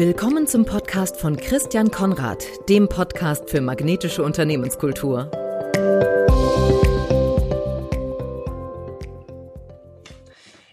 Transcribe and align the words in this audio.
Willkommen 0.00 0.46
zum 0.46 0.64
Podcast 0.64 1.20
von 1.20 1.36
Christian 1.36 1.90
Konrad, 1.90 2.42
dem 2.70 2.88
Podcast 2.88 3.50
für 3.50 3.60
magnetische 3.60 4.22
Unternehmenskultur. 4.22 5.30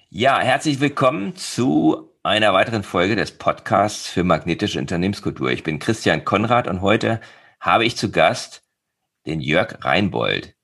Ja, 0.10 0.40
herzlich 0.40 0.80
willkommen 0.80 1.36
zu 1.36 2.10
einer 2.24 2.54
weiteren 2.54 2.84
Folge 2.84 3.18
des 3.18 3.38
Podcasts 3.38 4.08
für 4.08 4.24
magnetische 4.24 4.80
Unternehmenskultur. 4.80 5.52
Ich 5.52 5.64
bin 5.64 5.80
Christian 5.80 6.24
Konrad 6.24 6.70
und 6.70 6.80
heute 6.80 7.20
habe 7.60 7.84
ich 7.84 7.98
zu 7.98 8.10
Gast 8.10 8.64
den 9.26 9.42
Jörg 9.42 9.84
Reinbold. 9.84 10.56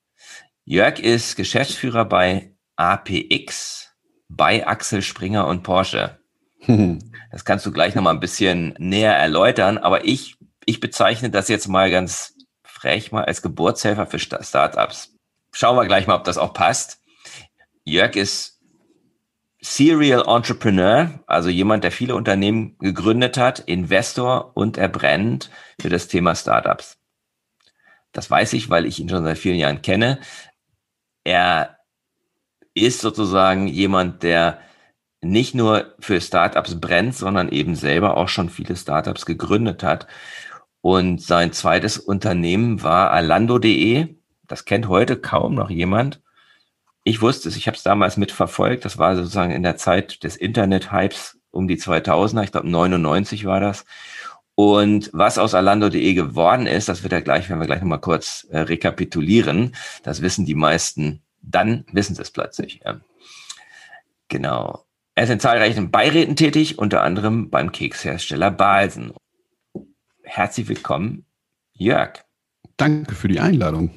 Jörg 0.63 0.99
ist 0.99 1.35
Geschäftsführer 1.35 2.05
bei 2.05 2.55
APX 2.77 3.93
bei 4.29 4.65
Axel 4.65 5.01
Springer 5.01 5.47
und 5.47 5.63
Porsche. 5.63 6.22
Das 7.31 7.45
kannst 7.45 7.65
du 7.65 7.71
gleich 7.71 7.95
noch 7.95 8.03
mal 8.03 8.11
ein 8.11 8.19
bisschen 8.19 8.75
näher 8.77 9.15
erläutern, 9.15 9.79
aber 9.79 10.05
ich, 10.05 10.37
ich 10.65 10.79
bezeichne 10.79 11.31
das 11.31 11.47
jetzt 11.47 11.67
mal 11.67 11.89
ganz 11.89 12.35
frech 12.63 13.11
mal 13.11 13.25
als 13.25 13.41
Geburtshelfer 13.41 14.05
für 14.05 14.19
Startups. 14.19 15.15
Schauen 15.51 15.75
wir 15.75 15.87
gleich 15.87 16.05
mal, 16.05 16.15
ob 16.15 16.25
das 16.25 16.37
auch 16.37 16.53
passt. 16.53 17.01
Jörg 17.85 18.15
ist 18.15 18.59
Serial 19.61 20.25
Entrepreneur, 20.27 21.23
also 21.25 21.49
jemand, 21.49 21.83
der 21.85 21.91
viele 21.91 22.15
Unternehmen 22.15 22.77
gegründet 22.79 23.37
hat, 23.37 23.59
Investor 23.61 24.51
und 24.55 24.77
er 24.77 24.89
brennt 24.89 25.49
für 25.81 25.89
das 25.89 26.07
Thema 26.07 26.35
Startups. 26.35 26.99
Das 28.11 28.29
weiß 28.29 28.53
ich, 28.53 28.69
weil 28.69 28.85
ich 28.85 28.99
ihn 28.99 29.09
schon 29.09 29.23
seit 29.23 29.37
vielen 29.37 29.57
Jahren 29.57 29.81
kenne. 29.81 30.19
Er 31.23 31.77
ist 32.73 32.99
sozusagen 32.99 33.67
jemand, 33.67 34.21
der 34.23 34.59
nicht 35.23 35.55
nur 35.55 35.93
für 35.99 36.19
Startups 36.21 36.79
brennt, 36.79 37.15
sondern 37.15 37.49
eben 37.49 37.75
selber 37.75 38.17
auch 38.17 38.29
schon 38.29 38.49
viele 38.49 38.75
Startups 38.75 39.25
gegründet 39.25 39.83
hat. 39.83 40.07
Und 40.81 41.21
sein 41.21 41.53
zweites 41.53 41.97
Unternehmen 41.97 42.83
war 42.83 43.11
alando.de. 43.11 44.15
Das 44.47 44.65
kennt 44.65 44.87
heute 44.87 45.17
kaum 45.17 45.55
noch 45.55 45.69
jemand. 45.69 46.21
Ich 47.03 47.21
wusste 47.21 47.49
es, 47.49 47.55
ich 47.55 47.67
habe 47.67 47.77
es 47.77 47.83
damals 47.83 48.17
mitverfolgt. 48.17 48.85
Das 48.85 48.97
war 48.97 49.15
sozusagen 49.15 49.51
in 49.51 49.63
der 49.63 49.77
Zeit 49.77 50.23
des 50.23 50.35
Internet-Hypes 50.35 51.39
um 51.51 51.67
die 51.67 51.77
2000er. 51.77 52.43
Ich 52.43 52.51
glaube 52.51 52.69
99 52.69 53.45
war 53.45 53.59
das. 53.59 53.85
Und 54.55 55.09
was 55.13 55.37
aus 55.37 55.55
alando.de 55.55 56.13
geworden 56.13 56.67
ist, 56.67 56.87
das 56.87 57.01
wird 57.03 57.13
ja 57.13 57.21
gleich, 57.21 57.49
wenn 57.49 57.59
wir 57.59 57.65
gleich 57.65 57.81
nochmal 57.81 58.01
kurz 58.01 58.45
äh, 58.51 58.59
rekapitulieren. 58.59 59.75
Das 60.03 60.21
wissen 60.21 60.45
die 60.45 60.55
meisten. 60.55 61.23
Dann 61.41 61.85
wissen 61.91 62.15
sie 62.15 62.21
es 62.21 62.31
plötzlich. 62.31 62.81
Ja. 62.85 62.99
Genau. 64.27 64.85
Er 65.15 65.25
ist 65.25 65.29
in 65.29 65.39
zahlreichen 65.39 65.91
Beiräten 65.91 66.35
tätig, 66.35 66.79
unter 66.79 67.03
anderem 67.03 67.51
beim 67.51 67.71
Kekshersteller 67.71 68.49
Balsen. 68.49 69.13
Herzlich 70.23 70.67
willkommen, 70.67 71.25
Jörg. 71.73 72.23
Danke 72.77 73.13
für 73.13 73.27
die 73.27 73.39
Einladung. 73.39 73.91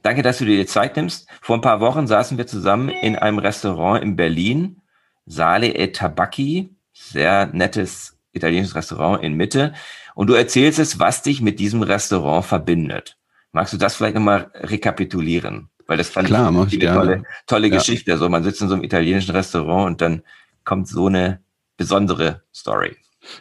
Danke, 0.00 0.22
dass 0.22 0.38
du 0.38 0.46
dir 0.46 0.56
die 0.56 0.66
Zeit 0.66 0.96
nimmst. 0.96 1.28
Vor 1.42 1.58
ein 1.58 1.60
paar 1.60 1.80
Wochen 1.80 2.06
saßen 2.06 2.38
wir 2.38 2.46
zusammen 2.46 2.88
in 2.88 3.16
einem 3.16 3.38
Restaurant 3.38 4.02
in 4.02 4.16
Berlin, 4.16 4.80
Sale 5.26 5.68
e 5.68 5.88
Tabacchi, 5.88 6.74
sehr 6.94 7.46
nettes 7.52 8.18
italienisches 8.32 8.74
Restaurant 8.74 9.22
in 9.22 9.34
Mitte. 9.34 9.74
Und 10.14 10.28
du 10.28 10.34
erzählst 10.34 10.78
es, 10.78 10.98
was 10.98 11.22
dich 11.22 11.42
mit 11.42 11.60
diesem 11.60 11.82
Restaurant 11.82 12.46
verbindet. 12.46 13.18
Magst 13.52 13.74
du 13.74 13.76
das 13.76 13.94
vielleicht 13.94 14.14
nochmal 14.14 14.50
rekapitulieren? 14.54 15.68
Weil 15.86 15.98
das 15.98 16.08
fand 16.08 16.28
Klar, 16.28 16.50
ich 16.68 16.80
eine 16.80 16.94
tolle, 16.94 17.22
tolle 17.46 17.68
ja. 17.68 17.76
Geschichte. 17.76 18.16
So, 18.16 18.30
man 18.30 18.42
sitzt 18.42 18.62
in 18.62 18.68
so 18.68 18.74
einem 18.74 18.84
italienischen 18.84 19.32
Restaurant 19.32 19.86
und 19.86 20.00
dann 20.00 20.22
kommt 20.64 20.88
so 20.88 21.06
eine 21.06 21.40
besondere 21.76 22.42
Story. 22.54 22.96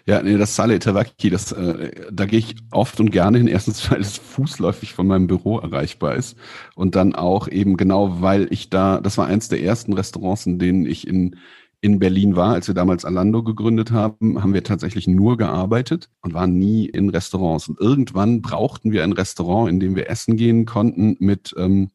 Ja, 0.05 0.21
nee, 0.21 0.37
das 0.37 0.55
Sale 0.55 0.77
Tavaki, 0.77 1.29
das, 1.29 1.51
äh, 1.51 1.91
da 2.11 2.25
gehe 2.25 2.39
ich 2.39 2.55
oft 2.71 2.99
und 2.99 3.11
gerne 3.11 3.39
hin. 3.39 3.47
Erstens, 3.47 3.89
weil 3.91 4.01
es 4.01 4.17
fußläufig 4.17 4.93
von 4.93 5.07
meinem 5.07 5.27
Büro 5.27 5.59
erreichbar 5.59 6.15
ist. 6.15 6.37
Und 6.75 6.95
dann 6.95 7.15
auch 7.15 7.47
eben 7.47 7.77
genau, 7.77 8.21
weil 8.21 8.47
ich 8.51 8.69
da, 8.69 8.99
das 9.01 9.17
war 9.17 9.27
eins 9.27 9.49
der 9.49 9.61
ersten 9.61 9.93
Restaurants, 9.93 10.45
in 10.45 10.59
denen 10.59 10.85
ich 10.85 11.07
in, 11.07 11.37
in 11.81 11.99
Berlin 11.99 12.35
war. 12.35 12.53
Als 12.53 12.67
wir 12.67 12.75
damals 12.75 13.05
Alando 13.05 13.43
gegründet 13.43 13.91
haben, 13.91 14.41
haben 14.41 14.53
wir 14.53 14.63
tatsächlich 14.63 15.07
nur 15.07 15.37
gearbeitet 15.37 16.09
und 16.21 16.33
waren 16.33 16.57
nie 16.57 16.85
in 16.85 17.09
Restaurants. 17.09 17.67
Und 17.67 17.79
irgendwann 17.79 18.41
brauchten 18.41 18.91
wir 18.91 19.03
ein 19.03 19.13
Restaurant, 19.13 19.69
in 19.69 19.79
dem 19.79 19.95
wir 19.95 20.09
essen 20.09 20.37
gehen 20.37 20.65
konnten 20.65 21.17
mit, 21.19 21.55
ähm, 21.57 21.89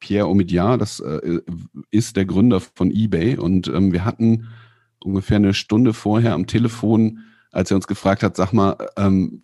Pierre 0.00 0.28
Omidyar, 0.28 0.78
das 0.78 1.00
äh, 1.00 1.40
ist 1.90 2.16
der 2.16 2.24
Gründer 2.24 2.60
von 2.60 2.92
eBay. 2.92 3.36
Und 3.36 3.66
ähm, 3.68 3.92
wir 3.92 4.04
hatten 4.04 4.48
ungefähr 5.04 5.36
eine 5.36 5.54
Stunde 5.54 5.92
vorher 5.92 6.34
am 6.34 6.46
Telefon, 6.46 7.20
als 7.50 7.70
er 7.70 7.76
uns 7.76 7.86
gefragt 7.86 8.22
hat, 8.22 8.36
sag 8.36 8.52
mal, 8.52 8.76
ähm, 8.96 9.42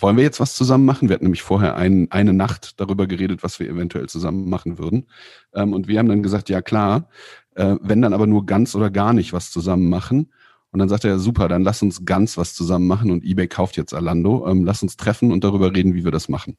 wollen 0.00 0.16
wir 0.16 0.24
jetzt 0.24 0.40
was 0.40 0.54
zusammen 0.54 0.84
machen? 0.84 1.08
Wir 1.08 1.14
hatten 1.14 1.24
nämlich 1.24 1.42
vorher 1.42 1.76
ein, 1.76 2.10
eine 2.10 2.32
Nacht 2.32 2.80
darüber 2.80 3.06
geredet, 3.06 3.42
was 3.42 3.58
wir 3.58 3.68
eventuell 3.68 4.08
zusammen 4.08 4.48
machen 4.48 4.78
würden. 4.78 5.06
Ähm, 5.54 5.72
und 5.72 5.88
wir 5.88 5.98
haben 5.98 6.08
dann 6.08 6.22
gesagt, 6.22 6.48
ja 6.48 6.62
klar, 6.62 7.08
äh, 7.54 7.76
wenn 7.80 8.02
dann 8.02 8.12
aber 8.12 8.26
nur 8.26 8.46
ganz 8.46 8.74
oder 8.74 8.90
gar 8.90 9.12
nicht 9.12 9.32
was 9.32 9.50
zusammen 9.50 9.88
machen. 9.88 10.32
Und 10.70 10.78
dann 10.80 10.88
sagt 10.88 11.04
er, 11.04 11.18
super, 11.18 11.48
dann 11.48 11.62
lass 11.62 11.82
uns 11.82 12.04
ganz 12.04 12.36
was 12.36 12.54
zusammen 12.54 12.86
machen 12.86 13.10
und 13.10 13.24
eBay 13.24 13.48
kauft 13.48 13.76
jetzt 13.76 13.94
Alando. 13.94 14.46
Ähm, 14.46 14.64
lass 14.64 14.82
uns 14.82 14.96
treffen 14.96 15.32
und 15.32 15.42
darüber 15.42 15.74
reden, 15.74 15.94
wie 15.94 16.04
wir 16.04 16.12
das 16.12 16.28
machen. 16.28 16.56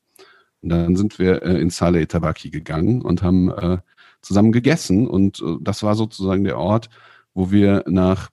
Und 0.61 0.69
dann 0.69 0.95
sind 0.95 1.19
wir 1.19 1.43
äh, 1.43 1.59
in 1.59 1.69
Sale 1.69 2.07
Tabaki 2.07 2.49
gegangen 2.49 3.01
und 3.01 3.23
haben 3.23 3.49
äh, 3.49 3.77
zusammen 4.21 4.51
gegessen. 4.51 5.07
Und 5.07 5.41
äh, 5.41 5.57
das 5.61 5.83
war 5.83 5.95
sozusagen 5.95 6.43
der 6.43 6.57
Ort, 6.57 6.89
wo 7.33 7.51
wir 7.51 7.83
nach 7.87 8.29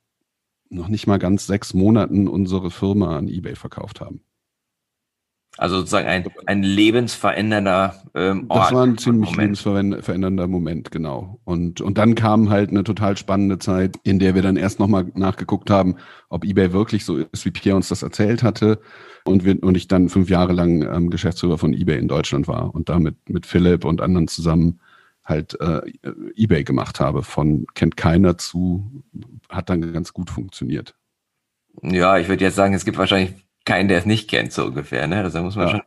noch 0.68 0.88
nicht 0.88 1.06
mal 1.06 1.18
ganz 1.18 1.46
sechs 1.46 1.74
Monaten 1.74 2.26
unsere 2.26 2.70
Firma 2.70 3.16
an 3.16 3.28
eBay 3.28 3.54
verkauft 3.54 4.00
haben. 4.00 4.20
Also 5.58 5.78
sozusagen 5.78 6.06
ein, 6.06 6.24
ein 6.44 6.62
lebensverändernder 6.62 8.02
ähm, 8.14 8.44
Ort. 8.48 8.66
Das 8.66 8.72
war 8.72 8.82
ein 8.84 8.98
ziemlich 8.98 9.30
Moment. 9.30 9.64
lebensverändernder 9.64 10.46
Moment, 10.48 10.90
genau. 10.90 11.40
Und, 11.44 11.80
und 11.80 11.96
dann 11.96 12.14
kam 12.14 12.50
halt 12.50 12.70
eine 12.70 12.84
total 12.84 13.16
spannende 13.16 13.58
Zeit, 13.58 13.96
in 14.02 14.18
der 14.18 14.34
wir 14.34 14.42
dann 14.42 14.56
erst 14.56 14.80
nochmal 14.80 15.10
nachgeguckt 15.14 15.70
haben, 15.70 15.96
ob 16.28 16.44
eBay 16.44 16.72
wirklich 16.72 17.06
so 17.06 17.16
ist, 17.16 17.44
wie 17.46 17.50
Pierre 17.50 17.76
uns 17.76 17.88
das 17.88 18.02
erzählt 18.02 18.42
hatte. 18.42 18.80
Und, 19.24 19.44
wir, 19.44 19.62
und 19.62 19.76
ich 19.76 19.88
dann 19.88 20.10
fünf 20.10 20.28
Jahre 20.28 20.52
lang 20.52 20.82
ähm, 20.82 21.10
Geschäftsführer 21.10 21.56
von 21.56 21.72
eBay 21.72 21.98
in 21.98 22.08
Deutschland 22.08 22.48
war 22.48 22.74
und 22.74 22.88
damit 22.90 23.16
mit 23.28 23.46
Philipp 23.46 23.84
und 23.84 24.00
anderen 24.02 24.28
zusammen 24.28 24.80
halt 25.24 25.58
äh, 25.60 25.80
eBay 26.36 26.64
gemacht 26.64 27.00
habe. 27.00 27.22
Von 27.22 27.66
kennt 27.74 27.96
keiner 27.96 28.36
zu, 28.38 29.02
hat 29.48 29.70
dann 29.70 29.92
ganz 29.92 30.12
gut 30.12 30.30
funktioniert. 30.30 30.94
Ja, 31.82 32.18
ich 32.18 32.28
würde 32.28 32.44
jetzt 32.44 32.56
sagen, 32.56 32.74
es 32.74 32.84
gibt 32.84 32.98
wahrscheinlich 32.98 33.45
keinen, 33.66 33.88
der 33.88 33.98
es 33.98 34.06
nicht 34.06 34.30
kennt, 34.30 34.52
so 34.52 34.64
ungefähr. 34.64 35.06
Ne? 35.06 35.22
Also 35.22 35.42
muss 35.42 35.56
man 35.56 35.66
ja. 35.66 35.70
schon, 35.72 35.82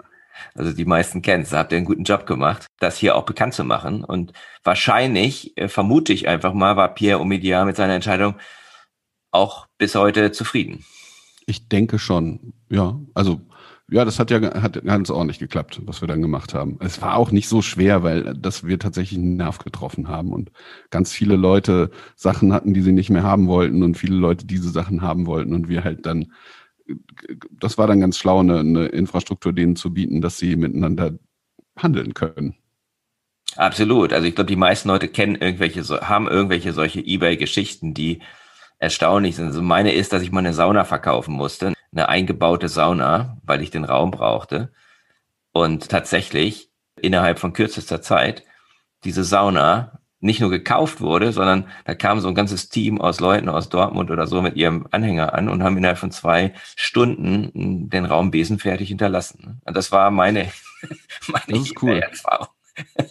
also 0.53 0.73
die 0.73 0.85
meisten 0.85 1.21
kennen 1.21 1.43
es. 1.43 1.49
Da 1.49 1.59
habt 1.59 1.71
ihr 1.71 1.77
einen 1.77 1.85
guten 1.85 2.03
Job 2.03 2.27
gemacht, 2.27 2.67
das 2.79 2.97
hier 2.97 3.15
auch 3.15 3.25
bekannt 3.25 3.53
zu 3.55 3.63
machen. 3.63 4.03
Und 4.03 4.33
wahrscheinlich, 4.63 5.57
äh, 5.57 5.67
vermute 5.67 6.13
ich 6.13 6.27
einfach 6.27 6.53
mal, 6.53 6.75
war 6.75 6.93
Pierre 6.93 7.19
Omidyar 7.21 7.65
mit 7.65 7.75
seiner 7.75 7.95
Entscheidung 7.95 8.35
auch 9.31 9.67
bis 9.77 9.95
heute 9.95 10.31
zufrieden. 10.31 10.85
Ich 11.45 11.67
denke 11.67 11.97
schon, 11.97 12.53
ja. 12.69 12.99
Also 13.13 13.41
ja, 13.91 14.05
das 14.05 14.19
hat 14.19 14.29
ja 14.29 14.61
hat 14.61 14.83
ganz 14.83 15.09
ordentlich 15.09 15.39
geklappt, 15.39 15.81
was 15.85 16.01
wir 16.01 16.07
dann 16.07 16.21
gemacht 16.21 16.53
haben. 16.53 16.77
Es 16.79 17.01
war 17.01 17.15
auch 17.15 17.31
nicht 17.31 17.49
so 17.49 17.61
schwer, 17.61 18.03
weil 18.03 18.35
dass 18.35 18.63
wir 18.63 18.77
tatsächlich 18.77 19.17
einen 19.17 19.37
Nerv 19.37 19.57
getroffen 19.57 20.07
haben 20.07 20.31
und 20.31 20.51
ganz 20.91 21.11
viele 21.11 21.35
Leute 21.35 21.89
Sachen 22.15 22.53
hatten, 22.53 22.73
die 22.73 22.81
sie 22.81 22.91
nicht 22.91 23.09
mehr 23.09 23.23
haben 23.23 23.47
wollten 23.47 23.81
und 23.81 23.97
viele 23.97 24.15
Leute 24.15 24.45
diese 24.45 24.69
Sachen 24.69 25.01
haben 25.01 25.25
wollten 25.25 25.53
und 25.53 25.69
wir 25.69 25.83
halt 25.83 26.05
dann 26.05 26.31
das 27.51 27.77
war 27.77 27.87
dann 27.87 27.99
ganz 27.99 28.17
schlau, 28.17 28.39
eine, 28.39 28.59
eine 28.59 28.85
Infrastruktur 28.87 29.53
denen 29.53 29.75
zu 29.75 29.93
bieten, 29.93 30.21
dass 30.21 30.37
sie 30.37 30.55
miteinander 30.55 31.13
handeln 31.77 32.13
können. 32.13 32.55
Absolut. 33.55 34.13
Also 34.13 34.27
ich 34.27 34.35
glaube, 34.35 34.47
die 34.47 34.55
meisten 34.55 34.89
Leute 34.89 35.07
kennen 35.07 35.35
irgendwelche, 35.35 35.83
haben 36.07 36.27
irgendwelche 36.27 36.73
solche 36.73 36.99
eBay-Geschichten, 36.99 37.93
die 37.93 38.21
erstaunlich 38.77 39.35
sind. 39.35 39.47
Also 39.47 39.61
meine 39.61 39.93
ist, 39.93 40.13
dass 40.13 40.21
ich 40.21 40.31
mal 40.31 40.39
eine 40.39 40.53
Sauna 40.53 40.85
verkaufen 40.85 41.33
musste, 41.33 41.73
eine 41.91 42.09
eingebaute 42.09 42.69
Sauna, 42.69 43.37
weil 43.43 43.61
ich 43.61 43.71
den 43.71 43.85
Raum 43.85 44.11
brauchte. 44.11 44.71
Und 45.51 45.89
tatsächlich 45.89 46.69
innerhalb 47.01 47.39
von 47.39 47.53
kürzester 47.53 48.01
Zeit 48.01 48.43
diese 49.03 49.23
Sauna 49.23 49.98
nicht 50.21 50.41
nur 50.41 50.49
gekauft 50.49 51.01
wurde, 51.01 51.31
sondern 51.31 51.65
da 51.85 51.95
kam 51.95 52.19
so 52.19 52.27
ein 52.27 52.35
ganzes 52.35 52.69
Team 52.69 52.99
aus 52.99 53.19
Leuten 53.19 53.49
aus 53.49 53.69
Dortmund 53.69 54.11
oder 54.11 54.27
so 54.27 54.41
mit 54.41 54.55
ihrem 54.55 54.87
Anhänger 54.91 55.33
an 55.33 55.49
und 55.49 55.63
haben 55.63 55.77
innerhalb 55.77 55.97
von 55.97 56.11
zwei 56.11 56.53
Stunden 56.75 57.89
den 57.89 58.05
Raum 58.05 58.31
besenfertig 58.31 58.89
hinterlassen. 58.89 59.61
Und 59.63 59.77
das 59.77 59.91
war 59.91 60.11
meine, 60.11 60.51
meine 61.27 61.43
das 61.47 61.59
ist 61.59 61.81
cool. 61.81 61.99
Erfahrung. 61.99 62.47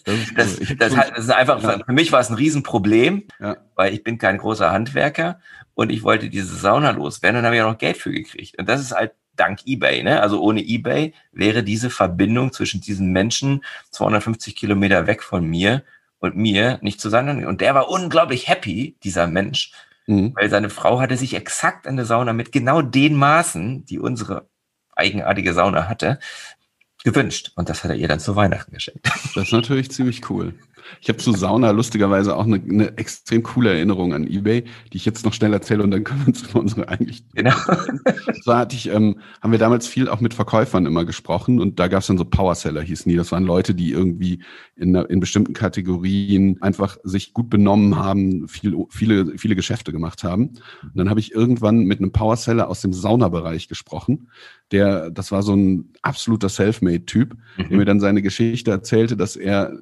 Das, 0.05 0.14
ist, 0.14 0.38
das, 0.38 0.58
das, 0.78 0.94
das, 0.94 1.25
ist 1.25 1.31
einfach, 1.31 1.62
ja. 1.62 1.78
für 1.84 1.93
mich 1.93 2.10
war 2.10 2.20
es 2.20 2.31
ein 2.31 2.37
Riesenproblem, 2.37 3.25
ja. 3.38 3.56
weil 3.75 3.93
ich 3.93 4.02
bin 4.02 4.16
kein 4.16 4.38
großer 4.38 4.70
Handwerker 4.70 5.40
und 5.75 5.90
ich 5.90 6.02
wollte 6.02 6.31
diese 6.31 6.56
Sauna 6.56 6.90
loswerden 6.90 7.40
und 7.40 7.46
habe 7.46 7.56
ja 7.56 7.70
noch 7.70 7.76
Geld 7.76 7.99
für 7.99 8.10
gekriegt. 8.10 8.58
Und 8.58 8.69
das 8.69 8.81
ist 8.81 8.93
halt 8.93 9.12
dank 9.37 9.60
eBay. 9.66 10.02
Ne? 10.02 10.20
Also 10.20 10.40
ohne 10.40 10.60
eBay 10.60 11.14
wäre 11.32 11.62
diese 11.62 11.90
Verbindung 11.90 12.52
zwischen 12.52 12.81
diesen 12.81 13.12
Menschen 13.12 13.62
250 13.90 14.56
Kilometer 14.56 15.06
weg 15.06 15.22
von 15.22 15.44
mir 15.44 15.84
und 16.19 16.37
mir 16.37 16.79
nicht 16.82 17.00
zusammen. 17.00 17.47
Und 17.47 17.61
der 17.61 17.75
war 17.75 17.88
unglaublich 17.88 18.49
happy, 18.49 18.97
dieser 19.03 19.26
Mensch, 19.26 19.73
mhm. 20.06 20.35
weil 20.35 20.50
seine 20.50 20.70
Frau 20.70 21.00
hatte 21.00 21.17
sich 21.17 21.35
exakt 21.35 21.87
eine 21.87 22.05
Sauna 22.05 22.32
mit 22.32 22.53
genau 22.53 22.82
den 22.82 23.15
Maßen, 23.15 23.85
die 23.85 23.99
unsere 23.99 24.49
eigenartige 24.94 25.55
Sauna 25.55 25.88
hatte, 25.88 26.19
gewünscht. 27.05 27.53
Und 27.55 27.69
das 27.69 27.85
hat 27.85 27.91
er 27.91 27.97
ihr 27.97 28.09
dann 28.09 28.20
zu 28.20 28.37
Weihnachten 28.37 28.73
geschenkt. 28.73 29.06
Das 29.35 29.47
ist 29.47 29.53
natürlich 29.53 29.91
ziemlich 29.91 30.29
cool. 30.31 30.55
Ich 31.00 31.08
habe 31.08 31.19
zu 31.19 31.32
Sauna 31.32 31.70
lustigerweise 31.70 32.37
auch 32.37 32.44
eine, 32.44 32.56
eine, 32.56 32.99
extrem 32.99 33.43
coole 33.43 33.70
Erinnerung 33.70 34.14
an 34.14 34.26
eBay, 34.26 34.64
die 34.93 34.96
ich 34.96 35.05
jetzt 35.05 35.25
noch 35.25 35.32
schnell 35.32 35.52
erzähle 35.52 35.82
und 35.82 35.90
dann 35.90 36.05
können 36.05 36.20
wir 36.20 36.29
uns 36.29 36.43
über 36.43 36.61
unsere 36.61 36.88
eigentlich. 36.88 37.25
Genau. 37.35 37.55
So 38.43 38.55
hatte 38.55 38.76
ich, 38.76 38.88
ähm, 38.88 39.20
haben 39.43 39.52
wir 39.52 39.58
damals 39.58 39.87
viel 39.87 40.08
auch 40.08 40.20
mit 40.20 40.32
Verkäufern 40.32 40.87
immer 40.87 41.05
gesprochen 41.05 41.61
und 41.61 41.79
da 41.79 41.88
gab 41.88 42.00
es 42.00 42.06
dann 42.06 42.19
so 42.19 42.25
Powerseller 42.25 42.81
hießen 42.81 43.11
die. 43.11 43.17
Das 43.17 43.32
waren 43.32 43.44
Leute, 43.44 43.75
die 43.75 43.90
irgendwie 43.90 44.43
in, 44.76 44.94
in 44.94 45.20
bestimmten 45.20 45.55
Kategorien 45.55 46.61
einfach 46.62 46.99
sich 47.02 47.34
gut 47.34 47.50
benommen 47.50 47.96
haben, 47.96 48.49
viel, 48.49 48.76
viele, 48.91 49.38
viele 49.38 49.56
Geschäfte 49.56 49.93
gemacht 49.93 50.25
haben. 50.25 50.50
Und 50.82 50.93
dann 50.94 51.11
habe 51.11 51.20
ich 51.20 51.32
irgendwann 51.32 51.81
mit 51.81 51.99
einem 51.99 52.12
Powerseller 52.12 52.69
aus 52.69 52.81
dem 52.81 52.93
Saunabereich 52.93 53.69
gesprochen 53.69 54.29
der, 54.70 55.11
das 55.11 55.32
war 55.32 55.43
so 55.43 55.55
ein 55.55 55.93
absoluter 56.02 56.49
Selfmade-Typ, 56.49 57.34
mhm. 57.56 57.69
der 57.69 57.79
mir 57.79 57.84
dann 57.84 58.00
seine 58.00 58.23
Geschichte 58.23 58.70
erzählte, 58.70 59.17
dass 59.17 59.37
er 59.37 59.73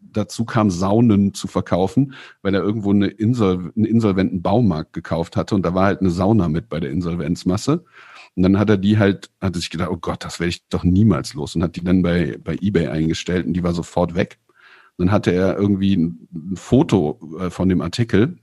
dazu 0.00 0.44
kam, 0.44 0.70
Saunen 0.70 1.34
zu 1.34 1.46
verkaufen, 1.46 2.14
weil 2.42 2.54
er 2.54 2.62
irgendwo 2.62 2.90
eine 2.90 3.08
Insol 3.08 3.72
einen 3.76 3.84
insolventen 3.84 4.42
Baumarkt 4.42 4.92
gekauft 4.92 5.36
hatte 5.36 5.54
und 5.54 5.64
da 5.64 5.74
war 5.74 5.86
halt 5.86 6.00
eine 6.00 6.10
Sauna 6.10 6.48
mit 6.48 6.68
bei 6.68 6.80
der 6.80 6.90
Insolvenzmasse. 6.90 7.84
Und 8.34 8.42
dann 8.42 8.58
hat 8.58 8.70
er 8.70 8.78
die 8.78 8.98
halt, 8.98 9.30
hat 9.40 9.56
sich 9.56 9.68
gedacht, 9.68 9.90
oh 9.90 9.98
Gott, 9.98 10.24
das 10.24 10.40
werde 10.40 10.48
ich 10.48 10.66
doch 10.68 10.84
niemals 10.84 11.34
los 11.34 11.54
und 11.54 11.62
hat 11.62 11.76
die 11.76 11.84
dann 11.84 12.02
bei, 12.02 12.38
bei 12.42 12.56
eBay 12.60 12.88
eingestellt 12.88 13.46
und 13.46 13.52
die 13.52 13.62
war 13.62 13.74
sofort 13.74 14.14
weg. 14.14 14.38
Und 14.96 15.06
dann 15.06 15.12
hatte 15.12 15.32
er 15.32 15.56
irgendwie 15.56 15.96
ein, 15.96 16.28
ein 16.32 16.56
Foto 16.56 17.18
äh, 17.38 17.50
von 17.50 17.68
dem 17.68 17.82
Artikel 17.82 18.38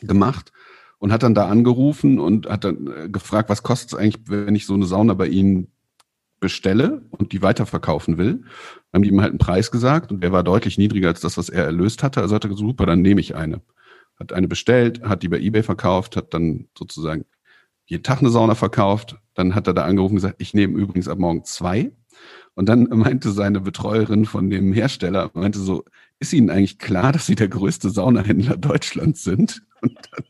gemacht 0.00 0.52
und 0.98 1.12
hat 1.12 1.22
dann 1.22 1.34
da 1.34 1.48
angerufen 1.48 2.20
und 2.20 2.48
hat 2.48 2.64
dann 2.64 2.86
äh, 2.86 3.08
gefragt, 3.08 3.48
was 3.48 3.62
kostet 3.62 3.92
es 3.92 3.98
eigentlich, 3.98 4.22
wenn 4.26 4.54
ich 4.54 4.66
so 4.66 4.74
eine 4.74 4.86
Sauna 4.86 5.14
bei 5.14 5.26
Ihnen 5.26 5.68
bestelle 6.40 7.02
und 7.10 7.32
die 7.32 7.42
weiterverkaufen 7.42 8.18
will. 8.18 8.42
Haben 8.92 9.02
die 9.02 9.10
ihm 9.10 9.20
halt 9.20 9.30
einen 9.30 9.38
Preis 9.38 9.70
gesagt 9.70 10.10
und 10.10 10.22
der 10.22 10.32
war 10.32 10.42
deutlich 10.42 10.78
niedriger 10.78 11.08
als 11.08 11.20
das, 11.20 11.36
was 11.36 11.48
er 11.48 11.64
erlöst 11.64 12.02
hatte. 12.02 12.20
Also 12.20 12.34
hat 12.34 12.44
er 12.44 12.48
gesagt, 12.48 12.66
super, 12.66 12.86
dann 12.86 13.02
nehme 13.02 13.20
ich 13.20 13.36
eine. 13.36 13.60
Hat 14.18 14.32
eine 14.32 14.48
bestellt, 14.48 15.02
hat 15.02 15.22
die 15.22 15.28
bei 15.28 15.38
eBay 15.38 15.62
verkauft, 15.62 16.16
hat 16.16 16.34
dann 16.34 16.68
sozusagen 16.76 17.24
jeden 17.86 18.02
Tag 18.02 18.20
eine 18.20 18.30
Sauna 18.30 18.54
verkauft. 18.54 19.16
Dann 19.34 19.54
hat 19.54 19.66
er 19.66 19.74
da 19.74 19.84
angerufen 19.84 20.14
und 20.14 20.16
gesagt, 20.22 20.36
ich 20.38 20.54
nehme 20.54 20.78
übrigens 20.78 21.08
ab 21.08 21.18
morgen 21.18 21.44
zwei. 21.44 21.92
Und 22.60 22.68
dann 22.68 22.88
meinte 22.90 23.30
seine 23.30 23.58
Betreuerin 23.58 24.26
von 24.26 24.50
dem 24.50 24.74
Hersteller, 24.74 25.30
meinte 25.32 25.58
so, 25.58 25.82
ist 26.18 26.34
Ihnen 26.34 26.50
eigentlich 26.50 26.78
klar, 26.78 27.10
dass 27.10 27.24
Sie 27.24 27.34
der 27.34 27.48
größte 27.48 27.88
Saunahändler 27.88 28.58
Deutschlands 28.58 29.24
sind? 29.24 29.62
Und 29.80 29.96
dann 30.12 30.24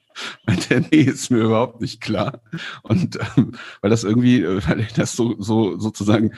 meinte 0.47 0.75
er, 0.75 0.81
nee, 0.93 1.01
ist 1.01 1.33
mir 1.33 1.41
überhaupt 1.41 1.81
nicht 1.81 2.01
klar. 2.01 2.41
Und 2.85 3.19
ähm, 3.37 3.51
weil 3.81 3.91
das 3.91 4.05
irgendwie, 4.05 4.45
äh, 4.45 4.65
weil 4.65 4.79
er 4.79 4.87
das 4.95 5.17
so, 5.17 5.35
so 5.41 5.77
sozusagen 5.81 6.35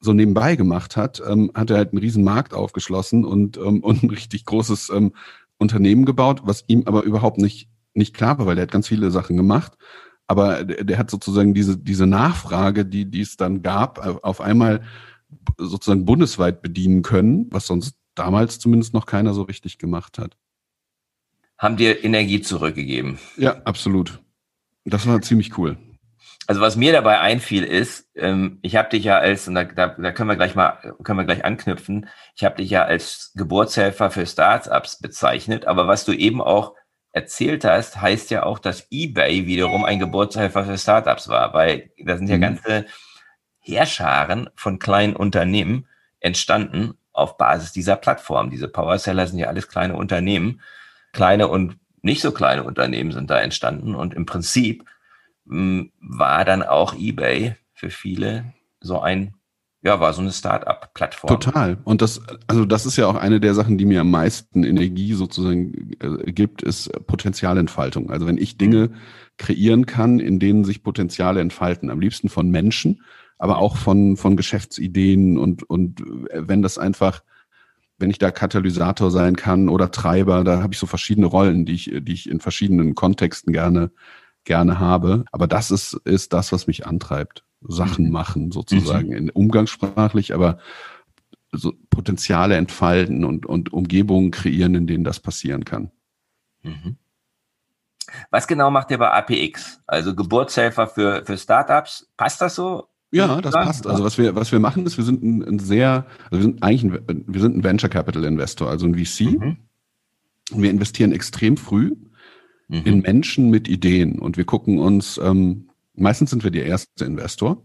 so 0.00 0.12
nebenbei 0.12 0.56
gemacht 0.56 0.96
hat, 0.96 1.22
ähm, 1.24 1.52
hat 1.54 1.70
er 1.70 1.76
halt 1.76 1.92
einen 1.92 2.00
riesen 2.00 2.24
Markt 2.24 2.52
aufgeschlossen 2.52 3.24
und, 3.24 3.58
ähm, 3.58 3.80
und 3.84 4.02
ein 4.02 4.10
richtig 4.10 4.44
großes 4.44 4.90
ähm, 4.90 5.12
Unternehmen 5.56 6.04
gebaut, 6.04 6.40
was 6.46 6.64
ihm 6.66 6.82
aber 6.86 7.04
überhaupt 7.04 7.38
nicht, 7.38 7.68
nicht 7.94 8.12
klar 8.12 8.40
war, 8.40 8.46
weil 8.46 8.58
er 8.58 8.62
hat 8.62 8.72
ganz 8.72 8.88
viele 8.88 9.12
Sachen 9.12 9.36
gemacht. 9.36 9.78
Aber 10.26 10.64
der, 10.64 10.82
der 10.82 10.98
hat 10.98 11.12
sozusagen 11.12 11.54
diese, 11.54 11.78
diese 11.78 12.08
Nachfrage, 12.08 12.84
die, 12.84 13.08
die 13.08 13.20
es 13.20 13.36
dann 13.36 13.62
gab, 13.62 14.04
auf 14.24 14.40
einmal 14.40 14.82
sozusagen 15.56 16.04
bundesweit 16.04 16.62
bedienen 16.62 17.02
können, 17.02 17.46
was 17.50 17.66
sonst 17.66 17.96
damals 18.14 18.58
zumindest 18.58 18.94
noch 18.94 19.06
keiner 19.06 19.34
so 19.34 19.42
richtig 19.42 19.78
gemacht 19.78 20.18
hat. 20.18 20.36
Haben 21.56 21.76
dir 21.76 22.04
Energie 22.04 22.40
zurückgegeben? 22.40 23.18
Ja, 23.36 23.62
absolut. 23.64 24.20
Das 24.84 25.06
war 25.06 25.20
ziemlich 25.20 25.58
cool. 25.58 25.76
Also 26.46 26.62
was 26.62 26.76
mir 26.76 26.92
dabei 26.92 27.20
einfiel 27.20 27.62
ist, 27.62 28.08
ähm, 28.14 28.58
ich 28.62 28.74
habe 28.76 28.88
dich 28.88 29.04
ja 29.04 29.18
als, 29.18 29.48
und 29.48 29.54
da, 29.54 29.64
da, 29.64 29.88
da 29.88 30.12
können 30.12 30.30
wir 30.30 30.36
gleich 30.36 30.54
mal, 30.54 30.78
können 31.02 31.18
wir 31.18 31.26
gleich 31.26 31.44
anknüpfen, 31.44 32.08
ich 32.34 32.42
habe 32.42 32.56
dich 32.56 32.70
ja 32.70 32.84
als 32.84 33.32
Geburtshelfer 33.34 34.10
für 34.10 34.24
Startups 34.24 34.98
bezeichnet, 34.98 35.66
aber 35.66 35.88
was 35.88 36.06
du 36.06 36.12
eben 36.12 36.40
auch 36.40 36.74
erzählt 37.12 37.64
hast, 37.64 38.00
heißt 38.00 38.30
ja 38.30 38.44
auch, 38.44 38.58
dass 38.58 38.86
eBay 38.90 39.46
wiederum 39.46 39.84
ein 39.84 39.98
Geburtshelfer 39.98 40.64
für 40.64 40.78
Startups 40.78 41.28
war, 41.28 41.52
weil 41.52 41.90
da 42.02 42.16
sind 42.16 42.28
ja 42.28 42.36
mhm. 42.36 42.42
ganze 42.42 42.86
Heerscharen 43.68 44.48
von 44.54 44.78
kleinen 44.78 45.14
Unternehmen 45.14 45.86
entstanden 46.20 46.94
auf 47.12 47.36
Basis 47.36 47.72
dieser 47.72 47.96
Plattform. 47.96 48.50
Diese 48.50 48.68
Powerseller 48.68 49.26
sind 49.26 49.38
ja 49.38 49.48
alles 49.48 49.68
kleine 49.68 49.96
Unternehmen. 49.96 50.60
Kleine 51.12 51.48
und 51.48 51.76
nicht 52.00 52.22
so 52.22 52.32
kleine 52.32 52.64
Unternehmen 52.64 53.12
sind 53.12 53.28
da 53.28 53.40
entstanden. 53.40 53.94
Und 53.94 54.14
im 54.14 54.24
Prinzip 54.24 54.84
mh, 55.44 55.56
hm, 55.56 55.92
war 56.00 56.44
dann 56.44 56.62
auch 56.62 56.94
eBay 56.94 57.56
für 57.74 57.90
viele 57.90 58.52
so 58.80 59.00
ein 59.00 59.34
ja, 59.82 60.00
war 60.00 60.12
so 60.12 60.20
eine 60.20 60.32
Start-up-Plattform. 60.32 61.28
Total. 61.28 61.78
Und 61.84 62.02
das, 62.02 62.20
also 62.48 62.64
das 62.64 62.84
ist 62.84 62.96
ja 62.96 63.06
auch 63.06 63.14
eine 63.14 63.38
der 63.38 63.54
Sachen, 63.54 63.78
die 63.78 63.84
mir 63.84 64.00
am 64.00 64.10
meisten 64.10 64.64
Energie 64.64 65.14
sozusagen 65.14 65.92
äh, 66.00 66.32
gibt, 66.32 66.62
ist 66.62 66.90
Potenzialentfaltung. 67.06 68.10
Also 68.10 68.26
wenn 68.26 68.38
ich 68.38 68.58
Dinge 68.58 68.90
kreieren 69.36 69.86
kann, 69.86 70.18
in 70.18 70.40
denen 70.40 70.64
sich 70.64 70.82
Potenziale 70.82 71.40
entfalten, 71.40 71.90
am 71.90 72.00
liebsten 72.00 72.28
von 72.28 72.50
Menschen, 72.50 73.02
aber 73.38 73.58
auch 73.58 73.76
von, 73.76 74.16
von 74.16 74.36
Geschäftsideen 74.36 75.38
und, 75.38 75.68
und 75.68 76.02
wenn 76.32 76.62
das 76.62 76.76
einfach, 76.76 77.22
wenn 77.98 78.10
ich 78.10 78.18
da 78.18 78.30
Katalysator 78.30 79.10
sein 79.10 79.36
kann 79.36 79.68
oder 79.68 79.90
Treiber, 79.90 80.44
da 80.44 80.62
habe 80.62 80.74
ich 80.74 80.78
so 80.78 80.86
verschiedene 80.86 81.26
Rollen, 81.26 81.64
die 81.64 81.74
ich, 81.74 81.92
die 82.00 82.12
ich 82.12 82.28
in 82.28 82.40
verschiedenen 82.40 82.94
Kontexten 82.94 83.52
gerne, 83.52 83.90
gerne 84.44 84.78
habe. 84.78 85.24
Aber 85.32 85.46
das 85.46 85.70
ist, 85.70 85.94
ist 86.04 86.32
das, 86.32 86.52
was 86.52 86.66
mich 86.66 86.86
antreibt. 86.86 87.44
Sachen 87.60 88.06
mhm. 88.06 88.12
machen, 88.12 88.52
sozusagen, 88.52 89.08
mhm. 89.08 89.16
in 89.16 89.30
umgangssprachlich, 89.30 90.32
aber 90.32 90.58
so 91.50 91.72
Potenziale 91.90 92.56
entfalten 92.56 93.24
und, 93.24 93.46
und 93.46 93.72
Umgebungen 93.72 94.30
kreieren, 94.30 94.74
in 94.74 94.86
denen 94.86 95.04
das 95.04 95.18
passieren 95.18 95.64
kann. 95.64 95.90
Mhm. 96.62 96.96
Was 98.30 98.46
genau 98.46 98.70
macht 98.70 98.90
ihr 98.90 98.98
bei 98.98 99.10
APX? 99.10 99.80
Also 99.86 100.14
Geburtshelfer 100.14 100.86
für, 100.86 101.24
für 101.24 101.36
Startups. 101.36 102.10
Passt 102.16 102.40
das 102.40 102.54
so? 102.54 102.88
Ja, 103.10 103.40
das 103.40 103.54
passt. 103.54 103.86
Also 103.86 104.04
was 104.04 104.18
wir, 104.18 104.34
was 104.34 104.52
wir 104.52 104.60
machen 104.60 104.84
ist, 104.84 104.98
wir 104.98 105.04
sind 105.04 105.22
ein, 105.22 105.42
ein 105.42 105.58
sehr, 105.58 106.06
also 106.30 106.36
wir 106.36 106.42
sind 106.42 106.62
eigentlich 106.62 106.84
ein, 106.84 107.24
wir 107.26 107.40
sind 107.40 107.56
ein 107.56 107.64
Venture 107.64 107.88
Capital 107.88 108.24
Investor, 108.24 108.68
also 108.68 108.86
ein 108.86 108.94
VC. 108.94 109.38
Mhm. 109.38 109.56
Und 110.50 110.62
wir 110.62 110.70
investieren 110.70 111.12
extrem 111.12 111.56
früh 111.56 111.94
mhm. 112.68 112.82
in 112.84 113.00
Menschen 113.00 113.50
mit 113.50 113.68
Ideen. 113.68 114.18
Und 114.18 114.36
wir 114.36 114.44
gucken 114.44 114.78
uns, 114.78 115.18
ähm, 115.22 115.70
meistens 115.94 116.30
sind 116.30 116.44
wir 116.44 116.50
der 116.50 116.66
erste 116.66 117.04
Investor. 117.04 117.64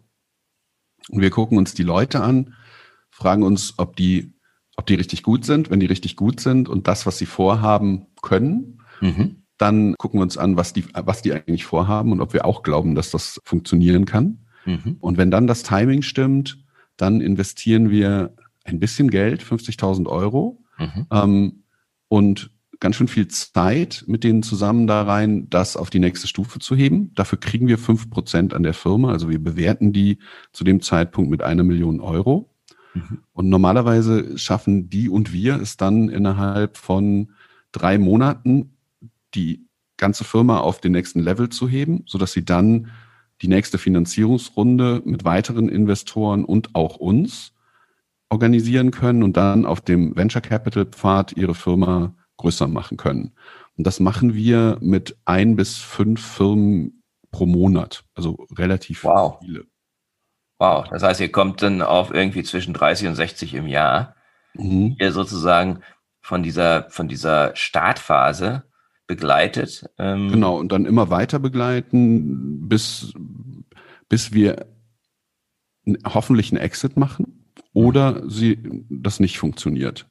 Und 1.10 1.22
wir 1.22 1.30
gucken 1.30 1.58
uns 1.58 1.74
die 1.74 1.84
Leute 1.84 2.22
an, 2.22 2.56
fragen 3.10 3.44
uns, 3.44 3.74
ob 3.78 3.96
die, 3.98 4.34
ob 4.78 4.86
die 4.86 4.96
richtig 4.96 5.24
gut 5.24 5.46
sind. 5.46 5.70
Wenn 5.70 5.82
die 5.82 5.86
richtig 5.86 6.16
gut 6.16 6.40
sind 6.40 6.70
und 6.70 6.88
das, 6.88 7.06
was 7.06 7.18
sie 7.18 7.26
vorhaben, 7.26 8.08
können, 8.22 8.82
mhm. 9.02 9.44
dann 9.58 9.96
gucken 9.98 10.20
wir 10.20 10.24
uns 10.24 10.38
an, 10.38 10.56
was 10.56 10.72
die, 10.72 10.86
was 10.94 11.22
die 11.22 11.34
eigentlich 11.34 11.66
vorhaben 11.66 12.14
und 12.14 12.22
ob 12.22 12.32
wir 12.32 12.46
auch 12.46 12.64
glauben, 12.64 12.96
dass 12.96 13.12
das 13.12 13.42
funktionieren 13.44 14.06
kann. 14.06 14.43
Mhm. 14.66 14.98
Und 15.00 15.18
wenn 15.18 15.32
dann 15.32 15.48
das 15.48 15.64
Timing 15.64 16.02
stimmt, 16.02 16.58
dann 16.98 17.22
investieren 17.22 17.90
wir 17.90 18.36
ein 18.64 18.80
bisschen 18.80 19.10
Geld, 19.10 19.44
50.000 19.44 20.08
Euro, 20.08 20.64
mhm. 20.78 21.08
ähm, 21.12 21.64
und 22.08 22.52
ganz 22.80 22.98
schön 22.98 23.08
viel 23.08 23.30
Zeit 23.30 24.04
mit 24.08 24.24
denen 24.24 24.44
zusammen 24.44 24.88
da 24.88 25.04
rein, 25.04 25.50
das 25.50 25.78
auf 25.78 25.90
die 25.90 26.00
nächste 26.00 26.28
Stufe 26.28 26.60
zu 26.60 26.76
heben. 26.76 27.14
Dafür 27.16 27.40
kriegen 27.40 27.68
wir 27.68 27.78
fünf 27.78 28.10
Prozent 28.10 28.54
an 28.54 28.62
der 28.62 28.74
Firma. 28.74 29.12
Also 29.12 29.30
wir 29.30 29.42
bewerten 29.42 29.94
die 29.94 30.20
zu 30.52 30.66
dem 30.66 30.82
Zeitpunkt 30.82 31.32
mit 31.32 31.42
einer 31.42 31.64
Million 31.64 32.02
Euro. 32.02 32.50
Mhm. 32.94 33.20
Und 33.32 33.50
normalerweise 33.50 34.38
schaffen 34.38 34.90
die 34.90 35.08
und 35.10 35.32
wir 35.32 35.62
es 35.62 35.78
dann 35.78 36.10
innerhalb 36.10 36.78
von 36.78 37.32
drei 37.72 37.98
Monaten, 37.98 38.78
die 39.34 39.66
ganze 39.98 40.26
Firma 40.26 40.60
auf 40.60 40.82
den 40.82 40.92
nächsten 40.92 41.22
Level 41.22 41.48
zu 41.50 41.70
heben, 41.70 42.04
sodass 42.06 42.34
sie 42.34 42.44
dann 42.44 42.92
die 43.44 43.50
nächste 43.50 43.78
Finanzierungsrunde 43.78 45.02
mit 45.04 45.26
weiteren 45.26 45.68
Investoren 45.68 46.46
und 46.46 46.76
auch 46.76 46.96
uns 46.96 47.54
organisieren 48.30 48.92
können 48.92 49.22
und 49.22 49.36
dann 49.36 49.66
auf 49.66 49.82
dem 49.82 50.16
Venture 50.16 50.42
Capital 50.42 50.86
Pfad 50.86 51.34
ihre 51.34 51.54
Firma 51.54 52.16
größer 52.38 52.70
machen 52.70 52.96
können. 52.96 53.34
Und 53.78 53.86
das 53.86 54.00
machen 54.00 54.34
wir 54.34 54.78
mit 54.80 55.18
ein 55.26 55.58
bis 55.58 55.78
fünf 55.78 56.26
Firmen 56.26 57.04
pro 57.32 57.46
Monat, 57.46 58.06
also 58.16 58.48
relativ 58.58 59.04
wow. 59.04 59.38
viele. 59.42 59.66
Wow, 60.58 60.88
das 60.90 61.04
heißt, 61.04 61.20
ihr 61.20 61.32
kommt 61.32 61.62
dann 61.62 61.82
auf 61.82 62.14
irgendwie 62.14 62.44
zwischen 62.44 62.74
30 62.74 63.10
und 63.10 63.16
60 63.16 63.56
im 63.56 63.68
Jahr. 63.68 64.16
Mhm. 64.54 64.96
Ihr 65.00 65.12
sozusagen 65.12 65.82
von 66.22 66.44
dieser, 66.44 66.90
von 66.90 67.10
dieser 67.10 67.54
Startphase 67.58 68.64
begleitet. 69.08 69.86
Ähm 69.98 70.30
genau, 70.30 70.58
und 70.58 70.72
dann 70.72 70.86
immer 70.86 71.10
weiter 71.10 71.40
begleiten, 71.40 72.68
bis, 72.68 73.14
bis 74.10 74.34
wir 74.34 74.68
hoffentlich 76.06 76.52
einen 76.52 76.62
Exit 76.62 76.98
machen 76.98 77.46
oder 77.74 78.30
sie 78.30 78.60
das 78.90 79.20
nicht 79.20 79.38
funktioniert. 79.38 80.08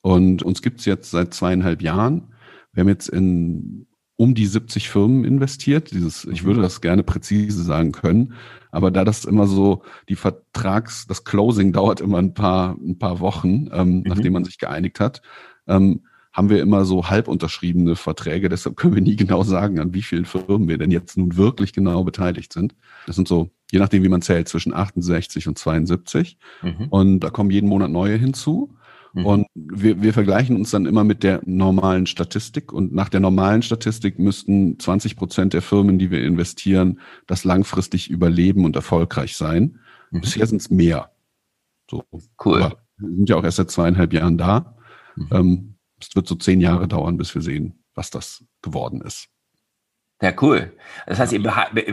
Und 0.00 0.42
uns 0.42 0.62
gibt's 0.62 0.84
jetzt 0.84 1.10
seit 1.10 1.34
zweieinhalb 1.34 1.82
Jahren. 1.82 2.34
Wir 2.72 2.82
haben 2.82 2.88
jetzt 2.88 3.08
in 3.08 3.86
um 4.18 4.34
die 4.34 4.46
70 4.46 4.88
Firmen 4.88 5.24
investiert. 5.24 5.92
Dieses, 5.92 6.24
ich 6.24 6.44
würde 6.44 6.60
das 6.60 6.80
gerne 6.80 7.04
präzise 7.04 7.62
sagen 7.62 7.92
können, 7.92 8.34
aber 8.72 8.90
da 8.90 9.04
das 9.04 9.24
immer 9.24 9.46
so, 9.46 9.82
die 10.08 10.16
Vertrags, 10.16 11.06
das 11.06 11.24
Closing 11.24 11.72
dauert 11.72 12.00
immer 12.00 12.18
ein 12.18 12.34
paar, 12.34 12.76
ein 12.76 12.98
paar 12.98 13.20
Wochen, 13.20 13.68
ähm, 13.72 13.98
mhm. 13.98 14.02
nachdem 14.06 14.32
man 14.32 14.44
sich 14.44 14.58
geeinigt 14.58 14.98
hat, 14.98 15.22
ähm, 15.68 16.02
haben 16.38 16.50
wir 16.50 16.62
immer 16.62 16.84
so 16.84 17.10
halb 17.10 17.26
unterschriebene 17.26 17.96
Verträge. 17.96 18.48
Deshalb 18.48 18.76
können 18.76 18.94
wir 18.94 19.02
nie 19.02 19.16
genau 19.16 19.42
sagen, 19.42 19.80
an 19.80 19.92
wie 19.92 20.02
vielen 20.02 20.24
Firmen 20.24 20.68
wir 20.68 20.78
denn 20.78 20.92
jetzt 20.92 21.18
nun 21.18 21.36
wirklich 21.36 21.72
genau 21.72 22.04
beteiligt 22.04 22.52
sind. 22.52 22.76
Das 23.06 23.16
sind 23.16 23.26
so, 23.26 23.50
je 23.72 23.80
nachdem, 23.80 24.04
wie 24.04 24.08
man 24.08 24.22
zählt, 24.22 24.48
zwischen 24.48 24.72
68 24.72 25.48
und 25.48 25.58
72. 25.58 26.38
Mhm. 26.62 26.86
Und 26.90 27.20
da 27.20 27.30
kommen 27.30 27.50
jeden 27.50 27.68
Monat 27.68 27.90
neue 27.90 28.16
hinzu. 28.16 28.72
Mhm. 29.14 29.26
Und 29.26 29.46
wir, 29.56 30.00
wir 30.00 30.12
vergleichen 30.12 30.54
uns 30.54 30.70
dann 30.70 30.86
immer 30.86 31.02
mit 31.02 31.24
der 31.24 31.42
normalen 31.44 32.06
Statistik. 32.06 32.72
Und 32.72 32.94
nach 32.94 33.08
der 33.08 33.18
normalen 33.18 33.62
Statistik 33.62 34.20
müssten 34.20 34.78
20 34.78 35.16
Prozent 35.16 35.54
der 35.54 35.62
Firmen, 35.62 35.98
die 35.98 36.12
wir 36.12 36.22
investieren, 36.22 37.00
das 37.26 37.42
langfristig 37.42 38.10
überleben 38.10 38.64
und 38.64 38.76
erfolgreich 38.76 39.36
sein. 39.36 39.80
Mhm. 40.12 40.20
Bisher 40.20 40.46
sind 40.46 40.60
es 40.60 40.70
mehr. 40.70 41.10
So. 41.90 42.04
Cool. 42.44 42.62
Aber 42.62 42.78
wir 42.98 43.16
sind 43.16 43.28
ja 43.28 43.34
auch 43.34 43.44
erst 43.44 43.56
seit 43.56 43.72
zweieinhalb 43.72 44.12
Jahren 44.12 44.38
da. 44.38 44.76
Mhm. 45.16 45.28
Ähm, 45.32 45.74
es 46.00 46.14
wird 46.14 46.26
so 46.26 46.34
zehn 46.34 46.60
Jahre 46.60 46.88
dauern, 46.88 47.16
bis 47.16 47.34
wir 47.34 47.42
sehen, 47.42 47.84
was 47.94 48.10
das 48.10 48.44
geworden 48.62 49.00
ist. 49.00 49.28
Ja, 50.20 50.32
cool. 50.42 50.72
Das 51.06 51.20
heißt, 51.20 51.32
ihr, 51.32 51.40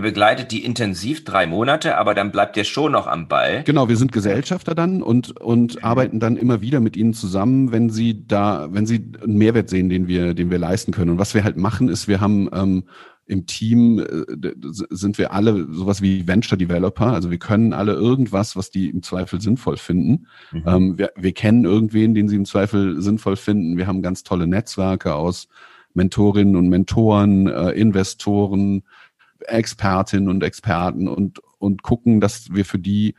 begleitet 0.01 0.51
die 0.51 0.65
intensiv 0.65 1.23
drei 1.25 1.45
Monate, 1.45 1.95
aber 1.95 2.15
dann 2.15 2.31
bleibt 2.31 2.57
ihr 2.57 2.63
schon 2.63 2.93
noch 2.93 3.05
am 3.05 3.27
Ball. 3.27 3.63
Genau, 3.65 3.87
wir 3.87 3.97
sind 3.97 4.11
Gesellschafter 4.11 4.73
dann 4.73 5.03
und, 5.03 5.39
und 5.39 5.75
mhm. 5.75 5.83
arbeiten 5.83 6.19
dann 6.19 6.35
immer 6.35 6.59
wieder 6.59 6.79
mit 6.79 6.97
ihnen 6.97 7.13
zusammen, 7.13 7.71
wenn 7.71 7.91
sie 7.91 8.25
da, 8.25 8.67
wenn 8.71 8.87
sie 8.87 9.11
einen 9.21 9.37
Mehrwert 9.37 9.69
sehen, 9.69 9.89
den 9.89 10.07
wir, 10.07 10.33
den 10.33 10.49
wir 10.49 10.57
leisten 10.57 10.91
können. 10.91 11.11
Und 11.11 11.19
was 11.19 11.35
wir 11.35 11.43
halt 11.43 11.57
machen, 11.57 11.87
ist, 11.87 12.07
wir 12.07 12.19
haben 12.19 12.49
ähm, 12.51 12.85
im 13.27 13.45
Team 13.45 13.99
äh, 13.99 14.53
sind 14.89 15.17
wir 15.17 15.33
alle 15.33 15.67
sowas 15.73 16.01
wie 16.01 16.27
Venture 16.27 16.57
Developer. 16.57 17.07
Also 17.07 17.31
wir 17.31 17.39
können 17.39 17.73
alle 17.73 17.93
irgendwas, 17.93 18.55
was 18.55 18.69
die 18.69 18.89
im 18.89 19.01
Zweifel 19.01 19.41
sinnvoll 19.41 19.77
finden. 19.77 20.27
Mhm. 20.51 20.63
Ähm, 20.65 20.97
wir, 20.97 21.11
wir 21.15 21.33
kennen 21.33 21.65
irgendwen, 21.65 22.13
den 22.13 22.27
sie 22.29 22.35
im 22.35 22.45
Zweifel 22.45 23.01
sinnvoll 23.01 23.35
finden. 23.35 23.77
Wir 23.77 23.87
haben 23.87 24.01
ganz 24.01 24.23
tolle 24.23 24.47
Netzwerke 24.47 25.15
aus 25.15 25.47
Mentorinnen 25.95 26.55
und 26.55 26.69
Mentoren, 26.69 27.47
äh, 27.47 27.71
Investoren, 27.71 28.83
Expertinnen 29.39 30.29
und 30.29 30.43
Experten 30.43 31.07
und, 31.07 31.41
und 31.57 31.83
gucken, 31.83 32.21
dass 32.21 32.53
wir 32.53 32.65
für 32.65 32.79
die 32.79 33.15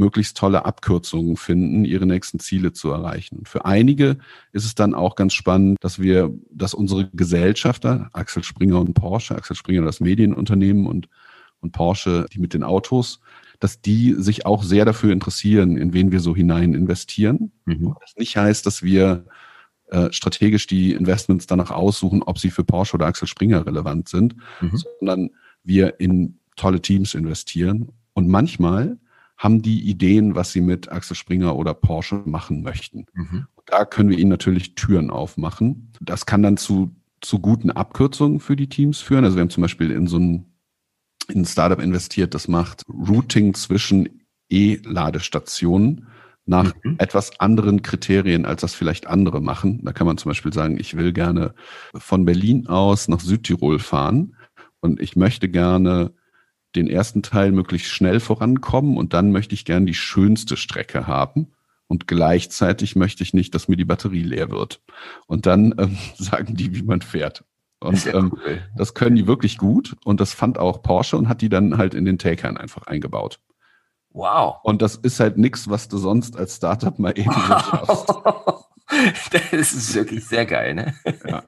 möglichst 0.00 0.36
tolle 0.36 0.64
Abkürzungen 0.64 1.36
finden, 1.36 1.84
ihre 1.84 2.06
nächsten 2.06 2.40
Ziele 2.40 2.72
zu 2.72 2.90
erreichen. 2.90 3.36
Und 3.38 3.48
für 3.48 3.66
einige 3.66 4.16
ist 4.52 4.64
es 4.64 4.74
dann 4.74 4.94
auch 4.94 5.14
ganz 5.14 5.34
spannend, 5.34 5.76
dass 5.80 6.00
wir, 6.00 6.34
dass 6.50 6.74
unsere 6.74 7.08
Gesellschafter, 7.10 8.08
Axel 8.14 8.42
Springer 8.42 8.80
und 8.80 8.94
Porsche, 8.94 9.36
Axel 9.36 9.54
Springer 9.54 9.82
das 9.82 10.00
Medienunternehmen 10.00 10.86
und, 10.86 11.08
und 11.60 11.72
Porsche, 11.72 12.26
die 12.32 12.40
mit 12.40 12.54
den 12.54 12.64
Autos, 12.64 13.20
dass 13.60 13.82
die 13.82 14.14
sich 14.14 14.46
auch 14.46 14.62
sehr 14.62 14.86
dafür 14.86 15.12
interessieren, 15.12 15.76
in 15.76 15.92
wen 15.92 16.10
wir 16.10 16.20
so 16.20 16.34
hinein 16.34 16.72
investieren. 16.72 17.52
Mhm. 17.66 17.94
Das 18.00 18.16
nicht 18.16 18.36
heißt, 18.38 18.64
dass 18.64 18.82
wir 18.82 19.26
äh, 19.90 20.10
strategisch 20.12 20.66
die 20.66 20.94
Investments 20.94 21.46
danach 21.46 21.70
aussuchen, 21.70 22.22
ob 22.22 22.38
sie 22.38 22.50
für 22.50 22.64
Porsche 22.64 22.94
oder 22.94 23.06
Axel 23.06 23.28
Springer 23.28 23.66
relevant 23.66 24.08
sind, 24.08 24.34
mhm. 24.62 24.82
sondern 24.98 25.30
wir 25.62 26.00
in 26.00 26.38
tolle 26.56 26.80
Teams 26.80 27.12
investieren. 27.12 27.92
Und 28.14 28.28
manchmal 28.28 28.98
haben 29.40 29.62
die 29.62 29.88
Ideen, 29.88 30.34
was 30.34 30.52
sie 30.52 30.60
mit 30.60 30.92
Axel 30.92 31.16
Springer 31.16 31.56
oder 31.56 31.72
Porsche 31.72 32.16
machen 32.26 32.62
möchten. 32.62 33.06
Mhm. 33.14 33.46
Da 33.64 33.86
können 33.86 34.10
wir 34.10 34.18
ihnen 34.18 34.28
natürlich 34.28 34.74
Türen 34.74 35.10
aufmachen. 35.10 35.94
Das 35.98 36.26
kann 36.26 36.42
dann 36.42 36.58
zu, 36.58 36.94
zu 37.22 37.38
guten 37.38 37.70
Abkürzungen 37.70 38.38
für 38.40 38.54
die 38.54 38.68
Teams 38.68 39.00
führen. 39.00 39.24
Also 39.24 39.38
wir 39.38 39.40
haben 39.40 39.48
zum 39.48 39.62
Beispiel 39.62 39.92
in 39.92 40.06
so 40.06 40.18
ein, 40.18 40.52
in 41.28 41.40
ein 41.40 41.44
Startup 41.46 41.80
investiert, 41.80 42.34
das 42.34 42.48
macht 42.48 42.84
Routing 42.86 43.54
zwischen 43.54 44.26
E-Ladestationen 44.50 46.08
nach 46.44 46.74
mhm. 46.84 46.96
etwas 46.98 47.40
anderen 47.40 47.80
Kriterien, 47.80 48.44
als 48.44 48.60
das 48.60 48.74
vielleicht 48.74 49.06
andere 49.06 49.40
machen. 49.40 49.82
Da 49.86 49.94
kann 49.94 50.06
man 50.06 50.18
zum 50.18 50.28
Beispiel 50.28 50.52
sagen, 50.52 50.78
ich 50.78 50.98
will 50.98 51.14
gerne 51.14 51.54
von 51.94 52.26
Berlin 52.26 52.66
aus 52.66 53.08
nach 53.08 53.20
Südtirol 53.20 53.78
fahren 53.78 54.36
und 54.80 55.00
ich 55.00 55.16
möchte 55.16 55.48
gerne 55.48 56.12
den 56.76 56.88
ersten 56.88 57.22
Teil 57.22 57.52
möglichst 57.52 57.90
schnell 57.90 58.20
vorankommen 58.20 58.96
und 58.96 59.14
dann 59.14 59.32
möchte 59.32 59.54
ich 59.54 59.64
gern 59.64 59.86
die 59.86 59.94
schönste 59.94 60.56
Strecke 60.56 61.06
haben. 61.06 61.52
Und 61.88 62.06
gleichzeitig 62.06 62.94
möchte 62.94 63.24
ich 63.24 63.34
nicht, 63.34 63.52
dass 63.54 63.66
mir 63.66 63.76
die 63.76 63.84
Batterie 63.84 64.22
leer 64.22 64.50
wird. 64.50 64.80
Und 65.26 65.46
dann 65.46 65.74
ähm, 65.78 65.98
sagen 66.16 66.54
die, 66.54 66.74
wie 66.74 66.82
man 66.82 67.02
fährt. 67.02 67.44
Und 67.80 68.06
ähm, 68.06 68.32
cool. 68.32 68.62
das 68.76 68.94
können 68.94 69.16
die 69.16 69.26
wirklich 69.26 69.58
gut. 69.58 69.96
Und 70.04 70.20
das 70.20 70.32
fand 70.32 70.58
auch 70.58 70.82
Porsche 70.82 71.16
und 71.16 71.28
hat 71.28 71.40
die 71.40 71.48
dann 71.48 71.78
halt 71.78 71.94
in 71.94 72.04
den 72.04 72.18
Taycan 72.18 72.56
einfach 72.56 72.86
eingebaut. 72.86 73.40
Wow. 74.10 74.58
Und 74.62 74.82
das 74.82 74.96
ist 74.96 75.18
halt 75.18 75.38
nichts, 75.38 75.68
was 75.68 75.88
du 75.88 75.98
sonst 75.98 76.36
als 76.36 76.56
Startup 76.56 76.96
mal 76.98 77.18
eben 77.18 77.32
so 77.32 77.40
schaffst. 77.40 78.14
das 79.52 79.72
ist 79.72 79.94
wirklich 79.94 80.24
sehr 80.26 80.46
geil, 80.46 80.74
ne? 80.74 80.94
Ja 81.26 81.42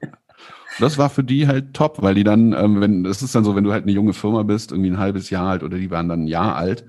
das 0.79 0.97
war 0.97 1.09
für 1.09 1.23
die 1.23 1.47
halt 1.47 1.73
top, 1.73 2.01
weil 2.01 2.15
die 2.15 2.23
dann, 2.23 2.53
ähm, 2.53 2.81
wenn, 2.81 3.03
das 3.03 3.21
ist 3.21 3.35
dann 3.35 3.43
so, 3.43 3.55
wenn 3.55 3.63
du 3.63 3.71
halt 3.71 3.83
eine 3.83 3.91
junge 3.91 4.13
Firma 4.13 4.43
bist, 4.43 4.71
irgendwie 4.71 4.91
ein 4.91 4.97
halbes 4.97 5.29
Jahr 5.29 5.49
alt 5.49 5.63
oder 5.63 5.77
die 5.77 5.91
waren 5.91 6.09
dann 6.09 6.23
ein 6.23 6.27
Jahr 6.27 6.55
alt, 6.55 6.85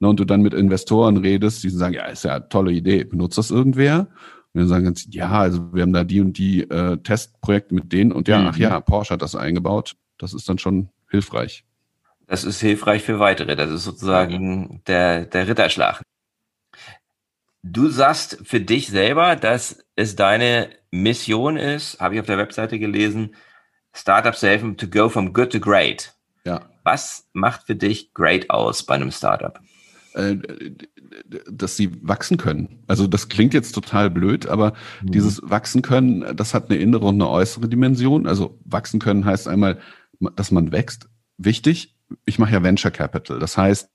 ne, 0.00 0.08
und 0.08 0.20
du 0.20 0.24
dann 0.24 0.42
mit 0.42 0.54
Investoren 0.54 1.16
redest, 1.16 1.62
die 1.64 1.70
sagen, 1.70 1.94
ja, 1.94 2.06
ist 2.06 2.24
ja 2.24 2.36
eine 2.36 2.48
tolle 2.48 2.72
Idee, 2.72 3.04
benutzt 3.04 3.38
das 3.38 3.50
irgendwer? 3.50 4.08
Und 4.52 4.60
dann 4.60 4.68
sagen 4.68 4.84
ganz, 4.84 5.06
ja, 5.10 5.30
also 5.30 5.74
wir 5.74 5.82
haben 5.82 5.92
da 5.92 6.04
die 6.04 6.20
und 6.20 6.38
die 6.38 6.62
äh, 6.62 6.96
Testprojekte 6.96 7.74
mit 7.74 7.92
denen 7.92 8.12
und 8.12 8.28
ja, 8.28 8.40
mhm. 8.40 8.46
ach 8.48 8.56
ja, 8.56 8.80
Porsche 8.80 9.14
hat 9.14 9.22
das 9.22 9.36
eingebaut. 9.36 9.96
Das 10.18 10.32
ist 10.32 10.48
dann 10.48 10.58
schon 10.58 10.88
hilfreich. 11.10 11.64
Das 12.26 12.42
ist 12.42 12.60
hilfreich 12.60 13.02
für 13.02 13.18
weitere. 13.18 13.54
Das 13.54 13.70
ist 13.70 13.84
sozusagen 13.84 14.82
der, 14.86 15.26
der 15.26 15.46
Ritterschlag. 15.46 16.02
Du 17.68 17.88
sagst 17.88 18.38
für 18.44 18.60
dich 18.60 18.88
selber, 18.88 19.34
dass 19.34 19.84
es 19.96 20.14
deine 20.14 20.70
Mission 20.92 21.56
ist, 21.56 21.98
habe 21.98 22.14
ich 22.14 22.20
auf 22.20 22.26
der 22.26 22.38
Webseite 22.38 22.78
gelesen, 22.78 23.34
Startups 23.92 24.42
helfen 24.42 24.76
to 24.76 24.86
go 24.86 25.08
from 25.08 25.32
good 25.32 25.50
to 25.50 25.58
great. 25.58 26.14
Ja. 26.44 26.60
Was 26.84 27.28
macht 27.32 27.66
für 27.66 27.74
dich 27.74 28.14
great 28.14 28.50
aus 28.50 28.84
bei 28.84 28.94
einem 28.94 29.10
Startup? 29.10 29.58
Äh, 30.14 30.36
dass 31.50 31.76
sie 31.76 31.90
wachsen 32.02 32.36
können. 32.36 32.84
Also 32.86 33.06
das 33.06 33.28
klingt 33.28 33.52
jetzt 33.52 33.72
total 33.72 34.10
blöd, 34.10 34.46
aber 34.46 34.74
mhm. 35.02 35.10
dieses 35.10 35.40
wachsen 35.42 35.82
können, 35.82 36.36
das 36.36 36.54
hat 36.54 36.70
eine 36.70 36.78
innere 36.78 37.06
und 37.06 37.16
eine 37.16 37.28
äußere 37.28 37.68
Dimension. 37.68 38.26
Also 38.26 38.60
wachsen 38.64 39.00
können 39.00 39.24
heißt 39.24 39.48
einmal, 39.48 39.80
dass 40.36 40.52
man 40.52 40.70
wächst. 40.70 41.08
Wichtig, 41.36 41.96
ich 42.26 42.38
mache 42.38 42.52
ja 42.52 42.62
Venture 42.62 42.92
Capital. 42.92 43.40
Das 43.40 43.56
heißt, 43.56 43.90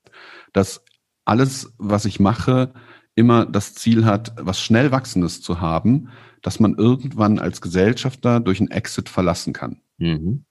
dass 0.52 0.84
alles, 1.24 1.72
was 1.78 2.04
ich 2.04 2.20
mache, 2.20 2.74
immer 3.14 3.46
das 3.46 3.74
Ziel 3.74 4.04
hat, 4.04 4.34
was 4.38 4.60
schnell 4.60 4.90
wachsendes 4.90 5.42
zu 5.42 5.60
haben, 5.60 6.08
dass 6.40 6.60
man 6.60 6.74
irgendwann 6.74 7.38
als 7.38 7.60
Gesellschafter 7.60 8.40
durch 8.40 8.60
einen 8.60 8.70
Exit 8.70 9.08
verlassen 9.08 9.52
kann. 9.52 9.80
Mhm. 9.98 10.44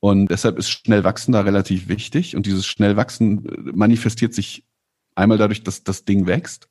Und 0.00 0.26
deshalb 0.30 0.58
ist 0.58 0.68
schnell 0.68 1.02
wachsen 1.02 1.32
da 1.32 1.40
relativ 1.40 1.88
wichtig. 1.88 2.36
Und 2.36 2.46
dieses 2.46 2.66
schnell 2.66 2.96
wachsen 2.96 3.46
manifestiert 3.72 4.34
sich 4.34 4.66
einmal 5.14 5.38
dadurch, 5.38 5.62
dass 5.62 5.82
das 5.82 6.04
Ding 6.04 6.26
wächst. 6.26 6.68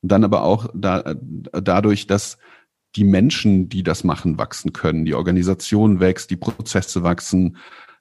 Und 0.00 0.12
dann 0.12 0.22
aber 0.22 0.44
auch 0.44 0.68
da, 0.74 1.00
äh, 1.00 1.16
dadurch, 1.50 2.06
dass 2.06 2.38
die 2.94 3.04
Menschen, 3.04 3.68
die 3.68 3.82
das 3.82 4.04
machen, 4.04 4.38
wachsen 4.38 4.72
können. 4.72 5.04
Die 5.04 5.14
Organisation 5.14 6.00
wächst, 6.00 6.30
die 6.30 6.36
Prozesse 6.36 7.02
wachsen, 7.02 7.56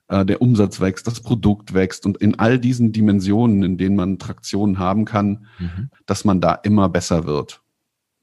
äh, 0.10 0.26
der 0.26 0.42
Umsatz 0.42 0.80
wächst, 0.80 1.08
das 1.08 1.20
Produkt 1.22 1.74
wächst 1.74 2.06
und 2.06 2.18
in 2.18 2.40
all 2.40 2.60
diesen 2.60 2.92
Dimensionen, 2.92 3.64
in 3.64 3.78
denen 3.78 3.96
man 3.96 4.20
Traktionen 4.20 4.80
haben 4.80 5.06
kann, 5.06 5.48
mhm. 5.60 5.90
dass 6.06 6.26
man 6.26 6.42
da 6.42 6.54
immer 6.54 6.90
besser 6.90 7.26
wird 7.26 7.62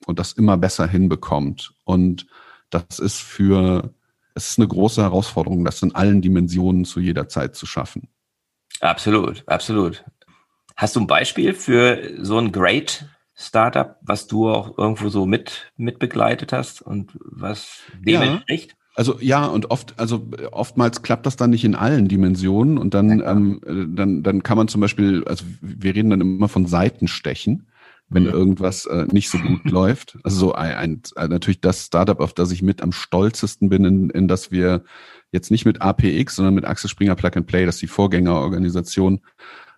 und 0.07 0.19
das 0.19 0.33
immer 0.33 0.57
besser 0.57 0.87
hinbekommt. 0.87 1.75
Und 1.85 2.27
das 2.71 2.99
ist 2.99 3.21
für, 3.21 3.93
es 4.35 4.51
ist 4.51 4.59
eine 4.59 4.69
große 4.69 5.03
Herausforderung, 5.03 5.65
das 5.65 5.83
in 5.83 5.95
allen 5.95 6.23
Dimensionen 6.23 6.85
zu 6.85 7.01
jeder 7.01 7.29
Zeit 7.29 7.55
zu 7.55 7.67
schaffen. 7.67 8.09
Absolut, 8.81 9.45
absolut. 9.47 10.05
Hast 10.77 10.97
du 10.97 11.01
ein 11.01 11.07
Beispiel 11.07 11.55
für 11.55 12.15
so 12.25 12.39
ein 12.39 12.51
Great 12.51 13.07
Startup, 13.37 13.97
was 14.01 14.27
du 14.27 14.49
auch 14.49 14.79
irgendwo 14.79 15.09
so 15.09 15.27
mit, 15.27 15.73
mit 15.77 15.99
begleitet 15.99 16.53
hast 16.53 16.83
und 16.83 17.13
was 17.21 17.81
dem 17.99 18.15
ja. 18.15 18.23
entspricht? 18.23 18.77
Also 18.95 19.19
ja, 19.21 19.47
und 19.47 19.71
oft, 19.71 19.99
also 19.99 20.29
oftmals 20.53 21.03
klappt 21.03 21.27
das 21.27 21.37
dann 21.37 21.51
nicht 21.51 21.65
in 21.65 21.75
allen 21.75 22.07
Dimensionen 22.07 22.79
und 22.79 22.95
dann, 22.95 23.19
ja, 23.19 23.33
ähm, 23.33 23.61
dann, 23.95 24.23
dann 24.23 24.43
kann 24.43 24.57
man 24.57 24.69
zum 24.69 24.81
Beispiel, 24.81 25.25
also 25.25 25.45
wir 25.61 25.95
reden 25.95 26.11
dann 26.11 26.21
immer 26.21 26.49
von 26.49 26.67
Seitenstechen 26.67 27.67
wenn 28.11 28.27
irgendwas 28.27 28.87
äh, 28.87 29.07
nicht 29.11 29.29
so 29.29 29.39
gut 29.39 29.65
läuft. 29.71 30.19
Also 30.23 30.37
so 30.37 30.53
ein, 30.55 30.75
ein, 30.75 31.03
ein, 31.17 31.31
natürlich 31.31 31.61
das 31.61 31.87
Startup, 31.87 32.21
auf 32.21 32.33
das 32.33 32.51
ich 32.53 32.63
mit 32.63 32.83
am 32.83 32.93
stolzesten 32.93 33.69
bin, 33.69 33.85
in, 33.85 34.11
in 34.11 34.29
das 34.29 34.51
wir 34.51 34.85
jetzt 35.33 35.51
nicht 35.51 35.65
mit 35.65 35.83
APX, 35.83 36.37
sondern 36.37 36.55
mit 36.55 36.65
Axel 36.65 36.89
Springer 36.89 37.17
Plug 37.17 37.33
and 37.35 37.47
Play, 37.47 37.67
das 37.67 37.77
ist 37.77 37.83
die 37.83 37.87
Vorgängerorganisation, 37.89 39.21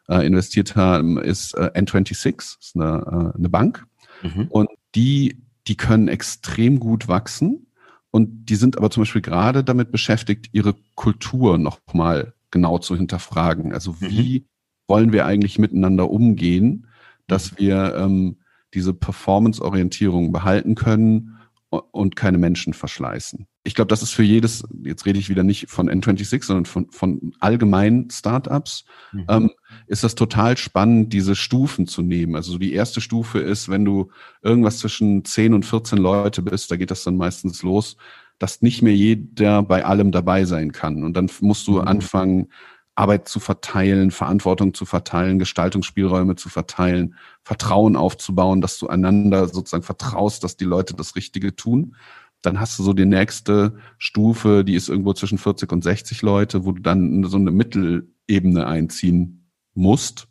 äh, 0.09 0.27
investiert 0.27 0.77
haben, 0.77 1.19
ist 1.19 1.55
äh, 1.55 1.71
N26, 1.75 2.59
ist 2.61 2.73
eine, 2.75 3.33
äh, 3.35 3.39
eine 3.39 3.49
Bank. 3.49 3.87
Mhm. 4.23 4.49
Und 4.49 4.69
die, 4.95 5.43
die 5.67 5.77
können 5.77 6.09
extrem 6.09 6.79
gut 6.79 7.09
wachsen 7.09 7.66
Und 8.11 8.47
die 8.47 8.57
sind 8.57 8.79
aber 8.79 8.91
zum 8.91 9.03
Beispiel 9.03 9.23
gerade 9.23 9.63
damit 9.63 9.93
beschäftigt, 9.93 10.49
ihre 10.53 10.75
Kultur 10.95 11.59
nochmal 11.59 12.35
genau 12.51 12.79
zu 12.79 12.97
hinterfragen. 12.97 13.73
Also 13.73 13.93
mhm. 13.93 13.97
wie 14.01 14.41
mhm. 14.41 14.45
wollen 14.89 15.13
wir 15.13 15.27
eigentlich 15.27 15.59
miteinander 15.59 16.11
umgehen, 16.11 16.87
dass 17.27 17.53
mhm. 17.53 17.57
wir 17.59 17.95
ähm, 17.97 18.37
diese 18.75 18.95
Performance-Orientierung 18.95 20.33
behalten 20.33 20.75
können 20.75 21.36
und 21.71 22.17
keine 22.17 22.39
Menschen 22.39 22.73
verschleißen. 22.73 23.47
Ich 23.65 23.75
glaube, 23.75 23.89
das 23.89 24.03
ist 24.03 24.13
für 24.13 24.23
jedes, 24.23 24.63
jetzt 24.85 25.05
rede 25.05 25.19
ich 25.19 25.29
wieder 25.29 25.43
nicht 25.43 25.69
von 25.69 25.91
N26, 25.91 26.45
sondern 26.45 26.67
von, 26.67 26.91
von 26.91 27.33
allgemeinen 27.41 28.09
Startups, 28.11 28.85
mhm. 29.13 29.27
ähm, 29.29 29.51
ist 29.89 30.05
das 30.05 30.15
total 30.15 30.57
spannend, 30.57 31.13
diese 31.13 31.35
Stufen 31.35 31.87
zu 31.87 32.03
nehmen. 32.03 32.37
Also 32.37 32.59
die 32.59 32.73
erste 32.73 33.01
Stufe 33.01 33.41
ist, 33.41 33.69
wenn 33.69 33.85
du 33.85 34.11
irgendwas 34.43 34.79
zwischen 34.79 35.25
10 35.25 35.55
und 35.55 35.67
14 35.67 35.99
Leute 35.99 36.43
bist, 36.43 36.71
da 36.71 36.77
geht 36.77 36.93
das 36.93 37.03
dann 37.03 37.17
meistens 37.17 37.63
los, 37.63 37.97
dass 38.39 38.63
nicht 38.63 38.83
mehr 38.83 38.95
jeder 38.95 39.63
bei 39.63 39.85
allem 39.85 40.13
dabei 40.13 40.45
sein 40.45 40.71
kann. 40.71 41.03
Und 41.03 41.17
dann 41.17 41.29
musst 41.41 41.67
du 41.67 41.81
mhm. 41.81 41.89
anfangen, 41.89 42.49
Arbeit 42.97 43.29
zu 43.29 43.41
verteilen, 43.41 44.11
Verantwortung 44.11 44.75
zu 44.75 44.87
verteilen, 44.87 45.39
Gestaltungsspielräume 45.39 46.35
zu 46.35 46.49
verteilen, 46.49 47.15
Vertrauen 47.43 47.95
aufzubauen, 47.95 48.61
dass 48.61 48.79
du 48.79 48.89
einander 48.89 49.49
sozusagen 49.49 49.83
vertraust, 49.83 50.43
dass 50.43 50.57
die 50.57 50.65
Leute 50.65 50.95
das 50.95 51.15
Richtige 51.15 51.55
tun. 51.55 51.95
Dann 52.41 52.59
hast 52.59 52.79
du 52.79 52.83
so 52.83 52.95
die 52.95 53.05
nächste 53.05 53.77
Stufe, 53.99 54.65
die 54.65 54.75
ist 54.75 54.89
irgendwo 54.89 55.13
zwischen 55.13 55.39
40 55.39 55.71
und 55.73 55.85
60 55.85 56.23
Leute, 56.23 56.65
wo 56.65 56.73
du 56.73 56.81
dann 56.81 57.23
so 57.25 57.37
eine 57.37 57.51
Mittelebene 57.51 58.67
einziehen 58.67 59.51
musst. 59.75 60.29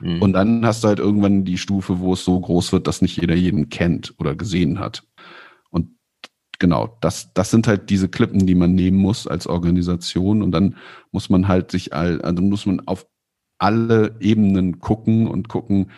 Mhm. 0.00 0.22
Und 0.22 0.32
dann 0.32 0.64
hast 0.64 0.84
du 0.84 0.88
halt 0.88 0.98
irgendwann 0.98 1.44
die 1.44 1.58
Stufe, 1.58 2.00
wo 2.00 2.14
es 2.14 2.24
so 2.24 2.40
groß 2.40 2.72
wird, 2.72 2.86
dass 2.86 3.02
nicht 3.02 3.20
jeder 3.20 3.34
jeden 3.34 3.68
kennt 3.68 4.14
oder 4.18 4.34
gesehen 4.34 4.78
hat 4.78 5.04
genau, 6.58 6.96
das, 7.00 7.32
das 7.34 7.50
sind 7.50 7.66
halt 7.66 7.90
diese 7.90 8.08
Klippen, 8.08 8.46
die 8.46 8.54
man 8.54 8.74
nehmen 8.74 8.98
muss 8.98 9.26
als 9.26 9.46
Organisation. 9.46 10.42
Und 10.42 10.52
dann 10.52 10.76
muss 11.12 11.30
man 11.30 11.48
halt 11.48 11.70
sich 11.70 11.92
all, 11.94 12.20
also 12.22 12.42
muss 12.42 12.66
man 12.66 12.80
auf 12.86 13.06
alle 13.58 14.16
Ebenen 14.20 14.80
gucken 14.80 15.26
und 15.26 15.48
gucken, 15.48 15.90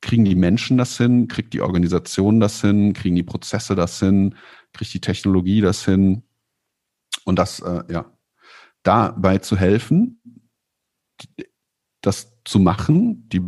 kriegen 0.00 0.24
die 0.24 0.34
Menschen 0.34 0.78
das 0.78 0.96
hin, 0.98 1.28
kriegt 1.28 1.54
die 1.54 1.60
Organisation 1.60 2.40
das 2.40 2.60
hin, 2.60 2.92
kriegen 2.92 3.16
die 3.16 3.22
Prozesse 3.22 3.74
das 3.74 3.98
hin, 4.00 4.34
kriegt 4.72 4.92
die 4.92 5.00
Technologie 5.00 5.60
das 5.60 5.84
hin. 5.84 6.22
Und 7.24 7.38
das, 7.38 7.60
äh, 7.60 7.84
ja, 7.88 8.06
dabei 8.82 9.38
zu 9.38 9.56
helfen, 9.56 10.20
das 12.00 12.36
zu 12.44 12.58
machen, 12.58 13.28
die 13.28 13.42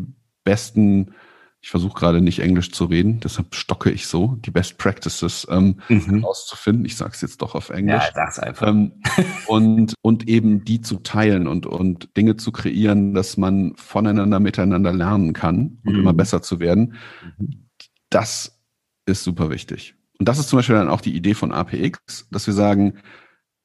besten 0.44 1.14
ich 1.64 1.70
versuche 1.70 1.98
gerade 1.98 2.20
nicht 2.20 2.40
Englisch 2.40 2.72
zu 2.72 2.84
reden, 2.84 3.20
deshalb 3.20 3.54
stocke 3.54 3.90
ich 3.90 4.06
so, 4.06 4.36
die 4.44 4.50
Best 4.50 4.76
Practices 4.76 5.46
ähm, 5.50 5.80
mhm. 5.88 6.22
rauszufinden. 6.22 6.84
Ich 6.84 6.94
sage 6.94 7.12
es 7.14 7.22
jetzt 7.22 7.40
doch 7.40 7.54
auf 7.54 7.70
Englisch. 7.70 8.02
Ja, 8.04 8.12
sag's 8.14 8.38
einfach. 8.38 8.68
Ähm, 8.68 9.00
und, 9.46 9.94
und 10.02 10.28
eben 10.28 10.66
die 10.66 10.82
zu 10.82 10.96
teilen 10.96 11.46
und, 11.46 11.64
und 11.64 12.14
Dinge 12.18 12.36
zu 12.36 12.52
kreieren, 12.52 13.14
dass 13.14 13.38
man 13.38 13.72
voneinander 13.76 14.40
miteinander 14.40 14.92
lernen 14.92 15.32
kann 15.32 15.78
und 15.86 15.94
mhm. 15.94 16.00
immer 16.00 16.12
besser 16.12 16.42
zu 16.42 16.60
werden. 16.60 16.96
Mhm. 17.38 17.70
Das 18.10 18.60
ist 19.06 19.24
super 19.24 19.48
wichtig. 19.48 19.94
Und 20.18 20.28
das 20.28 20.38
ist 20.38 20.50
zum 20.50 20.58
Beispiel 20.58 20.76
dann 20.76 20.90
auch 20.90 21.00
die 21.00 21.16
Idee 21.16 21.32
von 21.32 21.50
APX, 21.50 22.28
dass 22.30 22.46
wir 22.46 22.52
sagen, 22.52 22.98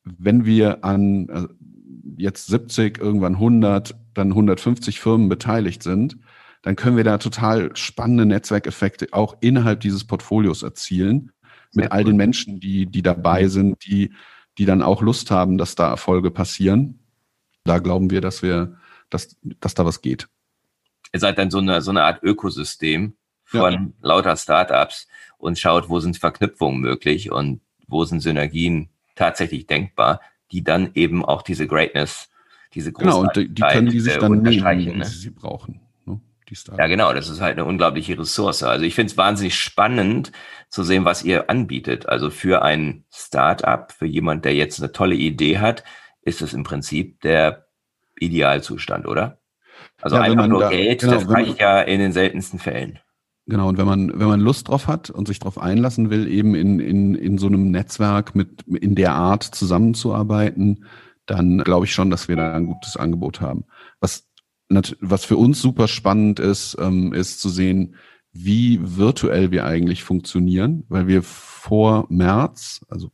wenn 0.05 0.45
wir 0.45 0.85
an 0.85 1.27
äh, 1.27 1.47
jetzt 2.15 2.47
70, 2.47 2.97
irgendwann 2.97 3.33
100, 3.33 3.93
dann 4.13 4.29
150 4.29 5.01
Firmen 5.01 5.27
beteiligt 5.27 5.83
sind, 5.83 6.15
dann 6.61 6.75
können 6.75 6.97
wir 6.97 7.03
da 7.03 7.17
total 7.17 7.75
spannende 7.75 8.25
Netzwerkeffekte 8.25 9.07
auch 9.11 9.37
innerhalb 9.39 9.79
dieses 9.79 10.05
Portfolios 10.05 10.63
erzielen 10.63 11.31
mit 11.73 11.85
Sehr 11.85 11.93
all 11.93 12.03
den 12.03 12.17
Menschen, 12.17 12.59
die, 12.59 12.85
die 12.85 13.01
dabei 13.01 13.47
sind, 13.47 13.85
die, 13.85 14.13
die 14.57 14.65
dann 14.65 14.81
auch 14.81 15.01
Lust 15.01 15.31
haben, 15.31 15.57
dass 15.57 15.75
da 15.75 15.89
Erfolge 15.89 16.31
passieren. 16.31 16.99
Da 17.63 17.79
glauben 17.79 18.09
wir, 18.09 18.21
dass 18.21 18.41
wir, 18.41 18.77
dass, 19.09 19.37
dass 19.59 19.73
da 19.73 19.85
was 19.85 20.01
geht. 20.01 20.27
Ihr 21.13 21.19
seid 21.19 21.37
dann 21.37 21.51
so 21.51 21.59
eine, 21.59 21.81
so 21.81 21.91
eine 21.91 22.03
Art 22.03 22.23
Ökosystem 22.23 23.13
von 23.43 23.73
ja. 23.73 23.87
lauter 24.01 24.35
Startups 24.35 25.07
und 25.37 25.57
schaut, 25.57 25.89
wo 25.89 25.99
sind 25.99 26.17
Verknüpfungen 26.17 26.81
möglich 26.81 27.31
und 27.31 27.61
wo 27.87 28.03
sind 28.03 28.19
Synergien 28.19 28.89
tatsächlich 29.15 29.65
denkbar, 29.65 30.21
die 30.51 30.63
dann 30.63 30.91
eben 30.93 31.23
auch 31.23 31.41
diese 31.41 31.67
Greatness, 31.67 32.29
diese 32.73 32.91
große 32.91 33.07
Genau, 33.07 33.21
und 33.21 33.35
die, 33.35 33.49
die 33.49 33.61
können 33.61 33.89
die 33.89 33.99
sich 33.99 34.15
äh, 34.15 34.19
dann 34.19 34.41
nehmen, 34.41 34.65
wenn 34.65 34.97
ne? 34.97 35.05
sie 35.05 35.17
sie 35.17 35.29
brauchen 35.29 35.81
die 36.49 36.55
Startups. 36.55 36.79
Ja, 36.79 36.87
genau, 36.87 37.13
das 37.13 37.29
ist 37.29 37.41
halt 37.41 37.57
eine 37.57 37.65
unglaubliche 37.65 38.17
Ressource. 38.17 38.63
Also 38.63 38.85
ich 38.85 38.95
finde 38.95 39.11
es 39.11 39.17
wahnsinnig 39.17 39.55
spannend 39.55 40.31
zu 40.69 40.83
sehen, 40.83 41.05
was 41.05 41.23
ihr 41.23 41.49
anbietet. 41.49 42.09
Also 42.09 42.29
für 42.29 42.61
ein 42.61 43.05
Startup, 43.11 43.91
für 43.91 44.05
jemand, 44.05 44.45
der 44.45 44.55
jetzt 44.55 44.81
eine 44.81 44.91
tolle 44.91 45.15
Idee 45.15 45.59
hat, 45.59 45.83
ist 46.21 46.41
es 46.41 46.53
im 46.53 46.63
Prinzip 46.63 47.21
der 47.21 47.67
Idealzustand, 48.19 49.07
oder? 49.07 49.39
Also 50.01 50.17
ja, 50.17 50.23
einfach 50.23 50.47
nur 50.47 50.61
da, 50.61 50.69
Geld, 50.69 51.01
genau, 51.01 51.13
das 51.13 51.29
reicht 51.29 51.59
ja 51.59 51.81
in 51.81 51.99
den 51.99 52.11
seltensten 52.11 52.59
Fällen. 52.59 52.99
Genau, 53.45 53.67
und 53.67 53.77
wenn 53.77 53.87
man, 53.87 54.19
wenn 54.19 54.27
man 54.27 54.39
Lust 54.39 54.67
drauf 54.67 54.87
hat 54.87 55.09
und 55.09 55.27
sich 55.27 55.39
darauf 55.39 55.57
einlassen 55.57 56.11
will, 56.11 56.27
eben 56.27 56.53
in, 56.53 56.79
in, 56.79 57.15
in 57.15 57.37
so 57.39 57.47
einem 57.47 57.71
Netzwerk 57.71 58.35
mit 58.35 58.61
in 58.67 58.93
der 58.93 59.13
Art 59.13 59.43
zusammenzuarbeiten, 59.43 60.85
dann 61.25 61.59
glaube 61.59 61.85
ich 61.85 61.93
schon, 61.93 62.09
dass 62.09 62.27
wir 62.27 62.35
da 62.35 62.53
ein 62.53 62.67
gutes 62.67 62.95
Angebot 62.95 63.41
haben. 63.41 63.65
Was 63.99 64.28
was 65.01 65.25
für 65.25 65.37
uns 65.37 65.61
super 65.61 65.87
spannend 65.87 66.39
ist, 66.39 66.77
ähm, 66.79 67.13
ist 67.13 67.41
zu 67.41 67.49
sehen, 67.49 67.95
wie 68.31 68.79
virtuell 68.81 69.51
wir 69.51 69.65
eigentlich 69.65 70.03
funktionieren, 70.03 70.83
weil 70.89 71.07
wir 71.07 71.23
vor 71.23 72.05
März, 72.09 72.85
also 72.87 73.11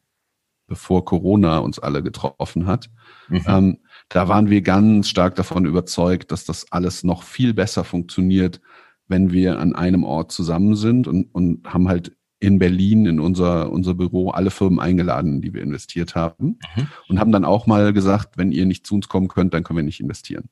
bevor 0.67 1.05
Corona 1.05 1.59
uns 1.59 1.79
alle 1.79 2.03
getroffen 2.03 2.65
hat, 2.65 2.89
mhm. 3.29 3.41
ähm, 3.47 3.77
da 4.09 4.27
waren 4.27 4.49
wir 4.49 4.61
ganz 4.61 5.09
stark 5.09 5.35
davon 5.35 5.65
überzeugt, 5.65 6.31
dass 6.31 6.45
das 6.45 6.71
alles 6.71 7.03
noch 7.03 7.23
viel 7.23 7.53
besser 7.53 7.83
funktioniert, 7.83 8.61
wenn 9.07 9.31
wir 9.31 9.59
an 9.59 9.75
einem 9.75 10.03
Ort 10.03 10.31
zusammen 10.31 10.75
sind 10.75 11.07
und, 11.07 11.33
und 11.33 11.65
haben 11.71 11.87
halt 11.87 12.15
in 12.39 12.59
Berlin 12.59 13.05
in 13.05 13.19
unser, 13.19 13.71
unser 13.71 13.93
Büro 13.93 14.29
alle 14.29 14.51
Firmen 14.51 14.79
eingeladen, 14.79 15.41
die 15.41 15.53
wir 15.53 15.61
investiert 15.61 16.15
haben 16.15 16.59
mhm. 16.75 16.87
und 17.07 17.19
haben 17.19 17.31
dann 17.31 17.45
auch 17.45 17.65
mal 17.65 17.93
gesagt, 17.93 18.37
wenn 18.37 18.51
ihr 18.51 18.65
nicht 18.65 18.85
zu 18.85 18.95
uns 18.95 19.07
kommen 19.07 19.27
könnt, 19.27 19.53
dann 19.53 19.63
können 19.63 19.77
wir 19.77 19.83
nicht 19.83 20.01
investieren. 20.01 20.49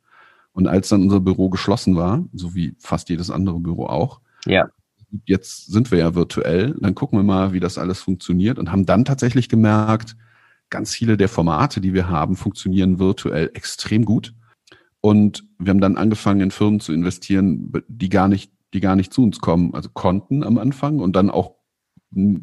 Und 0.54 0.68
als 0.68 0.90
dann 0.90 1.02
unser 1.02 1.20
Büro 1.20 1.50
geschlossen 1.50 1.96
war, 1.96 2.24
so 2.34 2.56
wie 2.56 2.76
fast 2.80 3.10
jedes 3.10 3.32
andere 3.32 3.60
Büro 3.60 3.88
auch, 3.88 4.22
ja. 4.46 4.70
jetzt 5.26 5.72
sind 5.72 5.92
wir 5.92 6.00
ja 6.00 6.16
virtuell, 6.16 6.76
dann 6.80 6.96
gucken 6.96 7.20
wir 7.20 7.24
mal, 7.24 7.54
wie 7.54 7.60
das 7.60 7.78
alles 7.78 8.02
funktioniert 8.02 8.60
und 8.60 8.72
haben 8.72 8.86
dann 8.86 9.04
tatsächlich 9.04 9.50
gemerkt, 9.50 10.16
ganz 10.70 10.94
viele 10.94 11.18
der 11.18 11.30
Formate, 11.30 11.82
die 11.82 11.94
wir 11.94 12.10
haben, 12.10 12.36
funktionieren 12.36 13.00
virtuell 13.00 13.52
extrem 13.54 14.06
gut. 14.06 14.34
Und 15.02 15.44
wir 15.60 15.72
haben 15.72 15.82
dann 15.82 15.98
angefangen, 15.98 16.42
in 16.42 16.52
Firmen 16.52 16.80
zu 16.80 16.94
investieren, 16.94 17.72
die 17.88 18.10
gar 18.10 18.28
nicht, 18.28 18.52
die 18.74 18.80
gar 18.80 18.96
nicht 18.96 19.14
zu 19.14 19.24
uns 19.24 19.40
kommen, 19.40 19.74
also 19.74 19.90
konnten 19.90 20.44
am 20.44 20.58
Anfang 20.58 21.00
und 21.00 21.16
dann 21.16 21.30
auch 21.30 21.56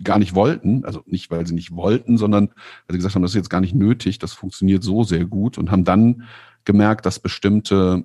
gar 0.03 0.19
nicht 0.19 0.35
wollten, 0.35 0.85
also 0.85 1.03
nicht, 1.07 1.31
weil 1.31 1.47
sie 1.47 1.55
nicht 1.55 1.75
wollten, 1.75 2.19
sondern 2.19 2.49
weil 2.49 2.93
sie 2.93 2.99
gesagt 2.99 3.15
haben, 3.15 3.23
das 3.23 3.33
ist 3.33 3.37
jetzt 3.37 3.51
gar 3.51 3.61
nicht 3.61 3.75
nötig, 3.75 4.19
das 4.19 4.33
funktioniert 4.33 4.83
so 4.83 5.05
sehr 5.05 5.25
gut 5.25 5.59
und 5.59 5.71
haben 5.71 5.85
dann 5.85 6.25
gemerkt, 6.65 7.07
dass 7.07 7.19
bestimmte 7.19 8.05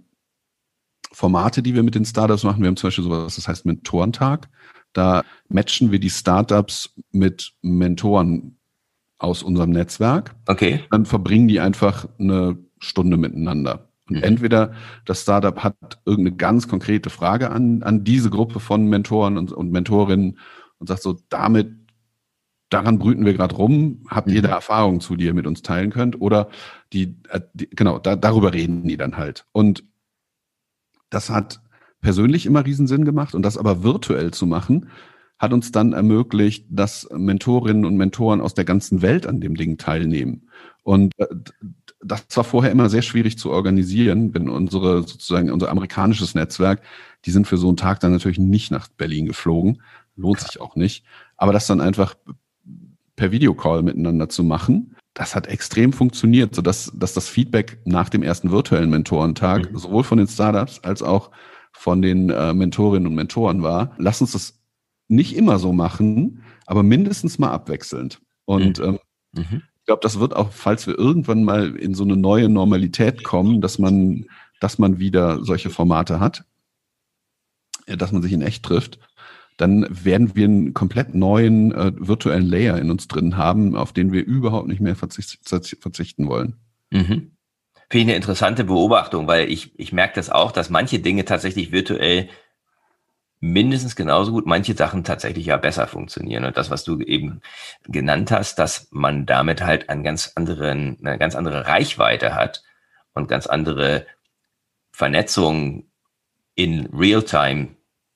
Formate, 1.12 1.62
die 1.64 1.76
wir 1.76 1.84
mit 1.84 1.96
den 1.96 2.06
Startups 2.06 2.44
machen, 2.44 2.62
wir 2.62 2.68
haben 2.68 2.78
zum 2.78 2.88
Beispiel 2.88 3.04
sowas, 3.04 3.36
das 3.36 3.48
heißt 3.48 3.66
Mentorentag. 3.66 4.50
Da 4.94 5.24
matchen 5.50 5.92
wir 5.92 6.00
die 6.00 6.10
Startups 6.10 6.94
mit 7.12 7.54
Mentoren 7.62 8.58
aus 9.18 9.44
unserem 9.44 9.72
Netzwerk. 9.72 10.36
Okay. 10.48 10.84
Dann 10.92 11.06
verbringen 11.06 11.48
die 11.48 11.60
einfach 11.60 12.08
eine 12.20 12.58
Stunde 12.80 13.18
miteinander. 13.18 13.90
Und 14.10 14.18
mhm. 14.18 14.24
entweder 14.24 14.74
das 15.06 15.22
Startup 15.22 15.64
hat 15.64 15.76
irgendeine 16.06 16.36
ganz 16.36 16.68
konkrete 16.68 17.10
Frage 17.10 17.50
an, 17.52 17.82
an 17.84 18.04
diese 18.04 18.30
Gruppe 18.30 18.60
von 18.60 18.88
Mentoren 18.88 19.38
und, 19.38 19.52
und 19.52 19.72
Mentorinnen 19.72 20.38
und 20.80 20.88
sagt 20.88 21.02
so, 21.02 21.18
damit 21.30 21.74
daran 22.76 23.00
brüten 23.00 23.26
wir 23.26 23.34
gerade 23.34 23.56
rum. 23.56 24.06
Habt 24.10 24.30
ihr 24.30 24.42
da 24.42 24.50
mhm. 24.50 24.54
Erfahrungen 24.56 25.00
zu, 25.02 25.16
die 25.16 25.26
ihr 25.26 25.34
mit 25.34 25.48
uns 25.48 25.62
teilen 25.62 25.92
könnt? 25.92 26.20
Oder 26.20 26.50
die, 26.94 27.16
äh, 27.30 27.42
die 27.54 27.70
genau, 27.70 28.00
da, 28.00 28.16
darüber 28.16 28.54
reden 28.54 28.88
die 28.88 28.98
dann 28.98 29.18
halt. 29.18 29.46
Und 29.54 29.84
das 31.10 31.30
hat 31.30 31.62
persönlich 32.02 32.46
immer 32.46 32.66
Riesensinn 32.66 33.06
gemacht 33.06 33.34
und 33.34 33.44
das 33.44 33.58
aber 33.58 33.84
virtuell 33.84 34.32
zu 34.32 34.46
machen, 34.46 34.90
hat 35.40 35.54
uns 35.54 35.72
dann 35.72 35.94
ermöglicht, 35.94 36.66
dass 36.70 37.10
Mentorinnen 37.12 37.86
und 37.86 37.96
Mentoren 37.96 38.42
aus 38.42 38.54
der 38.54 38.66
ganzen 38.66 39.02
Welt 39.02 39.26
an 39.26 39.42
dem 39.42 39.56
Ding 39.56 39.78
teilnehmen. 39.78 40.50
Und 40.84 41.14
äh, 41.18 41.28
das 42.04 42.26
war 42.34 42.44
vorher 42.44 42.72
immer 42.72 42.90
sehr 42.90 43.02
schwierig 43.02 43.38
zu 43.38 43.52
organisieren, 43.52 44.34
wenn 44.34 44.50
unsere 44.50 45.04
sozusagen 45.04 45.52
unser 45.52 45.70
amerikanisches 45.70 46.36
Netzwerk, 46.36 46.82
die 47.26 47.32
sind 47.32 47.48
für 47.48 47.58
so 47.58 47.70
einen 47.70 47.78
Tag 47.78 48.02
dann 48.02 48.12
natürlich 48.12 48.38
nicht 48.38 48.70
nach 48.72 48.88
Berlin 48.90 49.26
geflogen, 49.26 49.82
lohnt 50.16 50.40
sich 50.40 50.60
auch 50.62 50.76
nicht. 50.76 51.06
Aber 51.38 51.54
das 51.54 51.68
dann 51.68 51.82
einfach 51.82 52.16
per 53.16 53.32
Videocall 53.32 53.84
miteinander 53.84 54.30
zu 54.30 54.44
machen. 54.44 54.96
Das 55.14 55.36
hat 55.36 55.48
extrem 55.48 55.94
funktioniert, 55.94 56.54
sodass 56.56 56.92
dass 56.94 57.14
das 57.14 57.30
Feedback 57.30 57.80
nach 57.86 58.10
dem 58.10 58.24
ersten 58.24 58.52
virtuellen 58.52 58.90
Mentorentag 58.90 59.72
mhm. 59.72 59.78
sowohl 59.78 60.04
von 60.04 60.18
den 60.18 60.28
Startups 60.28 60.80
als 60.80 61.02
auch 61.02 61.32
von 61.72 62.02
den 62.02 62.30
äh, 62.30 62.54
Mentorinnen 62.54 63.08
und 63.08 63.16
Mentoren 63.16 63.64
war. 63.64 63.96
Lass 63.98 64.22
uns 64.22 64.32
das 64.32 64.60
nicht 65.08 65.36
immer 65.36 65.60
so 65.60 65.72
machen, 65.72 66.44
aber 66.66 66.84
mindestens 66.84 67.38
mal 67.38 67.52
abwechselnd. 67.52 68.22
Und 68.46 68.80
mhm. 68.80 68.86
ähm, 68.86 69.00
Mhm. 69.36 69.64
Ich 69.80 69.86
glaube, 69.86 70.02
das 70.02 70.20
wird 70.20 70.36
auch, 70.36 70.52
falls 70.52 70.88
wir 70.88 70.98
irgendwann 70.98 71.44
mal 71.44 71.76
in 71.76 71.94
so 71.94 72.04
eine 72.04 72.18
neue 72.18 72.50
Normalität 72.50 73.24
kommen, 73.24 73.62
dass 73.62 73.78
man, 73.78 74.26
dass 74.60 74.80
man 74.80 75.00
wieder 75.00 75.44
solche 75.44 75.70
Formate 75.70 76.20
hat, 76.20 76.46
dass 77.86 78.12
man 78.12 78.24
sich 78.24 78.34
in 78.34 78.42
echt 78.42 78.64
trifft, 78.64 78.98
dann 79.58 79.88
werden 79.90 80.36
wir 80.36 80.46
einen 80.46 80.74
komplett 80.74 81.16
neuen 81.16 81.72
äh, 81.72 81.92
virtuellen 81.96 82.46
Layer 82.46 82.78
in 82.78 82.92
uns 82.92 83.08
drin 83.08 83.38
haben, 83.38 83.76
auf 83.76 83.94
den 83.94 84.12
wir 84.12 84.26
überhaupt 84.26 84.68
nicht 84.68 84.82
mehr 84.82 84.96
verzicht, 84.96 85.40
verzichten 85.48 86.28
wollen. 86.28 86.56
Mhm. 86.92 87.32
Finde 87.90 88.02
ich 88.02 88.04
eine 88.04 88.16
interessante 88.16 88.64
Beobachtung, 88.64 89.28
weil 89.28 89.50
ich, 89.50 89.78
ich 89.80 89.94
merke 89.94 90.16
das 90.16 90.30
auch, 90.30 90.52
dass 90.52 90.70
manche 90.70 91.00
Dinge 91.00 91.24
tatsächlich 91.24 91.72
virtuell 91.72 92.30
mindestens 93.40 93.96
genauso 93.96 94.32
gut, 94.32 94.48
manche 94.48 94.74
Sachen 94.74 95.04
tatsächlich 95.04 95.46
ja 95.46 95.58
besser 95.58 95.88
funktionieren. 95.88 96.46
Und 96.46 96.58
das, 96.58 96.72
was 96.72 96.84
du 96.84 97.00
eben 97.00 97.42
genannt 97.84 98.32
hast, 98.32 98.58
dass 98.58 98.88
man 98.92 99.26
damit 99.26 99.62
halt 99.64 99.90
einen 99.90 100.04
ganz 100.04 100.32
anderen, 100.36 100.98
eine 101.04 101.18
ganz 101.20 101.36
andere 101.36 101.68
Reichweite 101.68 102.34
hat 102.34 102.64
und 103.14 103.28
ganz 103.28 103.46
andere 103.46 104.08
Vernetzung 104.92 105.86
in 106.56 106.88
Realtime 106.88 107.75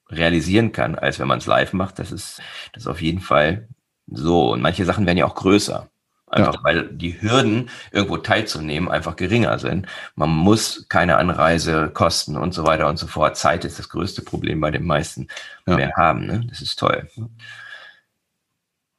realisieren 0.10 0.72
kann, 0.72 0.96
als 0.96 1.20
wenn 1.20 1.28
man 1.28 1.40
es 1.40 1.46
live 1.46 1.74
macht, 1.74 2.00
das 2.00 2.12
ist, 2.12 2.42
das 2.74 2.84
ist 2.84 2.88
auf 2.88 3.02
jeden 3.02 3.22
Fall 3.22 3.68
so. 4.08 4.52
Und 4.52 4.62
manche 4.62 4.86
Sachen 4.86 5.06
werden 5.06 5.18
ja 5.18 5.26
auch 5.26 5.36
größer. 5.36 5.90
Einfach 6.32 6.56
ja. 6.56 6.64
weil 6.64 6.88
die 6.90 7.20
Hürden, 7.22 7.72
irgendwo 7.92 8.18
teilzunehmen, 8.18 8.90
einfach 8.90 9.16
geringer 9.16 9.58
sind. 9.58 9.88
Man 10.16 10.30
muss 10.30 10.86
keine 10.88 11.18
Anreise 11.18 11.90
kosten 11.90 12.38
und 12.38 12.54
so 12.54 12.66
weiter 12.66 12.88
und 12.88 12.98
so 12.98 13.08
fort. 13.08 13.36
Zeit 13.36 13.66
ist 13.66 13.80
das 13.80 13.90
größte 13.90 14.22
Problem 14.22 14.62
bei 14.62 14.70
den 14.70 14.86
meisten 14.86 15.28
ja. 15.66 15.76
mehr 15.76 15.92
haben. 15.98 16.28
Ne? 16.28 16.46
Das 16.48 16.62
ist 16.62 16.78
toll. 16.78 17.10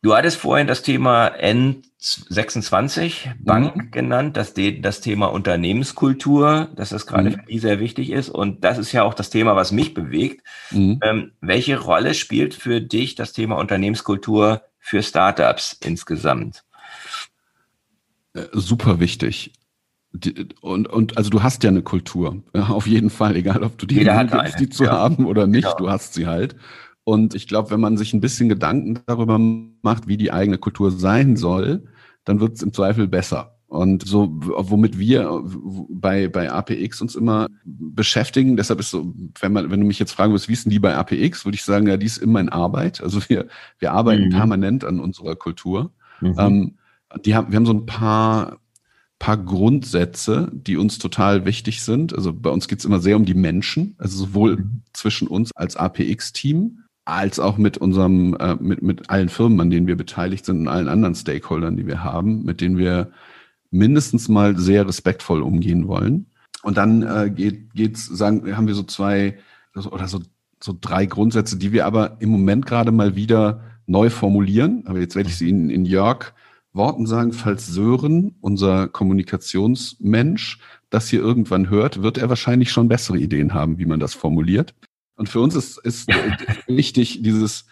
Du 0.02 0.14
hattest 0.14 0.38
vorhin 0.38 0.66
das 0.66 0.82
Thema 0.82 1.28
N26 1.38 3.34
Bank 3.38 3.76
mhm. 3.76 3.90
genannt, 3.90 4.36
das, 4.38 4.54
das 4.54 5.02
Thema 5.02 5.26
Unternehmenskultur, 5.26 6.70
dass 6.74 6.88
das 6.88 7.06
gerade 7.06 7.30
mhm. 7.30 7.34
für 7.34 7.42
die 7.42 7.58
sehr 7.58 7.80
wichtig 7.80 8.10
ist. 8.10 8.30
Und 8.30 8.64
das 8.64 8.78
ist 8.78 8.92
ja 8.92 9.02
auch 9.02 9.12
das 9.12 9.28
Thema, 9.28 9.56
was 9.56 9.72
mich 9.72 9.92
bewegt. 9.92 10.42
Mhm. 10.70 11.00
Ähm, 11.02 11.32
welche 11.42 11.78
Rolle 11.78 12.14
spielt 12.14 12.54
für 12.54 12.80
dich 12.80 13.14
das 13.14 13.34
Thema 13.34 13.56
Unternehmenskultur 13.58 14.62
für 14.78 15.02
Startups 15.02 15.76
insgesamt? 15.84 16.64
Äh, 18.32 18.44
super 18.52 19.00
wichtig. 19.00 19.52
Und, 20.62 20.88
und 20.88 21.18
also 21.18 21.28
du 21.28 21.42
hast 21.42 21.62
ja 21.62 21.68
eine 21.68 21.82
Kultur, 21.82 22.42
auf 22.54 22.86
jeden 22.86 23.10
Fall, 23.10 23.36
egal 23.36 23.62
ob 23.62 23.76
du 23.76 23.84
die 23.84 23.96
gibst, 23.96 24.60
die 24.60 24.70
zu 24.70 24.84
ja. 24.84 24.92
haben 24.92 25.26
oder 25.26 25.46
nicht, 25.46 25.64
genau. 25.64 25.76
du 25.76 25.90
hast 25.90 26.14
sie 26.14 26.26
halt. 26.26 26.56
Und 27.04 27.34
ich 27.34 27.46
glaube, 27.46 27.70
wenn 27.70 27.80
man 27.80 27.96
sich 27.96 28.12
ein 28.12 28.20
bisschen 28.20 28.48
Gedanken 28.48 29.00
darüber 29.06 29.38
macht, 29.38 30.06
wie 30.06 30.16
die 30.16 30.32
eigene 30.32 30.58
Kultur 30.58 30.90
sein 30.90 31.36
soll, 31.36 31.84
dann 32.24 32.40
wird 32.40 32.56
es 32.56 32.62
im 32.62 32.72
Zweifel 32.72 33.08
besser. 33.08 33.56
Und 33.70 34.04
so, 34.04 34.28
womit 34.32 34.98
wir 34.98 35.44
bei, 35.88 36.26
bei 36.26 36.50
APX 36.50 37.00
uns 37.02 37.14
immer 37.14 37.46
beschäftigen, 37.64 38.56
deshalb 38.56 38.80
ist 38.80 38.90
so, 38.90 39.14
wenn 39.38 39.52
man, 39.52 39.70
wenn 39.70 39.78
du 39.78 39.86
mich 39.86 40.00
jetzt 40.00 40.10
fragen 40.10 40.32
würdest, 40.32 40.48
wie 40.48 40.54
ist 40.54 40.64
denn 40.64 40.72
die 40.72 40.80
bei 40.80 40.96
APX, 40.96 41.44
würde 41.44 41.54
ich 41.54 41.62
sagen, 41.62 41.86
ja, 41.86 41.96
die 41.96 42.06
ist 42.06 42.18
immer 42.18 42.40
in 42.40 42.48
Arbeit. 42.48 43.00
Also 43.00 43.20
wir, 43.28 43.46
wir 43.78 43.92
arbeiten 43.92 44.24
mhm. 44.24 44.30
permanent 44.30 44.84
an 44.84 44.98
unserer 44.98 45.36
Kultur. 45.36 45.92
Mhm. 46.20 46.34
Ähm, 46.36 46.78
die 47.24 47.36
haben, 47.36 47.52
wir 47.52 47.56
haben 47.56 47.66
so 47.66 47.72
ein 47.72 47.86
paar, 47.86 48.58
paar 49.20 49.36
Grundsätze, 49.36 50.50
die 50.52 50.76
uns 50.76 50.98
total 50.98 51.44
wichtig 51.44 51.82
sind. 51.82 52.12
Also 52.12 52.32
bei 52.32 52.50
uns 52.50 52.66
geht 52.66 52.80
es 52.80 52.84
immer 52.84 52.98
sehr 52.98 53.14
um 53.14 53.24
die 53.24 53.34
Menschen, 53.34 53.94
also 53.98 54.18
sowohl 54.18 54.56
mhm. 54.56 54.82
zwischen 54.92 55.28
uns 55.28 55.52
als 55.54 55.76
APX-Team 55.76 56.79
als 57.10 57.38
auch 57.38 57.58
mit 57.58 57.78
unserem, 57.78 58.36
äh, 58.38 58.56
mit, 58.60 58.82
mit 58.82 59.10
allen 59.10 59.28
Firmen, 59.28 59.60
an 59.60 59.70
denen 59.70 59.86
wir 59.86 59.96
beteiligt 59.96 60.44
sind 60.44 60.60
und 60.60 60.68
allen 60.68 60.88
anderen 60.88 61.14
Stakeholdern, 61.14 61.76
die 61.76 61.86
wir 61.86 62.04
haben, 62.04 62.44
mit 62.44 62.60
denen 62.60 62.78
wir 62.78 63.10
mindestens 63.70 64.28
mal 64.28 64.56
sehr 64.56 64.86
respektvoll 64.86 65.42
umgehen 65.42 65.88
wollen. 65.88 66.26
Und 66.62 66.76
dann 66.76 67.02
äh, 67.02 67.30
geht, 67.30 67.74
geht's, 67.74 68.06
sagen, 68.06 68.56
haben 68.56 68.66
wir 68.66 68.74
so 68.74 68.82
zwei 68.82 69.38
oder 69.74 70.08
so, 70.08 70.20
so 70.62 70.76
drei 70.78 71.06
Grundsätze, 71.06 71.56
die 71.56 71.72
wir 71.72 71.86
aber 71.86 72.16
im 72.20 72.30
Moment 72.30 72.66
gerade 72.66 72.92
mal 72.92 73.16
wieder 73.16 73.62
neu 73.86 74.10
formulieren. 74.10 74.84
Aber 74.86 74.98
jetzt 74.98 75.16
werde 75.16 75.28
ich 75.28 75.36
sie 75.36 75.48
Ihnen 75.48 75.70
in 75.70 75.84
Jörg 75.84 76.32
Worten 76.72 77.06
sagen, 77.06 77.32
falls 77.32 77.66
Sören, 77.66 78.36
unser 78.40 78.86
Kommunikationsmensch, 78.86 80.60
das 80.88 81.08
hier 81.08 81.20
irgendwann 81.20 81.68
hört, 81.68 82.02
wird 82.02 82.18
er 82.18 82.28
wahrscheinlich 82.28 82.70
schon 82.70 82.88
bessere 82.88 83.18
Ideen 83.18 83.54
haben, 83.54 83.78
wie 83.78 83.86
man 83.86 83.98
das 83.98 84.14
formuliert. 84.14 84.74
Und 85.20 85.28
für 85.28 85.40
uns 85.40 85.54
ist, 85.54 85.76
ist 85.76 86.08
wichtig, 86.66 87.22
dieses 87.22 87.66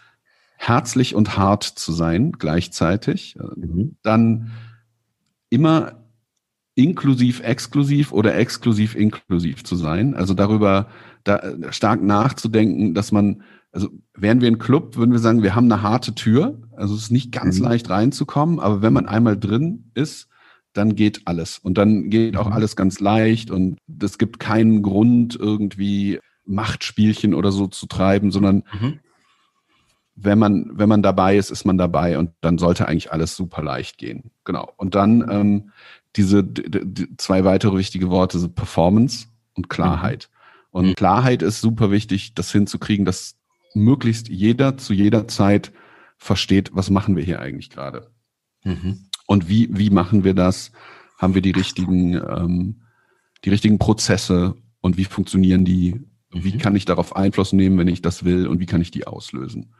herzlich 0.59 1.15
und 1.15 1.39
hart 1.39 1.65
zu 1.65 1.93
sein 1.93 2.33
gleichzeitig. 2.33 3.37
Mhm. 3.57 3.97
Dann 4.03 4.51
immer 5.49 6.05
inklusiv 6.75 7.41
exklusiv 7.41 8.13
oder 8.13 8.37
exklusiv 8.37 8.95
inklusiv 8.95 9.65
zu 9.65 9.77
sein. 9.77 10.15
Also 10.15 10.35
darüber 10.35 10.89
da 11.25 11.73
stark 11.73 12.03
nachzudenken, 12.03 12.93
dass 12.93 13.13
man 13.13 13.43
also 13.73 13.89
wären 14.13 14.43
wir 14.43 14.49
ein 14.49 14.59
Club, 14.59 14.97
würden 14.97 15.13
wir 15.13 15.19
sagen, 15.19 15.43
wir 15.43 15.55
haben 15.55 15.73
eine 15.73 15.81
harte 15.81 16.15
Tür. 16.15 16.61
Also 16.77 16.95
es 16.97 17.05
ist 17.05 17.11
nicht 17.11 17.33
ganz 17.33 17.61
mhm. 17.61 17.65
leicht 17.65 17.89
reinzukommen, 17.89 18.61
aber 18.61 18.83
wenn 18.83 18.93
man 18.93 19.07
einmal 19.07 19.39
drin 19.39 19.91
ist, 19.95 20.29
dann 20.75 20.97
geht 20.97 21.23
alles. 21.25 21.59
Und 21.59 21.79
dann 21.79 22.11
geht 22.11 22.37
auch 22.37 22.49
mhm. 22.49 22.53
alles 22.53 22.77
ganz 22.77 23.01
leicht 23.01 23.51
und 23.51 23.79
es 24.03 24.19
gibt 24.19 24.39
keinen 24.39 24.83
Grund, 24.83 25.35
irgendwie 25.35 26.19
Machtspielchen 26.49 27.35
oder 27.35 27.53
so 27.53 27.67
zu 27.67 27.87
treiben, 27.87 28.31
sondern 28.31 28.65
mhm. 28.81 29.01
wenn 30.17 30.39
man, 30.39 30.71
wenn 30.73 30.89
man 30.89 31.03
dabei 31.03 31.37
ist, 31.37 31.51
ist 31.51 31.65
man 31.65 31.79
dabei 31.79 32.19
und 32.19 32.31
dann 32.41 32.59
sollte 32.59 32.89
eigentlich 32.89 33.13
alles 33.13 33.37
super 33.37 33.63
leicht 33.63 33.99
gehen. 33.99 34.31
Genau. 34.45 34.73
Und 34.77 34.95
dann 34.95 35.29
ähm, 35.31 35.71
diese 36.17 36.43
die 36.43 37.17
zwei 37.17 37.45
weitere 37.45 37.77
wichtige 37.77 38.11
Worte 38.11 38.39
sind 38.39 38.55
Performance 38.55 39.27
und 39.55 39.69
Klarheit. 39.69 40.29
Mhm. 40.31 40.39
Und 40.71 40.87
mhm. 40.87 40.95
Klarheit 40.95 41.43
ist 41.43 41.61
super 41.61 41.91
wichtig, 41.91 42.35
das 42.35 42.51
hinzukriegen, 42.51 43.05
dass 43.05 43.37
möglichst 43.75 44.29
jeder 44.29 44.77
zu 44.77 44.93
jeder 44.93 45.29
Zeit 45.29 45.73
versteht, 46.17 46.71
was 46.73 46.91
machen 46.91 47.17
wir 47.17 47.23
hier 47.23 47.41
eigentlich 47.41 47.71
gerade. 47.71 48.11
Mhm. 48.65 49.09
Und 49.27 49.49
wie, 49.49 49.69
wie 49.71 49.91
machen 49.91 50.25
wir 50.25 50.35
das? 50.35 50.73
Haben 51.19 51.35
wir 51.35 51.43
die 51.43 51.51
richtigen, 51.51 52.15
ähm, 52.15 52.83
die 53.45 53.51
richtigen 53.51 53.79
Prozesse 53.79 54.55
und 54.81 54.97
wie 54.97 55.05
funktionieren 55.05 55.65
die? 55.65 56.01
Wie 56.31 56.55
mhm. 56.55 56.59
kann 56.59 56.77
ich 56.77 56.85
darauf 56.85 57.17
Einfluss 57.17 57.53
nehmen, 57.53 57.79
wenn 57.79 57.89
ich 57.89 58.03
das 58.03 58.25
will 58.25 58.47
und 58.47 58.61
wie 58.61 58.67
kann 58.67 58.81
ich 58.81 58.91
die 58.91 59.07
auslösen? 59.07 59.75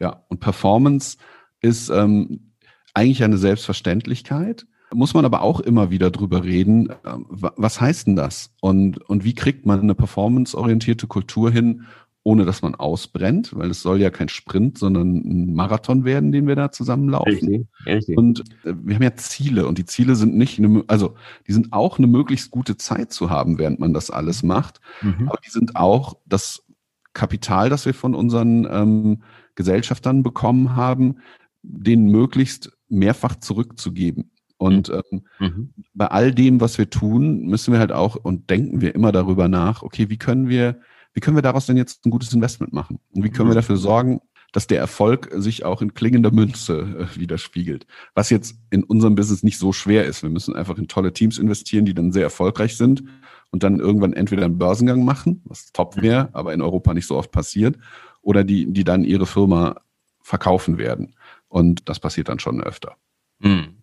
Ja, 0.00 0.24
und 0.28 0.40
Performance 0.40 1.16
ist 1.60 1.88
ähm, 1.90 2.52
eigentlich 2.94 3.22
eine 3.22 3.38
Selbstverständlichkeit, 3.38 4.66
muss 4.94 5.14
man 5.14 5.24
aber 5.24 5.42
auch 5.42 5.60
immer 5.60 5.90
wieder 5.90 6.10
drüber 6.10 6.44
reden, 6.44 6.90
äh, 6.90 6.94
was 7.04 7.80
heißt 7.80 8.06
denn 8.06 8.16
das? 8.16 8.54
Und, 8.60 8.98
und 9.08 9.24
wie 9.24 9.34
kriegt 9.34 9.64
man 9.66 9.80
eine 9.80 9.94
performanceorientierte 9.94 11.06
Kultur 11.06 11.50
hin, 11.50 11.86
ohne 12.24 12.44
dass 12.44 12.62
man 12.62 12.74
ausbrennt, 12.74 13.54
weil 13.56 13.70
es 13.70 13.82
soll 13.82 14.00
ja 14.00 14.10
kein 14.10 14.28
Sprint, 14.28 14.78
sondern 14.78 15.16
ein 15.16 15.54
Marathon 15.54 16.04
werden, 16.04 16.30
den 16.30 16.46
wir 16.46 16.54
da 16.54 16.70
zusammenlaufen. 16.70 17.32
Richtig, 17.32 17.66
richtig. 17.84 18.16
Und 18.16 18.40
äh, 18.64 18.74
wir 18.82 18.94
haben 18.94 19.02
ja 19.02 19.16
Ziele 19.16 19.66
und 19.66 19.78
die 19.78 19.84
Ziele 19.84 20.14
sind 20.14 20.36
nicht, 20.36 20.58
eine, 20.58 20.84
also 20.86 21.14
die 21.48 21.52
sind 21.52 21.72
auch 21.72 21.98
eine 21.98 22.06
möglichst 22.06 22.50
gute 22.50 22.76
Zeit 22.76 23.12
zu 23.12 23.30
haben, 23.30 23.58
während 23.58 23.80
man 23.80 23.92
das 23.92 24.10
alles 24.10 24.42
macht, 24.42 24.80
mhm. 25.00 25.28
aber 25.28 25.38
die 25.44 25.50
sind 25.50 25.74
auch 25.74 26.16
das 26.26 26.64
Kapital, 27.12 27.68
das 27.68 27.86
wir 27.86 27.94
von 27.94 28.14
unseren 28.14 28.66
ähm, 28.70 29.22
Gesellschaftern 29.56 30.22
bekommen 30.22 30.76
haben, 30.76 31.16
denen 31.62 32.06
möglichst 32.06 32.72
mehrfach 32.88 33.36
zurückzugeben. 33.36 34.30
Und 34.58 34.90
mhm. 34.90 35.02
ähm, 35.10 35.22
mhm. 35.40 35.74
bei 35.92 36.06
all 36.06 36.32
dem, 36.32 36.60
was 36.60 36.78
wir 36.78 36.88
tun, 36.88 37.46
müssen 37.46 37.72
wir 37.72 37.80
halt 37.80 37.90
auch 37.90 38.14
und 38.14 38.48
denken 38.48 38.80
wir 38.80 38.94
immer 38.94 39.10
darüber 39.10 39.48
nach, 39.48 39.82
okay, 39.82 40.08
wie 40.08 40.18
können 40.18 40.48
wir 40.48 40.80
wie 41.14 41.20
können 41.20 41.36
wir 41.36 41.42
daraus 41.42 41.66
denn 41.66 41.76
jetzt 41.76 42.06
ein 42.06 42.10
gutes 42.10 42.32
Investment 42.32 42.72
machen? 42.72 42.98
Und 43.14 43.24
wie 43.24 43.30
können 43.30 43.48
wir 43.48 43.54
mhm. 43.54 43.60
dafür 43.60 43.76
sorgen, 43.76 44.20
dass 44.52 44.66
der 44.66 44.78
Erfolg 44.78 45.30
sich 45.32 45.64
auch 45.64 45.82
in 45.82 45.94
klingender 45.94 46.30
Münze 46.30 47.08
äh, 47.14 47.18
widerspiegelt. 47.18 47.86
Was 48.14 48.30
jetzt 48.30 48.56
in 48.70 48.84
unserem 48.84 49.14
Business 49.14 49.42
nicht 49.42 49.58
so 49.58 49.72
schwer 49.72 50.04
ist. 50.04 50.22
Wir 50.22 50.30
müssen 50.30 50.54
einfach 50.54 50.76
in 50.76 50.88
tolle 50.88 51.12
Teams 51.12 51.38
investieren, 51.38 51.86
die 51.86 51.94
dann 51.94 52.12
sehr 52.12 52.22
erfolgreich 52.22 52.76
sind 52.76 53.02
und 53.50 53.62
dann 53.62 53.80
irgendwann 53.80 54.12
entweder 54.12 54.44
einen 54.44 54.58
Börsengang 54.58 55.04
machen, 55.04 55.40
was 55.44 55.72
top 55.72 56.00
wäre, 56.00 56.28
aber 56.34 56.52
in 56.52 56.60
Europa 56.60 56.92
nicht 56.92 57.06
so 57.06 57.16
oft 57.16 57.32
passiert, 57.32 57.78
oder 58.20 58.44
die, 58.44 58.70
die 58.72 58.84
dann 58.84 59.04
ihre 59.04 59.26
Firma 59.26 59.80
verkaufen 60.20 60.78
werden. 60.78 61.16
Und 61.48 61.88
das 61.88 61.98
passiert 61.98 62.28
dann 62.28 62.38
schon 62.38 62.62
öfter. 62.62 62.96
Hm. 63.40 63.78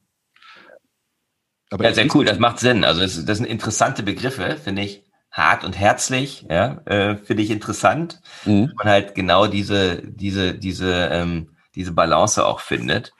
Aber 1.72 1.84
ja, 1.84 1.94
sehr 1.94 2.08
cool, 2.16 2.26
das 2.26 2.40
macht 2.40 2.60
Sinn. 2.60 2.84
Also 2.84 3.02
das, 3.02 3.26
das 3.26 3.38
sind 3.38 3.48
interessante 3.48 4.02
Begriffe, 4.02 4.58
finde 4.64 4.84
ich 4.84 5.04
hart 5.40 5.64
und 5.64 5.80
herzlich, 5.80 6.46
ja, 6.50 6.82
äh, 6.86 7.16
finde 7.16 7.44
ich 7.44 7.50
interessant. 7.50 8.22
Mhm. 8.46 8.74
Man 8.76 8.88
halt 8.88 9.16
genau 9.16 9.48
diese, 9.48 10.04
diese, 10.06 10.54
diese, 10.54 11.10
ähm, 11.12 11.50
diese 11.76 11.94
Balance 11.94 12.46
auch 12.46 12.60
findet. 12.60 13.14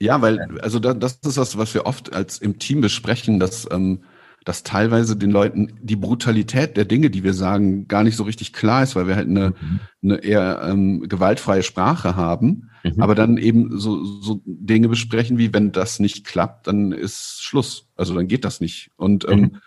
Ja, 0.00 0.22
weil, 0.22 0.58
also 0.60 0.78
da, 0.78 0.94
das 0.94 1.20
ist 1.24 1.36
das, 1.36 1.58
was 1.58 1.74
wir 1.74 1.84
oft 1.86 2.14
als 2.14 2.38
im 2.38 2.58
Team 2.58 2.80
besprechen, 2.80 3.38
dass, 3.38 3.68
ähm, 3.70 4.04
dass 4.46 4.62
teilweise 4.62 5.16
den 5.16 5.30
Leuten 5.30 5.78
die 5.82 5.96
Brutalität 5.96 6.78
der 6.78 6.86
Dinge, 6.86 7.10
die 7.10 7.22
wir 7.22 7.34
sagen, 7.34 7.86
gar 7.86 8.02
nicht 8.02 8.16
so 8.16 8.24
richtig 8.24 8.54
klar 8.54 8.82
ist, 8.82 8.96
weil 8.96 9.06
wir 9.06 9.16
halt 9.16 9.28
eine, 9.28 9.50
mhm. 9.50 9.80
eine 10.02 10.16
eher 10.24 10.62
ähm, 10.64 11.06
gewaltfreie 11.06 11.62
Sprache 11.62 12.16
haben, 12.16 12.70
mhm. 12.82 13.02
aber 13.02 13.14
dann 13.14 13.36
eben 13.36 13.78
so, 13.78 14.02
so 14.02 14.40
Dinge 14.46 14.88
besprechen, 14.88 15.36
wie 15.36 15.52
wenn 15.52 15.72
das 15.72 16.00
nicht 16.00 16.26
klappt, 16.26 16.66
dann 16.66 16.92
ist 16.92 17.42
Schluss. 17.42 17.90
Also 17.96 18.14
dann 18.14 18.28
geht 18.28 18.46
das 18.46 18.62
nicht. 18.62 18.90
Und 18.96 19.28
ähm, 19.28 19.40
mhm. 19.40 19.60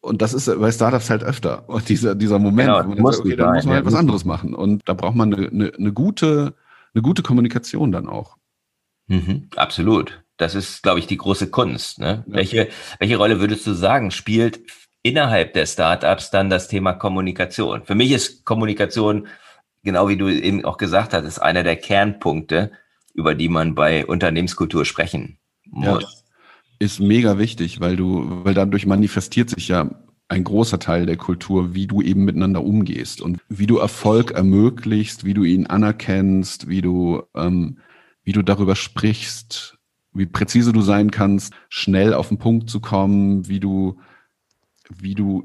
Und 0.00 0.22
das 0.22 0.32
ist 0.32 0.46
bei 0.58 0.72
Startups 0.72 1.10
halt 1.10 1.22
öfter. 1.22 1.64
Und 1.68 1.88
dieser, 1.88 2.14
dieser 2.14 2.38
Moment, 2.38 2.68
genau, 2.68 2.84
wo 2.86 3.02
man 3.02 3.12
sagt, 3.12 3.26
okay, 3.26 3.36
dann 3.36 3.54
muss 3.54 3.66
man 3.66 3.74
halt 3.76 3.84
was 3.84 3.94
anderes 3.94 4.24
machen. 4.24 4.54
Und 4.54 4.82
da 4.86 4.94
braucht 4.94 5.14
man 5.14 5.34
eine, 5.34 5.48
eine, 5.48 5.72
eine 5.74 5.92
gute, 5.92 6.54
eine 6.94 7.02
gute 7.02 7.22
Kommunikation 7.22 7.92
dann 7.92 8.08
auch. 8.08 8.36
Mhm, 9.08 9.48
absolut. 9.56 10.22
Das 10.36 10.54
ist, 10.54 10.82
glaube 10.82 11.00
ich, 11.00 11.06
die 11.06 11.18
große 11.18 11.50
Kunst. 11.50 11.98
Ne? 11.98 12.24
Ja. 12.26 12.34
Welche, 12.34 12.68
welche 12.98 13.16
Rolle 13.16 13.40
würdest 13.40 13.66
du 13.66 13.74
sagen, 13.74 14.10
spielt 14.10 14.60
innerhalb 15.02 15.52
der 15.52 15.66
Startups 15.66 16.30
dann 16.30 16.48
das 16.48 16.68
Thema 16.68 16.94
Kommunikation? 16.94 17.84
Für 17.84 17.94
mich 17.94 18.10
ist 18.12 18.44
Kommunikation, 18.46 19.28
genau 19.82 20.08
wie 20.08 20.16
du 20.16 20.28
eben 20.28 20.64
auch 20.64 20.78
gesagt 20.78 21.12
hast, 21.12 21.26
ist 21.26 21.40
einer 21.40 21.62
der 21.62 21.76
Kernpunkte, 21.76 22.72
über 23.12 23.34
die 23.34 23.48
man 23.48 23.74
bei 23.74 24.06
Unternehmenskultur 24.06 24.84
sprechen 24.86 25.38
muss. 25.66 26.02
Ja, 26.02 26.08
ist 26.80 26.98
mega 26.98 27.38
wichtig, 27.38 27.78
weil 27.80 27.94
du, 27.94 28.44
weil 28.44 28.54
dadurch 28.54 28.86
manifestiert 28.86 29.50
sich 29.50 29.68
ja 29.68 29.90
ein 30.28 30.44
großer 30.44 30.78
Teil 30.78 31.06
der 31.06 31.16
Kultur, 31.16 31.74
wie 31.74 31.86
du 31.86 32.00
eben 32.02 32.24
miteinander 32.24 32.64
umgehst 32.64 33.20
und 33.20 33.38
wie 33.48 33.66
du 33.66 33.78
Erfolg 33.78 34.30
ermöglichst, 34.30 35.24
wie 35.24 35.34
du 35.34 35.44
ihn 35.44 35.66
anerkennst, 35.66 36.68
wie 36.68 36.80
du, 36.80 37.22
ähm, 37.34 37.78
wie 38.24 38.32
du 38.32 38.42
darüber 38.42 38.76
sprichst, 38.76 39.76
wie 40.14 40.26
präzise 40.26 40.72
du 40.72 40.80
sein 40.80 41.10
kannst, 41.10 41.52
schnell 41.68 42.14
auf 42.14 42.28
den 42.28 42.38
Punkt 42.38 42.70
zu 42.70 42.80
kommen, 42.80 43.46
wie 43.48 43.60
du, 43.60 43.98
wie 44.88 45.14
du 45.14 45.44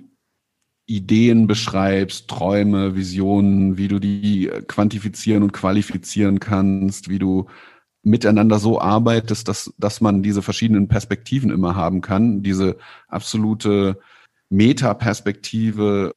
Ideen 0.85 1.47
beschreibst, 1.47 2.29
Träume, 2.29 2.95
Visionen, 2.95 3.77
wie 3.77 3.87
du 3.87 3.99
die 3.99 4.51
quantifizieren 4.67 5.43
und 5.43 5.51
qualifizieren 5.51 6.39
kannst, 6.39 7.09
wie 7.09 7.19
du 7.19 7.47
miteinander 8.05 8.59
so 8.59 8.79
arbeitest, 8.79 9.47
dass, 9.47 9.73
dass 9.77 9.99
man 9.99 10.21
diese 10.21 10.43
verschiedenen 10.43 10.87
Perspektiven 10.87 11.49
immer 11.49 11.75
haben 11.75 12.01
kann, 12.01 12.43
diese 12.43 12.77
absolute 13.07 13.99
Metaperspektive 14.49 16.13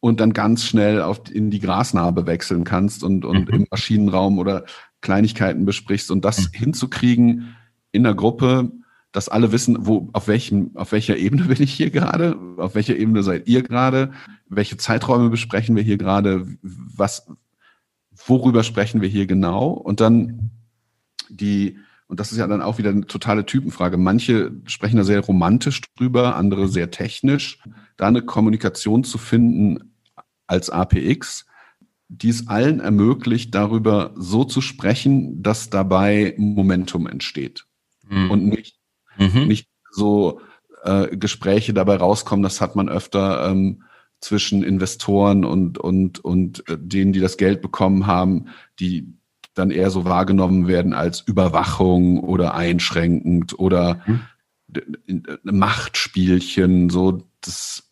und 0.00 0.20
dann 0.20 0.32
ganz 0.32 0.64
schnell 0.64 1.00
auf, 1.00 1.22
in 1.32 1.50
die 1.50 1.60
Grasnarbe 1.60 2.26
wechseln 2.26 2.64
kannst 2.64 3.04
und, 3.04 3.24
und 3.24 3.48
mhm. 3.48 3.54
im 3.54 3.66
Maschinenraum 3.70 4.38
oder 4.38 4.64
Kleinigkeiten 5.00 5.64
besprichst 5.64 6.10
und 6.10 6.24
das 6.24 6.48
mhm. 6.48 6.58
hinzukriegen, 6.58 7.56
in 7.92 8.02
der 8.02 8.14
Gruppe, 8.14 8.72
dass 9.12 9.28
alle 9.28 9.52
wissen, 9.52 9.86
wo, 9.86 10.10
auf 10.12 10.28
welchem, 10.28 10.72
auf 10.74 10.90
welcher 10.90 11.16
Ebene 11.16 11.44
bin 11.44 11.62
ich 11.62 11.72
hier 11.72 11.90
gerade, 11.90 12.36
auf 12.56 12.74
welcher 12.74 12.96
Ebene 12.96 13.22
seid 13.22 13.46
ihr 13.46 13.62
gerade, 13.62 14.10
welche 14.48 14.76
Zeiträume 14.76 15.30
besprechen 15.30 15.76
wir 15.76 15.84
hier 15.84 15.98
gerade, 15.98 16.46
was, 16.62 17.28
worüber 18.26 18.64
sprechen 18.64 19.00
wir 19.00 19.08
hier 19.08 19.26
genau 19.26 19.68
und 19.68 20.00
dann 20.00 20.50
die, 21.30 21.78
und 22.06 22.20
das 22.20 22.32
ist 22.32 22.38
ja 22.38 22.46
dann 22.46 22.62
auch 22.62 22.78
wieder 22.78 22.90
eine 22.90 23.06
totale 23.06 23.46
Typenfrage. 23.46 23.96
Manche 23.96 24.52
sprechen 24.66 24.96
da 24.96 25.04
sehr 25.04 25.20
romantisch 25.20 25.82
drüber, 25.96 26.36
andere 26.36 26.68
sehr 26.68 26.90
technisch. 26.90 27.58
Da 27.96 28.06
eine 28.06 28.22
Kommunikation 28.22 29.04
zu 29.04 29.18
finden 29.18 29.94
als 30.46 30.70
APX, 30.70 31.46
die 32.08 32.30
es 32.30 32.48
allen 32.48 32.80
ermöglicht, 32.80 33.54
darüber 33.54 34.14
so 34.16 34.44
zu 34.44 34.60
sprechen, 34.60 35.42
dass 35.42 35.68
dabei 35.68 36.34
Momentum 36.38 37.06
entsteht 37.06 37.66
mhm. 38.08 38.30
und 38.30 38.46
nicht, 38.46 38.78
mhm. 39.18 39.46
nicht 39.46 39.68
so 39.90 40.40
äh, 40.84 41.16
Gespräche 41.16 41.74
dabei 41.74 41.96
rauskommen. 41.96 42.42
Das 42.42 42.60
hat 42.60 42.76
man 42.76 42.88
öfter 42.88 43.50
ähm, 43.50 43.82
zwischen 44.20 44.62
Investoren 44.62 45.44
und, 45.44 45.78
und, 45.78 46.18
und 46.24 46.68
äh, 46.68 46.78
denen, 46.80 47.12
die 47.12 47.20
das 47.20 47.36
Geld 47.36 47.60
bekommen 47.60 48.06
haben, 48.06 48.46
die 48.80 49.17
dann 49.58 49.70
eher 49.70 49.90
so 49.90 50.04
wahrgenommen 50.04 50.68
werden 50.68 50.94
als 50.94 51.20
Überwachung 51.20 52.20
oder 52.20 52.54
einschränkend 52.54 53.58
oder 53.58 54.00
mhm. 54.06 54.20
Machtspielchen. 55.42 56.90
So, 56.90 57.22
das, 57.40 57.90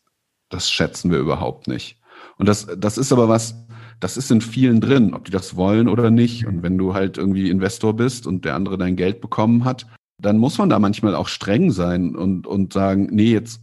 das 0.48 0.70
schätzen 0.70 1.10
wir 1.10 1.18
überhaupt 1.18 1.68
nicht. 1.68 2.00
Und 2.38 2.48
das, 2.48 2.66
das 2.76 2.98
ist 2.98 3.12
aber 3.12 3.28
was, 3.28 3.66
das 4.00 4.16
ist 4.16 4.30
in 4.30 4.40
vielen 4.40 4.80
drin, 4.80 5.14
ob 5.14 5.24
die 5.24 5.30
das 5.30 5.56
wollen 5.56 5.88
oder 5.88 6.10
nicht. 6.10 6.46
Und 6.46 6.62
wenn 6.62 6.78
du 6.78 6.94
halt 6.94 7.18
irgendwie 7.18 7.50
Investor 7.50 7.94
bist 7.94 8.26
und 8.26 8.44
der 8.44 8.54
andere 8.54 8.78
dein 8.78 8.96
Geld 8.96 9.20
bekommen 9.20 9.64
hat, 9.64 9.86
dann 10.18 10.38
muss 10.38 10.58
man 10.58 10.70
da 10.70 10.78
manchmal 10.78 11.14
auch 11.14 11.28
streng 11.28 11.70
sein 11.70 12.14
und, 12.14 12.46
und 12.46 12.72
sagen, 12.72 13.08
nee, 13.10 13.32
jetzt 13.32 13.60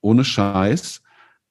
ohne 0.00 0.24
Scheiß, 0.24 1.02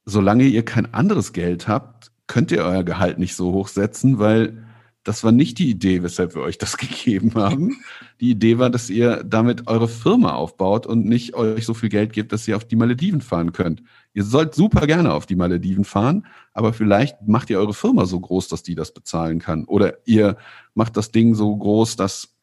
solange 0.06 0.46
ihr 0.46 0.64
kein 0.64 0.94
anderes 0.94 1.34
Geld 1.34 1.68
habt, 1.68 2.12
könnt 2.28 2.52
ihr 2.52 2.64
euer 2.64 2.84
Gehalt 2.84 3.20
nicht 3.20 3.36
so 3.36 3.52
hoch 3.54 3.68
setzen, 3.68 4.20
weil 4.20 4.65
das 5.06 5.24
war 5.24 5.32
nicht 5.32 5.60
die 5.60 5.70
Idee, 5.70 6.04
weshalb 6.04 6.36
wir 6.36 6.42
euch 6.42 6.58
das 6.58 6.78
gegeben 6.78 7.36
haben. 7.36 7.78
Die 8.20 8.32
Idee 8.32 8.58
war, 8.58 8.70
dass 8.70 8.90
ihr 8.90 9.24
damit 9.24 9.68
eure 9.68 9.88
Firma 9.88 10.34
aufbaut 10.34 10.86
und 10.86 11.06
nicht 11.06 11.36
euch 11.36 11.66
so 11.66 11.74
viel 11.74 11.90
Geld 11.90 12.12
gebt, 12.12 12.34
dass 12.34 12.48
ihr 12.48 12.58
auf 12.58 12.66
die 12.66 12.76
Malediven 12.76 13.22
fahren 13.22 13.54
könnt. 13.54 13.84
Ihr 14.14 14.24
sollt 14.24 14.56
super 14.56 14.88
gerne 14.88 15.14
auf 15.14 15.26
die 15.26 15.36
Malediven 15.36 15.86
fahren, 15.86 16.26
aber 16.54 16.74
vielleicht 16.74 17.22
macht 17.28 17.50
ihr 17.50 17.60
eure 17.60 17.74
Firma 17.74 18.06
so 18.06 18.20
groß, 18.20 18.48
dass 18.48 18.64
die 18.64 18.76
das 18.76 18.94
bezahlen 18.94 19.40
kann. 19.40 19.66
Oder 19.66 20.00
ihr 20.06 20.38
macht 20.74 20.98
das 20.98 21.12
Ding 21.12 21.36
so 21.36 21.56
groß, 21.56 21.96
dass 21.96 22.36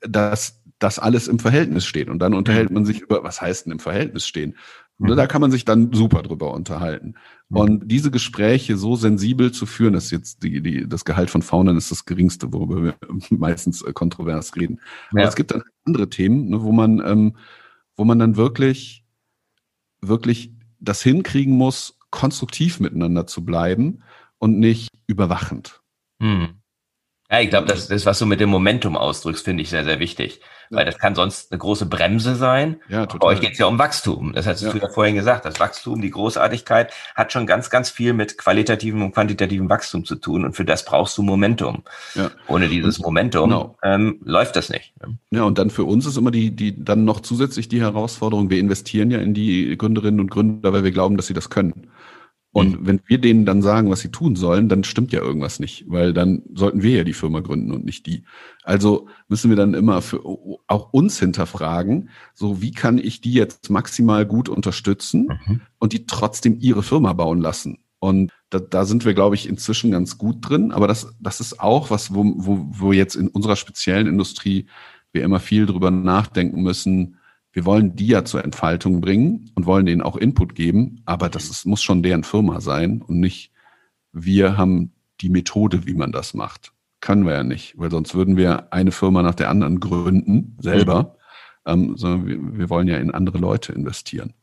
dass 0.00 0.62
das 0.78 0.98
alles 0.98 1.28
im 1.28 1.38
Verhältnis 1.38 1.84
steht. 1.84 2.08
Und 2.08 2.20
dann 2.20 2.34
unterhält 2.34 2.70
mhm. 2.70 2.74
man 2.74 2.84
sich 2.86 3.00
über, 3.00 3.22
was 3.22 3.40
heißt 3.40 3.66
denn 3.66 3.72
im 3.72 3.80
Verhältnis 3.80 4.26
stehen? 4.26 4.56
Und 5.00 5.08
mhm. 5.08 5.16
da 5.16 5.26
kann 5.26 5.40
man 5.40 5.50
sich 5.50 5.64
dann 5.64 5.94
super 5.94 6.22
drüber 6.22 6.52
unterhalten. 6.52 7.14
Mhm. 7.48 7.56
Und 7.56 7.88
diese 7.90 8.10
Gespräche 8.10 8.76
so 8.76 8.96
sensibel 8.96 9.50
zu 9.50 9.64
führen, 9.64 9.94
dass 9.94 10.10
jetzt 10.10 10.42
die, 10.42 10.60
die, 10.60 10.86
das 10.86 11.06
Gehalt 11.06 11.30
von 11.30 11.40
Faunen 11.40 11.78
ist 11.78 11.90
das 11.90 12.04
geringste, 12.04 12.52
worüber 12.52 12.82
wir 12.82 12.94
meistens 13.30 13.80
äh, 13.80 13.94
kontrovers 13.94 14.54
reden. 14.56 14.80
Aber 15.10 15.24
es 15.24 15.36
gibt 15.36 15.52
dann 15.52 15.62
andere 15.86 16.10
Themen, 16.10 16.50
ne, 16.50 16.62
wo 16.62 16.70
man, 16.70 17.02
ähm, 17.04 17.36
wo 17.96 18.04
man 18.04 18.18
dann 18.18 18.36
wirklich, 18.36 19.04
wirklich 20.02 20.52
das 20.78 21.02
hinkriegen 21.02 21.56
muss, 21.56 21.98
konstruktiv 22.10 22.78
miteinander 22.78 23.26
zu 23.26 23.42
bleiben 23.42 24.02
und 24.38 24.58
nicht 24.58 24.90
überwachend. 25.06 25.80
Mhm. 26.18 26.60
Ja, 27.30 27.40
ich 27.40 27.48
glaube, 27.48 27.68
das, 27.68 27.88
das, 27.88 28.04
was 28.04 28.18
du 28.18 28.26
mit 28.26 28.40
dem 28.40 28.50
Momentum 28.50 28.96
ausdrückst, 28.96 29.44
finde 29.44 29.62
ich 29.62 29.70
sehr, 29.70 29.84
sehr 29.84 29.98
wichtig. 29.98 30.40
Weil 30.70 30.84
das 30.84 30.98
kann 30.98 31.16
sonst 31.16 31.50
eine 31.50 31.58
große 31.58 31.86
Bremse 31.86 32.36
sein. 32.36 32.76
Ja, 32.88 33.06
total. 33.06 33.18
Bei 33.18 33.26
euch 33.26 33.40
geht 33.40 33.52
es 33.52 33.58
ja 33.58 33.66
um 33.66 33.78
Wachstum. 33.80 34.32
Das 34.32 34.46
hast 34.46 34.62
ja. 34.62 34.70
du 34.70 34.78
ja 34.78 34.88
vorhin 34.88 35.16
gesagt. 35.16 35.44
Das 35.44 35.58
Wachstum, 35.58 36.00
die 36.00 36.10
Großartigkeit 36.10 36.92
hat 37.16 37.32
schon 37.32 37.44
ganz, 37.44 37.70
ganz 37.70 37.90
viel 37.90 38.12
mit 38.12 38.38
qualitativem 38.38 39.02
und 39.02 39.12
quantitativem 39.12 39.68
Wachstum 39.68 40.04
zu 40.04 40.14
tun. 40.14 40.44
Und 40.44 40.54
für 40.54 40.64
das 40.64 40.84
brauchst 40.84 41.18
du 41.18 41.22
Momentum. 41.22 41.82
Ja. 42.14 42.30
Ohne 42.46 42.68
dieses 42.68 43.00
Momentum 43.00 43.50
genau. 43.50 43.76
ähm, 43.82 44.20
läuft 44.24 44.54
das 44.54 44.70
nicht. 44.70 44.92
Ne? 45.04 45.18
Ja, 45.32 45.42
und 45.42 45.58
dann 45.58 45.70
für 45.70 45.84
uns 45.84 46.06
ist 46.06 46.16
immer 46.16 46.30
die, 46.30 46.52
die 46.52 46.84
dann 46.84 47.04
noch 47.04 47.18
zusätzlich 47.18 47.68
die 47.68 47.80
Herausforderung, 47.80 48.48
wir 48.48 48.60
investieren 48.60 49.10
ja 49.10 49.18
in 49.18 49.34
die 49.34 49.76
Gründerinnen 49.76 50.20
und 50.20 50.30
Gründer, 50.30 50.72
weil 50.72 50.84
wir 50.84 50.92
glauben, 50.92 51.16
dass 51.16 51.26
sie 51.26 51.34
das 51.34 51.50
können. 51.50 51.90
Und 52.52 52.80
mhm. 52.80 52.86
wenn 52.86 53.00
wir 53.06 53.18
denen 53.18 53.46
dann 53.46 53.62
sagen, 53.62 53.90
was 53.90 54.00
sie 54.00 54.10
tun 54.10 54.34
sollen, 54.34 54.68
dann 54.68 54.82
stimmt 54.82 55.12
ja 55.12 55.20
irgendwas 55.20 55.60
nicht, 55.60 55.84
weil 55.88 56.12
dann 56.12 56.42
sollten 56.52 56.82
wir 56.82 56.98
ja 56.98 57.04
die 57.04 57.12
Firma 57.12 57.40
gründen 57.40 57.70
und 57.72 57.84
nicht 57.84 58.06
die. 58.06 58.24
Also 58.64 59.08
müssen 59.28 59.50
wir 59.50 59.56
dann 59.56 59.74
immer 59.74 60.02
für 60.02 60.24
auch 60.24 60.92
uns 60.92 61.18
hinterfragen, 61.20 62.10
so 62.34 62.60
wie 62.60 62.72
kann 62.72 62.98
ich 62.98 63.20
die 63.20 63.32
jetzt 63.32 63.70
maximal 63.70 64.26
gut 64.26 64.48
unterstützen 64.48 65.28
mhm. 65.46 65.60
und 65.78 65.92
die 65.92 66.06
trotzdem 66.06 66.58
ihre 66.58 66.82
Firma 66.82 67.12
bauen 67.12 67.40
lassen. 67.40 67.78
Und 68.00 68.32
da, 68.48 68.58
da 68.58 68.84
sind 68.84 69.04
wir, 69.04 69.14
glaube 69.14 69.36
ich, 69.36 69.48
inzwischen 69.48 69.92
ganz 69.92 70.18
gut 70.18 70.36
drin. 70.40 70.72
Aber 70.72 70.88
das, 70.88 71.14
das 71.20 71.40
ist 71.40 71.60
auch 71.60 71.90
was, 71.90 72.14
wo, 72.14 72.24
wo, 72.36 72.66
wo 72.70 72.92
jetzt 72.92 73.14
in 73.14 73.28
unserer 73.28 73.56
speziellen 73.56 74.06
Industrie 74.06 74.66
wir 75.12 75.22
immer 75.22 75.38
viel 75.38 75.66
drüber 75.66 75.90
nachdenken 75.90 76.62
müssen, 76.62 77.19
wir 77.52 77.64
wollen 77.64 77.96
die 77.96 78.06
ja 78.06 78.24
zur 78.24 78.44
Entfaltung 78.44 79.00
bringen 79.00 79.50
und 79.54 79.66
wollen 79.66 79.86
denen 79.86 80.02
auch 80.02 80.16
Input 80.16 80.54
geben, 80.54 81.02
aber 81.04 81.28
das 81.28 81.50
ist, 81.50 81.66
muss 81.66 81.82
schon 81.82 82.02
deren 82.02 82.24
Firma 82.24 82.60
sein 82.60 83.02
und 83.02 83.18
nicht 83.18 83.52
wir 84.12 84.56
haben 84.56 84.92
die 85.20 85.30
Methode, 85.30 85.86
wie 85.86 85.94
man 85.94 86.12
das 86.12 86.34
macht. 86.34 86.72
Können 87.00 87.24
wir 87.24 87.34
ja 87.34 87.44
nicht, 87.44 87.78
weil 87.78 87.90
sonst 87.90 88.14
würden 88.14 88.36
wir 88.36 88.72
eine 88.72 88.92
Firma 88.92 89.22
nach 89.22 89.34
der 89.34 89.48
anderen 89.48 89.80
gründen, 89.80 90.56
selber, 90.60 91.16
mhm. 91.64 91.72
ähm, 91.72 91.96
sondern 91.96 92.26
wir, 92.26 92.58
wir 92.58 92.70
wollen 92.70 92.88
ja 92.88 92.98
in 92.98 93.10
andere 93.10 93.38
Leute 93.38 93.72
investieren. 93.72 94.34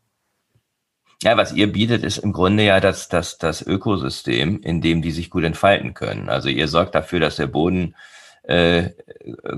Ja, 1.24 1.36
was 1.36 1.54
ihr 1.54 1.72
bietet, 1.72 2.04
ist 2.04 2.20
im 2.20 2.32
Grunde 2.32 2.64
ja 2.64 2.80
das, 2.80 3.10
das, 3.10 3.38
das 3.38 3.66
Ökosystem, 3.66 4.62
in 4.62 4.82
dem 4.82 5.02
die 5.02 5.12
sich 5.12 5.32
gut 5.32 5.44
entfalten 5.44 5.94
können. 5.94 6.30
Also 6.30 6.50
ihr 6.50 6.68
sorgt 6.68 6.94
dafür, 6.94 7.20
dass 7.20 7.38
der 7.38 7.48
Boden 7.48 7.96
äh, 8.44 8.92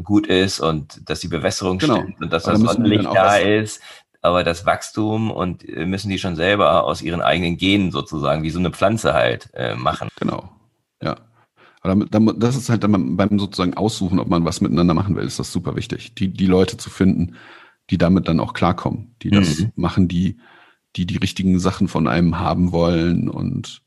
gut 0.04 0.28
ist 0.28 0.60
und 0.60 1.10
dass 1.10 1.20
die 1.20 1.28
Bewässerung 1.28 1.78
genau. 1.78 2.02
stimmt 2.02 2.22
und 2.22 2.34
dass 2.34 2.44
das 2.44 2.60
Sonnenlicht 2.60 3.06
da 3.06 3.38
ist. 3.38 3.82
Aber 4.22 4.44
das 4.44 4.66
Wachstum 4.66 5.32
und 5.32 5.68
äh, 5.68 5.86
müssen 5.86 6.10
die 6.10 6.20
schon 6.20 6.36
selber 6.36 6.84
aus 6.84 7.02
ihren 7.02 7.22
eigenen 7.22 7.58
Genen 7.58 7.92
sozusagen, 7.92 8.44
wie 8.44 8.50
so 8.50 8.60
eine 8.60 8.72
Pflanze 8.72 9.14
halt, 9.14 9.50
äh, 9.54 9.76
machen. 9.76 10.10
Genau. 10.20 10.50
Ja. 11.02 11.16
Aber 11.82 11.96
das 12.34 12.58
ist 12.58 12.70
halt 12.70 12.84
dann 12.84 13.16
beim 13.16 13.40
sozusagen 13.40 13.76
Aussuchen, 13.76 14.20
ob 14.20 14.28
man 14.28 14.44
was 14.44 14.60
miteinander 14.60 14.94
machen 14.94 15.16
will, 15.16 15.24
ist 15.24 15.40
das 15.40 15.54
super 15.54 15.78
wichtig. 15.78 16.14
Die, 16.16 16.28
die 16.28 16.46
Leute 16.46 16.76
zu 16.76 16.90
finden, 16.90 17.36
die 17.90 17.98
damit 17.98 18.28
dann 18.28 18.42
auch 18.42 18.54
klarkommen, 18.54 19.16
die 19.22 19.32
das 19.32 19.60
mhm. 19.60 19.72
machen, 19.76 20.08
die, 20.10 20.40
die 20.96 21.06
die 21.06 21.18
richtigen 21.18 21.60
Sachen 21.60 21.88
von 21.88 22.08
einem 22.08 22.40
haben 22.40 22.72
wollen 22.72 23.30
und 23.30 23.82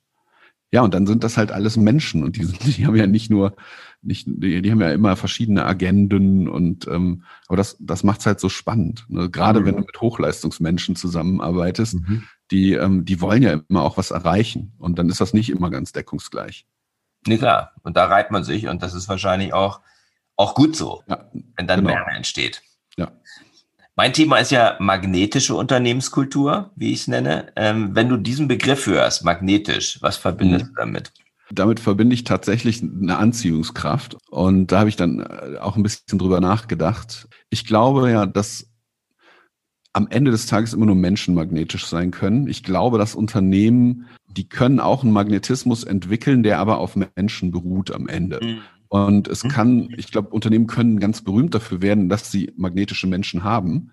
ja, 0.74 0.80
und 0.80 0.94
dann 0.94 1.06
sind 1.06 1.22
das 1.22 1.36
halt 1.36 1.52
alles 1.52 1.76
Menschen 1.76 2.24
und 2.24 2.36
die, 2.36 2.44
sind, 2.44 2.64
die 2.78 2.86
haben 2.86 2.96
ja 2.96 3.06
nicht 3.06 3.30
nur, 3.30 3.54
nicht, 4.02 4.26
die, 4.26 4.60
die 4.62 4.70
haben 4.70 4.80
ja 4.80 4.92
immer 4.92 5.16
verschiedene 5.16 5.64
Agenden 5.64 6.48
und 6.48 6.86
ähm, 6.88 7.24
aber 7.46 7.56
das, 7.56 7.76
das 7.78 8.02
macht's 8.02 8.26
halt 8.26 8.40
so 8.40 8.48
spannend. 8.48 9.04
Ne? 9.08 9.30
Gerade 9.30 9.60
mhm. 9.60 9.64
wenn 9.64 9.76
du 9.76 9.82
mit 9.82 10.00
Hochleistungsmenschen 10.00 10.96
zusammenarbeitest, 10.96 11.94
mhm. 11.94 12.24
die, 12.50 12.72
ähm, 12.72 13.04
die 13.04 13.20
wollen 13.20 13.42
ja 13.42 13.60
immer 13.68 13.82
auch 13.82 13.96
was 13.96 14.10
erreichen 14.10 14.74
und 14.78 14.98
dann 14.98 15.08
ist 15.08 15.20
das 15.20 15.32
nicht 15.32 15.50
immer 15.50 15.70
ganz 15.70 15.92
deckungsgleich. 15.92 16.66
Nee, 17.26 17.38
klar. 17.38 17.72
Und 17.82 17.96
da 17.96 18.06
reibt 18.06 18.32
man 18.32 18.42
sich 18.42 18.66
und 18.66 18.82
das 18.82 18.94
ist 18.94 19.08
wahrscheinlich 19.08 19.54
auch, 19.54 19.80
auch 20.36 20.54
gut 20.54 20.74
so, 20.74 21.02
ja, 21.06 21.30
wenn 21.56 21.66
dann 21.66 21.80
genau. 21.80 21.94
Wärme 21.94 22.16
entsteht. 22.16 22.62
Ja. 22.96 23.12
Mein 23.94 24.12
Thema 24.12 24.38
ist 24.38 24.50
ja 24.50 24.76
magnetische 24.80 25.54
Unternehmenskultur, 25.54 26.72
wie 26.74 26.92
ich 26.92 27.02
es 27.02 27.08
nenne. 27.08 27.52
Ähm, 27.54 27.94
wenn 27.94 28.08
du 28.08 28.16
diesen 28.16 28.48
Begriff 28.48 28.86
hörst, 28.86 29.24
magnetisch, 29.24 30.02
was 30.02 30.16
verbindest 30.16 30.66
mhm. 30.66 30.68
du 30.70 30.74
damit? 30.74 31.12
Damit 31.54 31.80
verbinde 31.80 32.14
ich 32.14 32.24
tatsächlich 32.24 32.82
eine 32.82 33.18
Anziehungskraft. 33.18 34.16
Und 34.30 34.72
da 34.72 34.80
habe 34.80 34.88
ich 34.88 34.96
dann 34.96 35.20
äh, 35.20 35.58
auch 35.60 35.76
ein 35.76 35.82
bisschen 35.82 36.18
drüber 36.18 36.40
nachgedacht. 36.40 37.28
Ich 37.50 37.66
glaube 37.66 38.10
ja, 38.10 38.26
dass 38.26 38.68
am 39.92 40.08
Ende 40.08 40.30
des 40.30 40.46
Tages 40.46 40.72
immer 40.72 40.86
nur 40.86 40.94
Menschen 40.94 41.34
magnetisch 41.34 41.86
sein 41.86 42.10
können. 42.10 42.48
Ich 42.48 42.62
glaube, 42.62 42.96
dass 42.96 43.14
Unternehmen, 43.14 44.06
die 44.26 44.48
können 44.48 44.80
auch 44.80 45.02
einen 45.02 45.12
Magnetismus 45.12 45.84
entwickeln, 45.84 46.42
der 46.42 46.58
aber 46.58 46.78
auf 46.78 46.96
Menschen 47.16 47.50
beruht 47.50 47.90
am 47.90 48.08
Ende. 48.08 48.40
Mhm. 48.42 48.58
Und 48.88 49.28
es 49.28 49.44
mhm. 49.44 49.48
kann, 49.48 49.88
ich 49.96 50.10
glaube, 50.10 50.30
Unternehmen 50.30 50.66
können 50.66 50.98
ganz 50.98 51.22
berühmt 51.22 51.54
dafür 51.54 51.82
werden, 51.82 52.08
dass 52.08 52.30
sie 52.30 52.52
magnetische 52.56 53.06
Menschen 53.06 53.44
haben. 53.44 53.90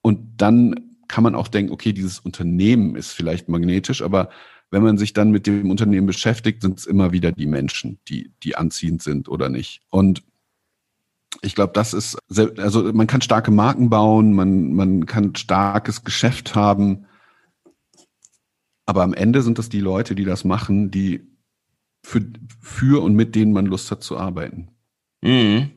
Und 0.00 0.40
dann 0.40 0.74
kann 1.08 1.24
man 1.24 1.34
auch 1.34 1.48
denken, 1.48 1.72
okay, 1.72 1.92
dieses 1.92 2.18
Unternehmen 2.18 2.96
ist 2.96 3.12
vielleicht 3.12 3.48
magnetisch, 3.48 4.02
aber 4.02 4.28
wenn 4.70 4.82
man 4.82 4.98
sich 4.98 5.12
dann 5.12 5.30
mit 5.30 5.46
dem 5.46 5.70
Unternehmen 5.70 6.06
beschäftigt, 6.06 6.62
sind 6.62 6.78
es 6.78 6.86
immer 6.86 7.12
wieder 7.12 7.32
die 7.32 7.46
Menschen, 7.46 7.98
die, 8.08 8.32
die 8.42 8.56
anziehend 8.56 9.02
sind 9.02 9.28
oder 9.28 9.48
nicht. 9.48 9.80
Und 9.88 10.22
ich 11.42 11.54
glaube, 11.54 11.72
das 11.74 11.94
ist, 11.94 12.18
also 12.58 12.92
man 12.92 13.06
kann 13.06 13.20
starke 13.20 13.50
Marken 13.50 13.90
bauen, 13.90 14.32
man, 14.32 14.72
man 14.72 15.06
kann 15.06 15.34
starkes 15.34 16.04
Geschäft 16.04 16.54
haben, 16.54 17.06
aber 18.86 19.02
am 19.02 19.14
Ende 19.14 19.42
sind 19.42 19.58
es 19.58 19.68
die 19.68 19.80
Leute, 19.80 20.14
die 20.14 20.24
das 20.24 20.44
machen, 20.44 20.90
die 20.90 21.26
für, 22.02 22.22
für 22.60 23.02
und 23.02 23.14
mit 23.14 23.34
denen 23.34 23.52
man 23.52 23.66
Lust 23.66 23.90
hat 23.90 24.02
zu 24.02 24.16
arbeiten. 24.16 24.70
Mhm. 25.20 25.70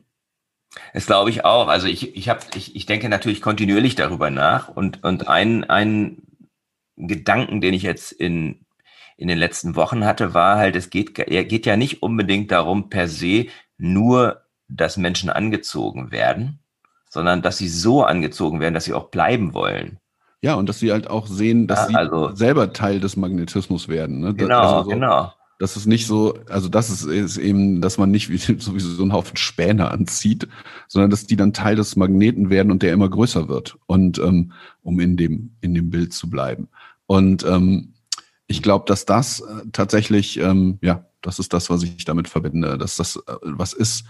Das 0.94 1.06
glaube 1.06 1.28
ich 1.28 1.44
auch. 1.44 1.68
Also 1.68 1.86
ich, 1.86 2.16
ich, 2.16 2.28
hab, 2.30 2.56
ich, 2.56 2.74
ich 2.74 2.86
denke 2.86 3.10
natürlich 3.10 3.42
kontinuierlich 3.42 3.94
darüber 3.94 4.30
nach 4.30 4.68
und, 4.68 5.04
und 5.04 5.28
ein, 5.28 5.64
ein 5.64 6.22
Gedanken, 6.96 7.60
den 7.60 7.74
ich 7.74 7.82
jetzt 7.82 8.12
in, 8.12 8.64
in 9.16 9.28
den 9.28 9.38
letzten 9.38 9.76
Wochen 9.76 10.04
hatte, 10.04 10.34
war 10.34 10.56
halt, 10.56 10.76
es 10.76 10.90
geht, 10.90 11.14
geht 11.14 11.66
ja 11.66 11.76
nicht 11.76 12.02
unbedingt 12.02 12.50
darum, 12.50 12.88
per 12.90 13.08
se 13.08 13.46
nur, 13.78 14.42
dass 14.68 14.96
Menschen 14.96 15.30
angezogen 15.30 16.10
werden, 16.10 16.60
sondern 17.08 17.42
dass 17.42 17.58
sie 17.58 17.68
so 17.68 18.04
angezogen 18.04 18.60
werden, 18.60 18.74
dass 18.74 18.84
sie 18.84 18.94
auch 18.94 19.10
bleiben 19.10 19.54
wollen. 19.54 19.98
Ja, 20.40 20.54
und 20.54 20.68
dass 20.68 20.80
sie 20.80 20.90
halt 20.90 21.08
auch 21.08 21.26
sehen, 21.26 21.68
dass 21.68 21.82
ja, 21.82 21.86
sie 21.88 21.94
also, 21.94 22.34
selber 22.34 22.72
Teil 22.72 22.98
des 22.98 23.16
Magnetismus 23.16 23.88
werden. 23.88 24.20
Ne? 24.20 24.34
Genau, 24.34 24.60
also 24.60 24.84
so, 24.84 24.90
genau. 24.90 25.32
Das 25.60 25.76
ist 25.76 25.86
nicht 25.86 26.08
so, 26.08 26.34
also 26.48 26.68
das 26.68 26.90
ist, 26.90 27.04
ist 27.04 27.36
eben, 27.36 27.80
dass 27.80 27.96
man 27.96 28.10
nicht 28.10 28.30
wie 28.30 28.36
sowieso 28.58 28.88
so 28.88 29.02
einen 29.02 29.12
Haufen 29.12 29.36
Späne 29.36 29.92
anzieht, 29.92 30.48
sondern 30.88 31.10
dass 31.10 31.26
die 31.26 31.36
dann 31.36 31.52
Teil 31.52 31.76
des 31.76 31.94
Magneten 31.94 32.50
werden 32.50 32.72
und 32.72 32.82
der 32.82 32.92
immer 32.92 33.08
größer 33.08 33.48
wird. 33.48 33.78
Und 33.86 34.18
ähm, 34.18 34.52
um 34.82 34.98
in 34.98 35.16
dem, 35.16 35.54
in 35.60 35.74
dem 35.74 35.90
Bild 35.90 36.12
zu 36.12 36.28
bleiben. 36.28 36.68
Und 37.06 37.44
ähm, 37.44 37.91
ich 38.52 38.62
glaube, 38.62 38.84
dass 38.86 39.06
das 39.06 39.40
äh, 39.40 39.66
tatsächlich, 39.72 40.38
ähm, 40.38 40.78
ja, 40.82 41.06
das 41.22 41.38
ist 41.38 41.54
das, 41.54 41.70
was 41.70 41.82
ich 41.82 42.04
damit 42.04 42.28
verbinde, 42.28 42.76
dass 42.76 42.96
das 42.96 43.16
äh, 43.16 43.34
was 43.42 43.72
ist, 43.72 44.04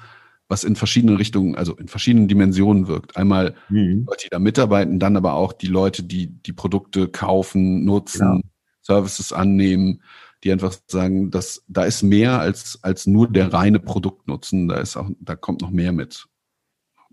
was 0.48 0.64
in 0.64 0.74
verschiedenen 0.74 1.16
Richtungen, 1.16 1.54
also 1.54 1.76
in 1.76 1.86
verschiedenen 1.86 2.26
Dimensionen 2.26 2.88
wirkt. 2.88 3.16
Einmal 3.16 3.54
mhm. 3.68 4.04
Leute, 4.08 4.24
die 4.24 4.30
da 4.30 4.40
mitarbeiten, 4.40 4.98
dann 4.98 5.16
aber 5.16 5.34
auch 5.34 5.52
die 5.52 5.68
Leute, 5.68 6.02
die 6.02 6.26
die 6.26 6.52
Produkte 6.52 7.08
kaufen, 7.08 7.84
nutzen, 7.84 8.42
ja. 8.42 8.50
Services 8.82 9.32
annehmen, 9.32 10.02
die 10.42 10.50
einfach 10.50 10.74
sagen, 10.88 11.30
dass 11.30 11.64
da 11.68 11.84
ist 11.84 12.02
mehr 12.02 12.40
als, 12.40 12.80
als 12.82 13.06
nur 13.06 13.30
der 13.30 13.52
reine 13.52 13.78
Produktnutzen. 13.78 14.66
Da 14.66 14.76
ist 14.76 14.96
auch, 14.96 15.08
da 15.20 15.36
kommt 15.36 15.62
noch 15.62 15.70
mehr 15.70 15.92
mit. 15.92 16.26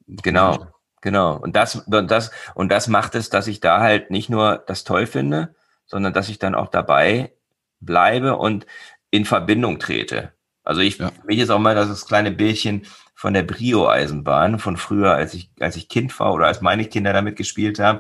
genau, 0.08 0.66
genau. 1.02 1.38
Und 1.38 1.56
das, 1.56 1.76
und 1.76 2.10
das, 2.10 2.32
und 2.56 2.72
das 2.72 2.88
macht 2.88 3.14
es, 3.14 3.30
dass 3.30 3.46
ich 3.46 3.60
da 3.60 3.82
halt 3.82 4.10
nicht 4.10 4.32
nur 4.32 4.64
das 4.66 4.84
toll 4.84 5.06
finde, 5.06 5.54
sondern 5.90 6.14
dass 6.14 6.30
ich 6.30 6.40
dann 6.40 6.56
auch 6.56 6.70
dabei 6.70 7.34
bleibe 7.82 8.38
und 8.38 8.66
in 9.12 9.26
Verbindung 9.26 9.80
trete. 9.80 10.32
Also 10.64 10.82
ich, 10.82 11.00
ja. 11.00 11.10
für 11.10 11.26
mich 11.26 11.40
ist 11.40 11.50
auch 11.50 11.60
mal 11.60 11.76
das 11.76 12.06
kleine 12.06 12.32
Bildchen 12.32 12.86
von 13.16 13.34
der 13.34 13.44
Brio-Eisenbahn 13.44 14.60
von 14.60 14.78
früher, 14.78 15.14
als 15.14 15.34
ich, 15.34 15.50
als 15.60 15.76
ich 15.76 15.90
Kind 15.90 16.18
war 16.20 16.34
oder 16.34 16.48
als 16.48 16.62
meine 16.62 16.86
Kinder 16.86 17.12
damit 17.12 17.36
gespielt 17.36 17.80
haben. 17.80 18.00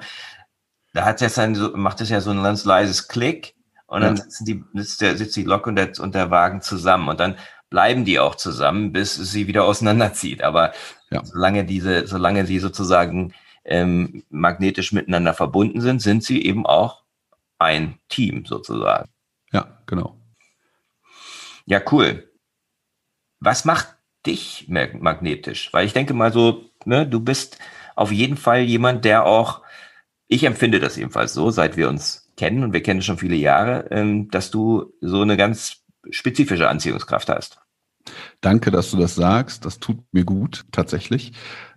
Da 0.93 1.03
hat 1.03 1.21
es 1.21 1.33
dann 1.33 1.55
so, 1.55 1.75
macht 1.75 1.99
es 2.01 2.09
ja 2.09 2.21
so 2.21 2.31
ein 2.31 2.43
ganz 2.43 2.63
leises 2.63 3.07
Klick 3.07 3.55
und 3.87 4.01
dann 4.01 4.17
sitzen 4.17 4.45
die, 4.45 4.63
sitzt, 4.75 5.01
der, 5.01 5.17
sitzt 5.17 5.35
die 5.35 5.43
Lok 5.43 5.67
und 5.67 5.75
der, 5.75 5.91
und 5.99 6.13
der 6.13 6.31
Wagen 6.31 6.61
zusammen 6.61 7.09
und 7.09 7.19
dann 7.19 7.35
bleiben 7.69 8.05
die 8.05 8.19
auch 8.19 8.35
zusammen, 8.35 8.91
bis 8.91 9.15
sie 9.15 9.47
wieder 9.47 9.63
auseinanderzieht. 9.65 10.43
Aber 10.43 10.73
ja. 11.09 11.23
solange 11.23 11.65
diese, 11.65 12.07
solange 12.07 12.45
sie 12.45 12.59
sozusagen 12.59 13.33
ähm, 13.65 14.23
magnetisch 14.29 14.91
miteinander 14.91 15.33
verbunden 15.33 15.81
sind, 15.81 16.01
sind 16.01 16.23
sie 16.23 16.45
eben 16.45 16.65
auch 16.65 16.98
ein 17.59 17.99
Team 18.07 18.45
sozusagen. 18.45 19.09
Ja, 19.51 19.81
genau. 19.85 20.19
Ja, 21.65 21.81
cool. 21.91 22.31
Was 23.39 23.65
macht 23.65 23.95
dich 24.25 24.67
magnetisch? 24.67 25.71
Weil 25.71 25.85
ich 25.85 25.93
denke 25.93 26.13
mal 26.13 26.33
so, 26.33 26.71
ne, 26.85 27.07
du 27.07 27.19
bist 27.19 27.59
auf 27.95 28.11
jeden 28.11 28.37
Fall 28.37 28.61
jemand, 28.61 29.05
der 29.05 29.25
auch, 29.25 29.61
ich 30.27 30.43
empfinde 30.43 30.79
das 30.79 30.95
jedenfalls 30.95 31.33
so, 31.33 31.51
seit 31.51 31.77
wir 31.77 31.89
uns 31.89 32.31
kennen 32.37 32.63
und 32.63 32.73
wir 32.73 32.81
kennen 32.81 33.01
schon 33.01 33.17
viele 33.17 33.35
Jahre, 33.35 33.87
ähm, 33.91 34.29
dass 34.29 34.51
du 34.51 34.93
so 35.01 35.21
eine 35.21 35.37
ganz 35.37 35.83
spezifische 36.09 36.69
Anziehungskraft 36.69 37.29
hast. 37.29 37.59
Danke, 38.41 38.71
dass 38.71 38.91
du 38.91 38.97
das 38.97 39.15
sagst. 39.15 39.65
Das 39.65 39.79
tut 39.79 39.99
mir 40.11 40.23
gut, 40.23 40.65
tatsächlich. 40.71 41.33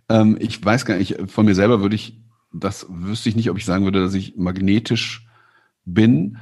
Ähm, 0.08 0.36
ich 0.40 0.64
weiß 0.64 0.84
gar 0.84 0.96
nicht, 0.96 1.16
von 1.30 1.44
mir 1.44 1.54
selber 1.54 1.80
würde 1.80 1.96
ich, 1.96 2.20
das 2.52 2.86
wüsste 2.88 3.28
ich 3.28 3.36
nicht, 3.36 3.50
ob 3.50 3.58
ich 3.58 3.64
sagen 3.64 3.84
würde, 3.84 4.02
dass 4.02 4.14
ich 4.14 4.36
magnetisch 4.36 5.26
bin. 5.84 6.38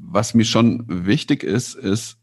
Was 0.00 0.34
mir 0.34 0.44
schon 0.44 0.84
wichtig 0.86 1.42
ist, 1.42 1.74
ist, 1.74 2.18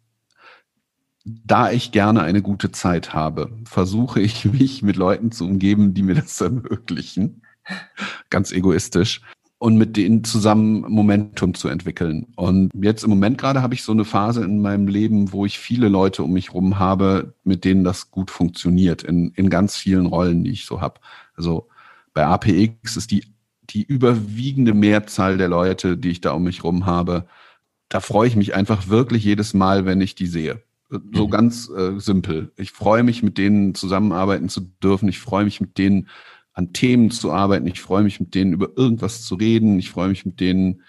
da 1.26 1.72
ich 1.72 1.92
gerne 1.92 2.22
eine 2.22 2.42
gute 2.42 2.72
Zeit 2.72 3.14
habe, 3.14 3.52
versuche 3.66 4.22
ich 4.22 4.46
mich 4.52 4.82
mit 4.82 4.96
Leuten 4.96 5.32
zu 5.32 5.46
umgeben, 5.46 5.94
die 5.94 6.04
mir 6.04 6.16
das 6.16 6.40
ermöglichen. 6.42 7.42
Ganz 8.30 8.52
egoistisch 8.52 9.22
und 9.60 9.78
mit 9.78 9.98
denen 9.98 10.24
zusammen 10.24 10.82
Momentum 10.88 11.54
zu 11.54 11.68
entwickeln. 11.68 12.28
Und 12.36 12.72
jetzt 12.74 13.04
im 13.04 13.10
Moment 13.10 13.38
gerade 13.38 13.62
habe 13.62 13.74
ich 13.74 13.84
so 13.84 13.92
eine 13.92 14.06
Phase 14.06 14.44
in 14.44 14.62
meinem 14.62 14.88
Leben, 14.88 15.34
wo 15.34 15.46
ich 15.46 15.60
viele 15.60 15.90
Leute 15.90 16.24
um 16.24 16.32
mich 16.32 16.54
rum 16.54 16.80
habe, 16.80 17.34
mit 17.44 17.66
denen 17.66 17.84
das 17.84 18.10
gut 18.10 18.32
funktioniert, 18.32 19.04
in, 19.04 19.32
in 19.36 19.50
ganz 19.50 19.76
vielen 19.76 20.06
Rollen, 20.06 20.46
die 20.46 20.52
ich 20.52 20.66
so 20.66 20.80
habe. 20.80 21.02
Also 21.36 21.68
bei 22.14 22.26
APX 22.26 22.96
ist 22.96 23.12
die, 23.12 23.26
die 23.70 23.84
überwiegende 23.84 24.74
Mehrzahl 24.74 25.38
der 25.38 25.48
Leute, 25.48 25.98
die 25.98 26.10
ich 26.10 26.22
da 26.22 26.32
um 26.32 26.44
mich 26.44 26.64
rum 26.64 26.86
habe, 26.86 27.28
da 27.90 28.00
freue 28.00 28.28
ich 28.28 28.36
mich 28.36 28.56
einfach 28.56 28.88
wirklich 28.88 29.24
jedes 29.24 29.54
Mal, 29.54 29.86
wenn 29.86 30.02
ich 30.02 30.16
die 30.16 30.28
sehe. 30.28 30.64
So 30.90 31.28
mhm. 31.28 31.32
ganz 31.32 31.70
äh, 31.70 32.00
simpel. 32.00 32.52
Ich 32.56 32.72
freue 32.72 33.04
mich, 33.04 33.22
mit 33.22 33.38
denen 33.38 33.76
zusammenarbeiten 33.76 34.50
zu 34.50 34.62
dürfen. 34.62 35.08
Ich 35.08 35.20
freue 35.20 35.46
mich, 35.46 35.62
mit 35.62 35.78
denen 35.78 36.08
an 36.54 36.74
Themen 36.74 37.12
zu 37.12 37.32
arbeiten. 37.32 37.68
Ich 37.68 37.82
freue 37.82 38.04
mich, 38.04 38.20
mit 38.20 38.34
denen 38.34 38.54
über 38.54 38.70
irgendwas 38.76 39.24
zu 39.24 39.36
reden. 39.36 39.78
Ich 39.78 39.92
freue 39.92 40.10
mich, 40.10 40.26
mit 40.26 40.40
denen 40.40 40.82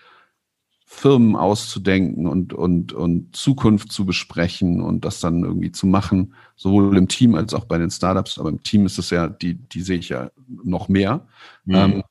Firmen 0.86 1.36
auszudenken 1.36 2.26
und, 2.26 2.52
und, 2.52 2.92
und 2.92 3.36
Zukunft 3.36 3.92
zu 3.92 4.04
besprechen 4.04 4.80
und 4.80 5.04
das 5.04 5.20
dann 5.20 5.44
irgendwie 5.44 5.70
zu 5.70 5.86
machen, 5.86 6.34
sowohl 6.56 6.96
im 6.96 7.06
Team 7.06 7.34
als 7.34 7.54
auch 7.54 7.66
bei 7.66 7.78
den 7.78 7.90
Startups. 7.90 8.38
Aber 8.38 8.48
im 8.48 8.62
Team 8.62 8.86
ist 8.86 8.98
es 8.98 9.10
ja, 9.10 9.28
die, 9.28 9.54
die 9.54 9.82
sehe 9.82 9.98
ich 9.98 10.08
ja 10.08 10.30
noch 10.64 10.88
mehr. 10.88 11.28
Mhm. 11.64 11.74
Ähm, 11.74 12.02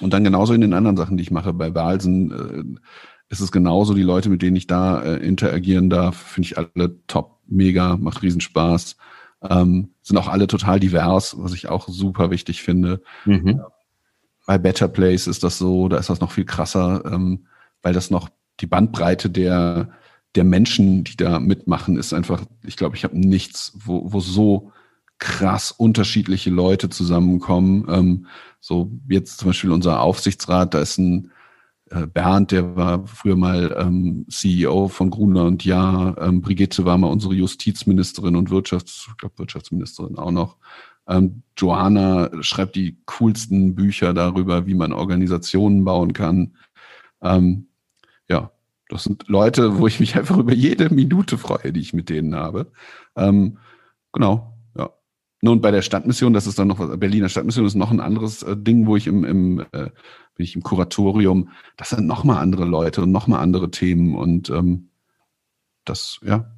und 0.00 0.12
dann 0.12 0.24
genauso 0.24 0.54
in 0.54 0.60
den 0.60 0.74
anderen 0.74 0.96
Sachen, 0.96 1.16
die 1.16 1.22
ich 1.22 1.30
mache. 1.30 1.52
Bei 1.52 1.74
Walsen 1.74 2.78
äh, 2.78 2.80
ist 3.28 3.40
es 3.40 3.52
genauso. 3.52 3.94
Die 3.94 4.02
Leute, 4.02 4.28
mit 4.28 4.42
denen 4.42 4.56
ich 4.56 4.66
da 4.66 5.02
äh, 5.02 5.16
interagieren 5.16 5.90
darf, 5.90 6.16
finde 6.16 6.46
ich 6.48 6.58
alle 6.58 6.98
top, 7.06 7.40
mega, 7.46 7.96
macht 7.96 8.22
Riesenspaß. 8.22 8.96
Ähm, 9.42 9.90
sind 10.02 10.16
auch 10.16 10.28
alle 10.28 10.46
total 10.46 10.80
divers, 10.80 11.36
was 11.38 11.52
ich 11.54 11.68
auch 11.68 11.88
super 11.88 12.30
wichtig 12.30 12.62
finde. 12.62 13.02
Mhm. 13.24 13.60
Bei 14.46 14.58
Better 14.58 14.88
Place 14.88 15.26
ist 15.26 15.42
das 15.42 15.58
so, 15.58 15.88
da 15.88 15.96
ist 15.98 16.10
das 16.10 16.20
noch 16.20 16.32
viel 16.32 16.44
krasser, 16.44 17.02
ähm, 17.10 17.46
weil 17.82 17.94
das 17.94 18.10
noch 18.10 18.28
die 18.60 18.66
Bandbreite 18.66 19.30
der, 19.30 19.90
der 20.34 20.44
Menschen, 20.44 21.04
die 21.04 21.16
da 21.16 21.40
mitmachen, 21.40 21.96
ist 21.96 22.12
einfach, 22.12 22.42
ich 22.62 22.76
glaube, 22.76 22.96
ich 22.96 23.04
habe 23.04 23.18
nichts, 23.18 23.72
wo, 23.76 24.12
wo 24.12 24.20
so 24.20 24.72
krass 25.18 25.70
unterschiedliche 25.70 26.50
Leute 26.50 26.88
zusammenkommen. 26.88 27.86
Ähm, 27.88 28.26
so 28.64 28.90
jetzt 29.10 29.36
zum 29.36 29.50
Beispiel 29.50 29.70
unser 29.70 30.00
Aufsichtsrat, 30.00 30.72
da 30.72 30.80
ist 30.80 30.96
ein 30.96 31.30
äh, 31.90 32.06
Bernd, 32.06 32.50
der 32.50 32.74
war 32.76 33.06
früher 33.06 33.36
mal 33.36 33.76
ähm, 33.78 34.24
CEO 34.30 34.88
von 34.88 35.10
Gruner 35.10 35.44
und 35.44 35.66
Ja. 35.66 36.16
Ähm, 36.18 36.40
Brigitte 36.40 36.86
war 36.86 36.96
mal 36.96 37.08
unsere 37.08 37.34
Justizministerin 37.34 38.36
und 38.36 38.48
Wirtschafts, 38.48 39.06
ich 39.10 39.16
glaube 39.18 39.38
Wirtschaftsministerin 39.38 40.16
auch 40.16 40.30
noch. 40.30 40.56
Ähm, 41.06 41.42
Johanna 41.58 42.30
schreibt 42.40 42.74
die 42.76 42.96
coolsten 43.04 43.74
Bücher 43.74 44.14
darüber, 44.14 44.66
wie 44.66 44.72
man 44.72 44.94
Organisationen 44.94 45.84
bauen 45.84 46.14
kann. 46.14 46.56
Ähm, 47.20 47.66
ja, 48.30 48.50
das 48.88 49.04
sind 49.04 49.28
Leute, 49.28 49.78
wo 49.78 49.86
ich 49.86 50.00
mich 50.00 50.16
einfach 50.16 50.38
über 50.38 50.54
jede 50.54 50.88
Minute 50.88 51.36
freue, 51.36 51.70
die 51.70 51.80
ich 51.80 51.92
mit 51.92 52.08
denen 52.08 52.34
habe. 52.34 52.72
Ähm, 53.14 53.58
genau, 54.10 54.53
Nun 55.44 55.60
bei 55.60 55.70
der 55.70 55.82
Stadtmission, 55.82 56.32
das 56.32 56.46
ist 56.46 56.58
dann 56.58 56.68
noch 56.68 56.96
Berliner 56.96 57.28
Stadtmission 57.28 57.66
ist 57.66 57.74
noch 57.74 57.90
ein 57.90 58.00
anderes 58.00 58.42
äh, 58.42 58.56
Ding, 58.56 58.86
wo 58.86 58.96
ich 58.96 59.06
im, 59.06 59.24
im 59.24 59.60
äh, 59.72 59.90
bin 60.36 60.44
ich 60.46 60.56
im 60.56 60.62
Kuratorium. 60.62 61.50
Das 61.76 61.90
sind 61.90 62.06
nochmal 62.06 62.42
andere 62.42 62.64
Leute 62.64 63.02
und 63.02 63.12
nochmal 63.12 63.40
andere 63.40 63.70
Themen 63.70 64.14
und 64.14 64.48
ähm, 64.48 64.88
das, 65.84 66.18
ja, 66.24 66.50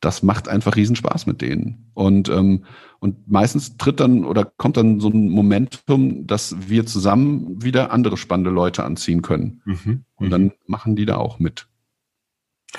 das 0.00 0.24
macht 0.24 0.48
einfach 0.48 0.74
Riesenspaß 0.74 1.26
mit 1.26 1.40
denen. 1.40 1.92
Und, 1.94 2.28
ähm, 2.30 2.64
und 2.98 3.30
meistens 3.30 3.76
tritt 3.76 4.00
dann 4.00 4.24
oder 4.24 4.44
kommt 4.44 4.76
dann 4.76 4.98
so 4.98 5.08
ein 5.08 5.28
Momentum, 5.28 6.26
dass 6.26 6.56
wir 6.68 6.84
zusammen 6.84 7.62
wieder 7.62 7.92
andere 7.92 8.16
spannende 8.16 8.50
Leute 8.50 8.82
anziehen 8.82 9.22
können. 9.22 9.62
Mhm. 9.66 10.04
Und 10.16 10.30
dann 10.30 10.42
mhm. 10.42 10.52
machen 10.66 10.96
die 10.96 11.06
da 11.06 11.18
auch 11.18 11.38
mit. 11.38 11.68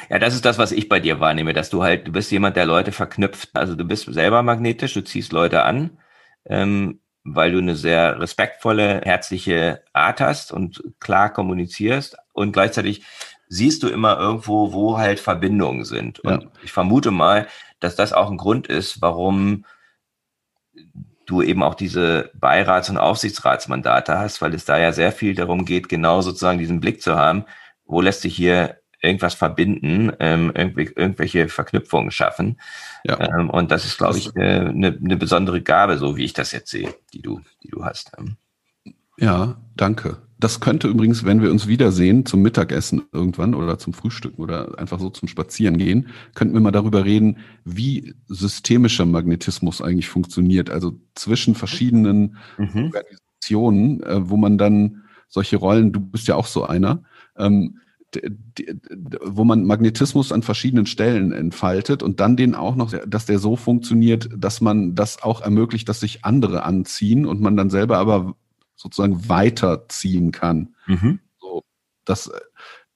Ja, 0.09 0.19
das 0.19 0.33
ist 0.33 0.45
das, 0.45 0.57
was 0.57 0.71
ich 0.71 0.89
bei 0.89 0.99
dir 0.99 1.19
wahrnehme, 1.19 1.53
dass 1.53 1.69
du 1.69 1.83
halt, 1.83 2.07
du 2.07 2.11
bist 2.11 2.31
jemand, 2.31 2.55
der 2.55 2.65
Leute 2.65 2.91
verknüpft. 2.91 3.49
Also 3.53 3.75
du 3.75 3.83
bist 3.83 4.11
selber 4.13 4.41
magnetisch, 4.43 4.93
du 4.93 5.03
ziehst 5.03 5.31
Leute 5.31 5.63
an, 5.63 5.97
ähm, 6.45 7.01
weil 7.23 7.51
du 7.51 7.59
eine 7.59 7.75
sehr 7.75 8.19
respektvolle, 8.19 9.01
herzliche 9.03 9.83
Art 9.93 10.21
hast 10.21 10.51
und 10.51 10.83
klar 10.99 11.31
kommunizierst 11.31 12.17
und 12.33 12.51
gleichzeitig 12.51 13.03
siehst 13.47 13.83
du 13.83 13.89
immer 13.89 14.17
irgendwo, 14.17 14.71
wo 14.71 14.97
halt 14.97 15.19
Verbindungen 15.19 15.83
sind. 15.83 16.19
Und 16.21 16.43
ja. 16.43 16.49
ich 16.63 16.71
vermute 16.71 17.11
mal, 17.11 17.47
dass 17.79 17.95
das 17.95 18.13
auch 18.13 18.31
ein 18.31 18.37
Grund 18.37 18.67
ist, 18.67 19.01
warum 19.01 19.65
du 21.25 21.41
eben 21.41 21.61
auch 21.61 21.75
diese 21.75 22.31
Beirats- 22.33 22.89
und 22.89 22.97
Aufsichtsratsmandate 22.97 24.17
hast, 24.17 24.41
weil 24.41 24.53
es 24.53 24.65
da 24.65 24.77
ja 24.77 24.91
sehr 24.93 25.11
viel 25.11 25.35
darum 25.35 25.65
geht, 25.65 25.89
genau 25.89 26.21
sozusagen 26.21 26.59
diesen 26.59 26.79
Blick 26.79 27.01
zu 27.01 27.15
haben, 27.15 27.45
wo 27.85 28.01
lässt 28.01 28.21
sich 28.21 28.35
hier 28.35 28.80
irgendwas 29.01 29.33
verbinden, 29.33 30.11
ähm, 30.19 30.51
irgendwelche 30.55 31.49
Verknüpfungen 31.49 32.11
schaffen. 32.11 32.59
Ja. 33.03 33.19
Ähm, 33.19 33.49
und 33.49 33.71
das 33.71 33.85
ist, 33.85 33.97
glaube 33.97 34.17
ich, 34.17 34.35
eine, 34.35 34.69
eine, 34.69 34.97
eine 35.03 35.17
besondere 35.17 35.61
Gabe, 35.61 35.97
so 35.97 36.17
wie 36.17 36.23
ich 36.23 36.33
das 36.33 36.51
jetzt 36.51 36.69
sehe, 36.69 36.93
die 37.13 37.21
du, 37.21 37.41
die 37.63 37.69
du 37.69 37.83
hast. 37.83 38.11
Ähm. 38.17 38.37
Ja, 39.17 39.57
danke. 39.75 40.17
Das 40.39 40.59
könnte 40.59 40.87
übrigens, 40.87 41.23
wenn 41.23 41.41
wir 41.41 41.51
uns 41.51 41.67
wiedersehen 41.67 42.25
zum 42.25 42.41
Mittagessen 42.41 43.03
irgendwann 43.11 43.53
oder 43.53 43.77
zum 43.77 43.93
Frühstücken 43.93 44.41
oder 44.41 44.79
einfach 44.79 44.99
so 44.99 45.11
zum 45.11 45.27
Spazieren 45.27 45.77
gehen, 45.77 46.07
könnten 46.33 46.55
wir 46.55 46.61
mal 46.61 46.71
darüber 46.71 47.05
reden, 47.05 47.37
wie 47.63 48.15
systemischer 48.27 49.05
Magnetismus 49.05 49.81
eigentlich 49.83 50.09
funktioniert. 50.09 50.71
Also 50.71 50.93
zwischen 51.13 51.53
verschiedenen 51.53 52.37
mhm. 52.57 52.85
Organisationen, 52.85 54.01
äh, 54.01 54.29
wo 54.29 54.37
man 54.37 54.57
dann 54.57 55.03
solche 55.27 55.57
Rollen, 55.57 55.91
du 55.91 55.99
bist 55.99 56.27
ja 56.27 56.35
auch 56.35 56.47
so 56.47 56.65
einer, 56.65 57.03
ähm, 57.37 57.79
wo 59.23 59.43
man 59.43 59.65
Magnetismus 59.65 60.31
an 60.31 60.43
verschiedenen 60.43 60.85
Stellen 60.85 61.31
entfaltet 61.31 62.03
und 62.03 62.19
dann 62.19 62.35
den 62.35 62.55
auch 62.55 62.75
noch, 62.75 62.93
dass 63.07 63.25
der 63.25 63.39
so 63.39 63.55
funktioniert, 63.55 64.29
dass 64.35 64.61
man 64.61 64.95
das 64.95 65.23
auch 65.23 65.41
ermöglicht, 65.41 65.87
dass 65.87 65.99
sich 65.99 66.25
andere 66.25 66.63
anziehen 66.63 67.25
und 67.25 67.41
man 67.41 67.55
dann 67.55 67.69
selber 67.69 67.97
aber 67.97 68.35
sozusagen 68.75 69.29
weiterziehen 69.29 70.31
kann. 70.31 70.75
Mhm. 70.87 71.19
So, 71.39 71.63
das, 72.05 72.31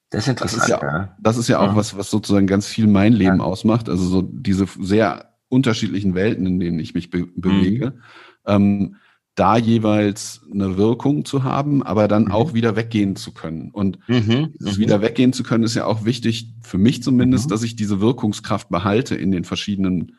das 0.09 0.27
ist. 0.27 0.41
Das 0.41 0.53
ist 0.53 0.67
ja, 0.67 1.15
das 1.19 1.37
ist 1.37 1.47
ja 1.47 1.59
auch 1.59 1.67
ja. 1.67 1.75
was, 1.75 1.97
was 1.97 2.09
sozusagen 2.09 2.47
ganz 2.47 2.67
viel 2.67 2.87
mein 2.87 3.13
Leben 3.13 3.37
ja. 3.37 3.43
ausmacht. 3.43 3.89
Also 3.89 4.05
so 4.05 4.21
diese 4.21 4.65
sehr 4.79 5.35
unterschiedlichen 5.49 6.15
Welten, 6.15 6.45
in 6.45 6.59
denen 6.59 6.79
ich 6.79 6.93
mich 6.93 7.09
be 7.09 7.27
bewege. 7.35 7.91
Mhm. 7.91 8.01
Ähm, 8.45 8.95
da 9.35 9.57
jeweils 9.57 10.41
eine 10.51 10.77
Wirkung 10.77 11.25
zu 11.25 11.43
haben, 11.43 11.83
aber 11.83 12.07
dann 12.07 12.25
mhm. 12.25 12.31
auch 12.31 12.53
wieder 12.53 12.75
weggehen 12.75 13.15
zu 13.17 13.33
können. 13.33 13.69
Und 13.71 13.99
mhm. 14.07 14.53
dieses 14.59 14.77
mhm. 14.77 14.81
wieder 14.81 15.01
weggehen 15.01 15.33
zu 15.33 15.43
können, 15.43 15.65
ist 15.65 15.75
ja 15.75 15.85
auch 15.85 16.05
wichtig, 16.05 16.53
für 16.61 16.77
mich 16.77 17.03
zumindest, 17.03 17.45
mhm. 17.45 17.49
dass 17.49 17.63
ich 17.63 17.75
diese 17.75 17.99
Wirkungskraft 17.99 18.69
behalte 18.69 19.15
in 19.15 19.31
den 19.31 19.43
verschiedenen 19.43 20.15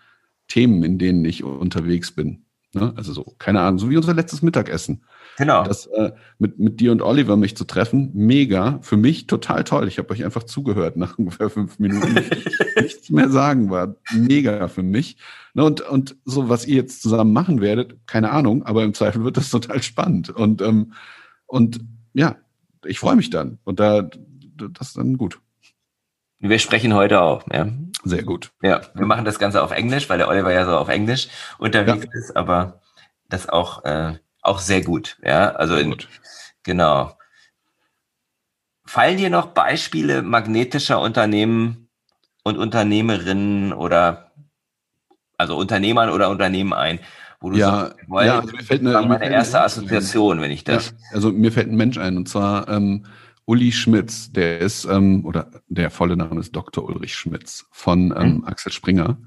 Themen, 0.48 0.82
in 0.82 0.98
denen 0.98 1.24
ich 1.24 1.42
unterwegs 1.42 2.12
bin. 2.12 2.44
Ne? 2.74 2.92
Also 2.94 3.12
so, 3.14 3.34
keine 3.38 3.60
Ahnung, 3.60 3.78
so 3.78 3.90
wie 3.90 3.96
unser 3.96 4.14
letztes 4.14 4.42
Mittagessen. 4.42 5.02
Genau. 5.36 5.64
Das, 5.64 5.86
äh, 5.86 6.12
mit, 6.38 6.58
mit 6.58 6.80
dir 6.80 6.92
und 6.92 7.02
Oliver 7.02 7.36
mich 7.36 7.56
zu 7.56 7.64
treffen, 7.64 8.10
mega. 8.14 8.78
Für 8.82 8.96
mich 8.96 9.26
total 9.26 9.64
toll. 9.64 9.86
Ich 9.86 9.98
habe 9.98 10.10
euch 10.10 10.24
einfach 10.24 10.44
zugehört 10.44 10.96
nach 10.96 11.18
ungefähr 11.18 11.50
fünf 11.50 11.78
Minuten. 11.78 12.14
nichts 12.80 13.10
mehr 13.10 13.28
sagen 13.28 13.70
war 13.70 13.96
mega 14.14 14.68
für 14.68 14.82
mich. 14.82 15.18
Ne, 15.54 15.64
und, 15.64 15.82
und 15.82 16.16
so, 16.24 16.48
was 16.48 16.66
ihr 16.66 16.76
jetzt 16.76 17.02
zusammen 17.02 17.32
machen 17.32 17.60
werdet, 17.60 18.06
keine 18.06 18.30
Ahnung, 18.30 18.64
aber 18.64 18.84
im 18.84 18.94
Zweifel 18.94 19.24
wird 19.24 19.36
das 19.36 19.50
total 19.50 19.82
spannend. 19.82 20.30
Und, 20.30 20.62
ähm, 20.62 20.92
und 21.46 21.80
ja, 22.14 22.36
ich 22.84 22.98
freue 22.98 23.16
mich 23.16 23.30
dann. 23.30 23.58
Und 23.64 23.78
da, 23.78 24.08
das 24.56 24.88
ist 24.88 24.96
dann 24.96 25.18
gut. 25.18 25.40
Wir 26.38 26.58
sprechen 26.58 26.94
heute 26.94 27.20
auch, 27.20 27.44
ja. 27.52 27.68
Sehr 28.04 28.22
gut. 28.22 28.52
Ja, 28.62 28.82
wir 28.94 29.06
machen 29.06 29.24
das 29.24 29.38
Ganze 29.38 29.62
auf 29.62 29.72
Englisch, 29.72 30.08
weil 30.08 30.18
der 30.18 30.28
Oliver 30.28 30.52
ja 30.52 30.64
so 30.64 30.76
auf 30.76 30.88
Englisch 30.88 31.28
unterwegs 31.58 32.04
ja. 32.04 32.18
ist, 32.18 32.36
aber 32.36 32.80
das 33.28 33.48
auch 33.48 33.84
äh, 33.84 34.14
auch 34.46 34.58
sehr 34.58 34.82
gut. 34.82 35.18
Ja, 35.22 35.50
also 35.50 35.76
in, 35.76 35.96
genau. 36.62 37.16
Fallen 38.84 39.18
dir 39.18 39.30
noch 39.30 39.48
Beispiele 39.48 40.22
magnetischer 40.22 41.00
Unternehmen 41.00 41.88
und 42.44 42.56
Unternehmerinnen 42.56 43.72
oder 43.72 44.30
also 45.36 45.56
Unternehmern 45.56 46.10
oder 46.10 46.30
Unternehmen 46.30 46.72
ein, 46.72 47.00
wo 47.40 47.50
du 47.50 47.58
ja, 47.58 47.70
sagst, 47.70 47.96
weil 48.06 48.26
ja, 48.28 48.40
also 48.40 48.52
mir 48.54 48.62
fällt 48.62 48.80
eine, 48.86 49.06
meine 49.06 49.30
erste 49.30 49.60
Assoziation, 49.60 50.38
ein. 50.38 50.42
wenn 50.44 50.50
ich 50.50 50.64
das. 50.64 50.94
Ja, 51.10 51.16
also 51.16 51.32
mir 51.32 51.52
fällt 51.52 51.68
ein 51.68 51.76
Mensch 51.76 51.98
ein 51.98 52.16
und 52.16 52.28
zwar 52.28 52.68
ähm, 52.68 53.06
Uli 53.44 53.72
Schmitz, 53.72 54.32
der 54.32 54.60
ist 54.60 54.84
ähm, 54.84 55.24
oder 55.24 55.50
der 55.68 55.90
volle 55.90 56.16
Name 56.16 56.40
ist 56.40 56.54
Dr. 56.54 56.84
Ulrich 56.84 57.14
Schmitz 57.14 57.66
von 57.70 58.14
ähm, 58.16 58.36
mhm. 58.36 58.44
Axel 58.44 58.72
Springer. 58.72 59.18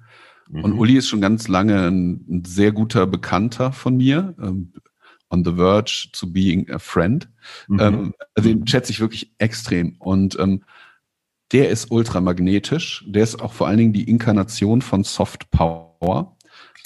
Und 0.52 0.74
mhm. 0.74 0.80
Uli 0.80 0.98
ist 0.98 1.08
schon 1.08 1.22
ganz 1.22 1.48
lange 1.48 1.88
ein, 1.88 2.26
ein 2.28 2.44
sehr 2.46 2.72
guter 2.72 3.06
Bekannter 3.06 3.72
von 3.72 3.98
mir. 3.98 4.34
Ähm, 4.42 4.74
on 5.30 5.44
the 5.46 5.56
verge 5.56 6.10
to 6.14 6.28
being 6.28 6.70
a 6.70 6.80
friend. 6.80 7.30
Mhm. 7.68 7.80
Ähm, 7.80 8.14
also 8.36 8.50
den 8.50 8.68
schätze 8.68 8.92
ich 8.92 9.00
wirklich 9.00 9.34
extrem. 9.38 9.96
Und 10.00 10.38
ähm, 10.40 10.64
der 11.52 11.70
ist 11.70 11.92
ultramagnetisch. 11.92 13.06
Der 13.08 13.24
ist 13.24 13.42
auch 13.42 13.54
vor 13.54 13.68
allen 13.68 13.78
Dingen 13.78 13.94
die 13.94 14.10
Inkarnation 14.10 14.82
von 14.82 15.04
Soft 15.04 15.50
Power. 15.52 16.36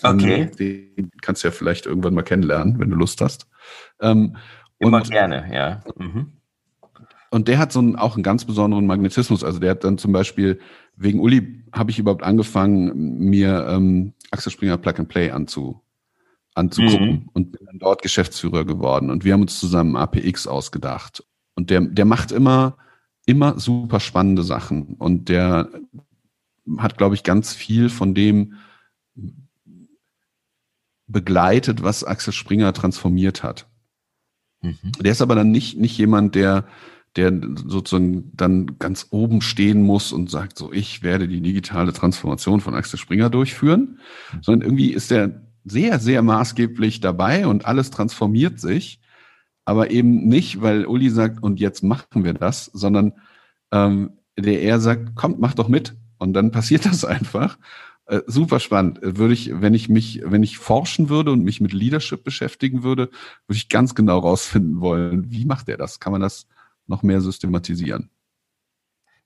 Ähm, 0.03 0.15
okay. 0.15 0.51
Den 0.57 1.11
kannst 1.21 1.43
du 1.43 1.47
ja 1.47 1.51
vielleicht 1.51 1.85
irgendwann 1.85 2.13
mal 2.13 2.23
kennenlernen, 2.23 2.79
wenn 2.79 2.89
du 2.89 2.95
Lust 2.95 3.21
hast. 3.21 3.47
Ähm, 4.01 4.37
Immer 4.79 4.97
und, 4.97 5.09
gerne, 5.09 5.49
ja. 5.53 5.81
Mhm. 5.97 6.33
Und 7.29 7.47
der 7.47 7.57
hat 7.57 7.71
so 7.71 7.79
einen, 7.79 7.95
auch 7.95 8.15
einen 8.15 8.23
ganz 8.23 8.45
besonderen 8.45 8.85
Magnetismus. 8.85 9.43
Also 9.43 9.59
der 9.59 9.71
hat 9.71 9.83
dann 9.83 9.97
zum 9.97 10.11
Beispiel, 10.11 10.59
wegen 10.95 11.19
Uli 11.19 11.63
habe 11.71 11.89
ich 11.89 11.99
überhaupt 11.99 12.23
angefangen, 12.23 13.17
mir 13.17 13.65
ähm, 13.69 14.13
Axel 14.31 14.51
Springer 14.51 14.77
Plug 14.77 14.99
and 14.99 15.09
Play 15.09 15.31
anzu, 15.31 15.81
anzugucken 16.55 17.09
mhm. 17.09 17.29
und 17.33 17.51
bin 17.51 17.65
dann 17.65 17.79
dort 17.79 18.01
Geschäftsführer 18.01 18.65
geworden. 18.65 19.09
Und 19.09 19.23
wir 19.23 19.33
haben 19.33 19.41
uns 19.41 19.59
zusammen 19.59 19.95
APX 19.95 20.47
ausgedacht. 20.47 21.23
Und 21.55 21.69
der, 21.69 21.81
der 21.81 22.05
macht 22.05 22.31
immer, 22.31 22.77
immer 23.25 23.59
super 23.59 23.99
spannende 23.99 24.43
Sachen. 24.43 24.95
Und 24.95 25.29
der 25.29 25.69
hat, 26.77 26.97
glaube 26.97 27.15
ich, 27.15 27.23
ganz 27.23 27.53
viel 27.53 27.89
von 27.89 28.13
dem 28.13 28.55
begleitet, 31.07 31.83
was 31.83 32.03
Axel 32.03 32.33
Springer 32.33 32.73
transformiert 32.73 33.43
hat. 33.43 33.67
Mhm. 34.61 34.77
Der 34.99 35.11
ist 35.11 35.21
aber 35.21 35.35
dann 35.35 35.51
nicht, 35.51 35.77
nicht 35.77 35.97
jemand, 35.97 36.35
der, 36.35 36.65
der 37.15 37.31
sozusagen 37.65 38.31
dann 38.35 38.79
ganz 38.79 39.07
oben 39.11 39.41
stehen 39.41 39.83
muss 39.83 40.11
und 40.11 40.29
sagt, 40.29 40.57
so, 40.57 40.71
ich 40.71 41.03
werde 41.03 41.27
die 41.27 41.41
digitale 41.41 41.93
Transformation 41.93 42.61
von 42.61 42.73
Axel 42.73 42.97
Springer 42.97 43.29
durchführen, 43.29 43.99
mhm. 44.31 44.37
sondern 44.41 44.67
irgendwie 44.69 44.91
ist 44.91 45.11
der 45.11 45.42
sehr, 45.65 45.99
sehr 45.99 46.21
maßgeblich 46.21 46.99
dabei 46.99 47.47
und 47.47 47.65
alles 47.65 47.91
transformiert 47.91 48.59
sich, 48.59 48.99
aber 49.65 49.91
eben 49.91 50.27
nicht, 50.27 50.61
weil 50.61 50.85
Uli 50.85 51.09
sagt, 51.09 51.41
und 51.41 51.59
jetzt 51.59 51.83
machen 51.83 52.23
wir 52.23 52.33
das, 52.33 52.65
sondern 52.73 53.13
ähm, 53.71 54.17
der 54.37 54.61
eher 54.61 54.79
sagt, 54.79 55.15
kommt, 55.15 55.39
mach 55.39 55.53
doch 55.53 55.67
mit. 55.67 55.95
Und 56.17 56.33
dann 56.33 56.51
passiert 56.51 56.85
das 56.85 57.05
einfach. 57.05 57.57
Äh, 58.05 58.21
super 58.27 58.59
spannend. 58.59 59.01
Äh, 59.01 59.17
würde 59.17 59.33
ich, 59.33 59.61
wenn 59.61 59.73
ich 59.73 59.89
mich, 59.89 60.21
wenn 60.25 60.43
ich 60.43 60.57
forschen 60.57 61.09
würde 61.09 61.31
und 61.31 61.43
mich 61.43 61.61
mit 61.61 61.73
Leadership 61.73 62.23
beschäftigen 62.23 62.83
würde, 62.83 63.09
würde 63.47 63.57
ich 63.57 63.69
ganz 63.69 63.95
genau 63.95 64.19
rausfinden 64.19 64.81
wollen, 64.81 65.31
wie 65.31 65.45
macht 65.45 65.69
er 65.69 65.77
das? 65.77 65.99
Kann 65.99 66.11
man 66.11 66.21
das 66.21 66.47
noch 66.87 67.03
mehr 67.03 67.21
systematisieren? 67.21 68.09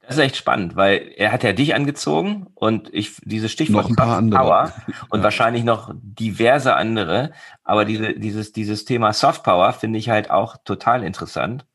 Das 0.07 0.15
ist 0.15 0.23
echt 0.23 0.37
spannend, 0.37 0.77
weil 0.77 1.11
er 1.17 1.33
hat 1.33 1.43
ja 1.43 1.51
dich 1.51 1.75
angezogen 1.75 2.47
und 2.55 2.93
ich 2.93 3.17
diese 3.25 3.49
Stichwort. 3.49 3.93
Power 3.93 4.71
und 5.09 5.19
ja. 5.19 5.23
wahrscheinlich 5.23 5.65
noch 5.65 5.91
diverse 6.01 6.75
andere, 6.75 7.33
aber 7.65 7.83
diese, 7.83 8.13
dieses, 8.13 8.53
dieses 8.53 8.85
Thema 8.85 9.11
Soft 9.11 9.43
Power 9.43 9.73
finde 9.73 9.99
ich 9.99 10.09
halt 10.09 10.31
auch 10.31 10.55
total 10.63 11.03
interessant, 11.03 11.65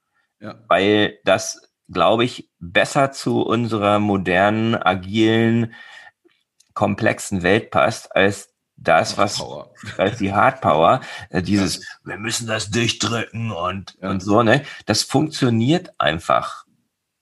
ja. 0.41 0.55
weil 0.67 1.19
das, 1.27 1.61
glaube 1.91 2.25
ich, 2.25 2.49
besser 2.59 3.13
zu 3.13 3.43
unserer 3.43 3.99
modernen, 3.99 4.77
agilen, 4.77 5.75
komplexen 6.73 7.43
Welt 7.43 7.71
passt, 7.71 8.17
als 8.17 8.55
das, 8.77 9.19
was 9.19 9.45
als 9.99 10.17
die 10.17 10.33
Hardpower, 10.33 11.03
äh, 11.29 11.43
dieses, 11.43 11.77
ja. 11.77 11.83
wir 12.05 12.19
müssen 12.19 12.47
das 12.47 12.71
durchdrücken 12.71 13.53
und, 13.53 13.97
und 14.01 14.21
so, 14.21 14.43
ne? 14.43 14.65
Das 14.87 15.03
funktioniert 15.03 15.93
einfach 16.01 16.62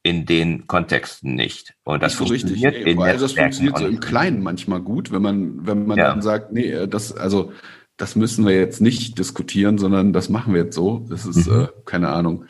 in 0.03 0.25
den 0.25 0.67
Kontexten 0.67 1.35
nicht. 1.35 1.75
Und 1.85 2.03
das 2.03 2.15
funktioniert 2.15 2.75
richtig. 2.75 2.87
in 2.87 2.99
nee, 2.99 3.05
also 3.05 3.27
das 3.27 3.33
funktioniert 3.33 3.79
so 3.79 3.87
im 3.87 4.01
Kleinen 4.01 4.43
manchmal 4.43 4.81
gut, 4.81 5.13
wenn 5.13 5.21
man, 5.21 5.67
wenn 5.67 5.87
man 5.87 5.99
ja. 5.99 6.09
dann 6.09 6.23
sagt, 6.23 6.53
nee, 6.53 6.71
äh, 6.71 6.89
das, 6.89 7.13
also 7.13 7.53
das 7.97 8.17
müssen 8.17 8.47
wir 8.47 8.57
jetzt 8.57 8.81
nicht 8.81 9.19
diskutieren, 9.19 9.77
sondern 9.77 10.15
das 10.15 10.31
machen 10.31 10.55
wir 10.55 10.65
jetzt 10.65 10.75
so. 10.75 11.07
Das 11.11 11.27
ist, 11.27 11.47
mhm. 11.47 11.63
äh, 11.63 11.69
keine 11.85 12.09
Ahnung, 12.09 12.47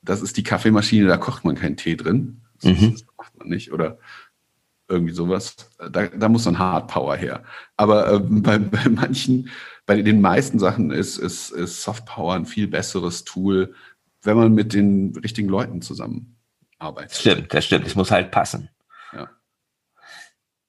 das 0.00 0.22
ist 0.22 0.36
die 0.36 0.42
Kaffeemaschine, 0.42 1.06
da 1.06 1.18
kocht 1.18 1.44
man 1.44 1.56
keinen 1.56 1.76
Tee 1.76 1.96
drin. 1.96 2.40
Das, 2.62 2.80
mhm. 2.80 2.92
das 2.92 3.04
macht 3.18 3.38
man 3.38 3.48
nicht. 3.48 3.72
Oder 3.72 3.98
irgendwie 4.88 5.12
sowas. 5.12 5.56
Da, 5.78 6.06
da 6.06 6.28
muss 6.28 6.44
dann 6.44 6.58
Hardpower 6.58 7.16
her. 7.16 7.44
Aber 7.76 8.14
äh, 8.14 8.18
bei, 8.18 8.58
bei 8.58 8.88
manchen, 8.88 9.50
bei 9.84 10.00
den 10.00 10.22
meisten 10.22 10.58
Sachen 10.58 10.90
ist, 10.90 11.18
ist, 11.18 11.50
ist 11.50 11.82
Softpower 11.82 12.34
ein 12.34 12.46
viel 12.46 12.68
besseres 12.68 13.24
Tool, 13.24 13.74
wenn 14.22 14.36
man 14.36 14.54
mit 14.54 14.72
den 14.72 15.14
richtigen 15.16 15.48
Leuten 15.48 15.82
zusammenarbeitet. 16.82 17.16
Stimmt, 17.16 17.54
das 17.54 17.64
stimmt. 17.64 17.86
Es 17.86 17.94
muss 17.94 18.10
halt 18.10 18.30
passen. 18.30 18.68
Ja. 19.12 19.30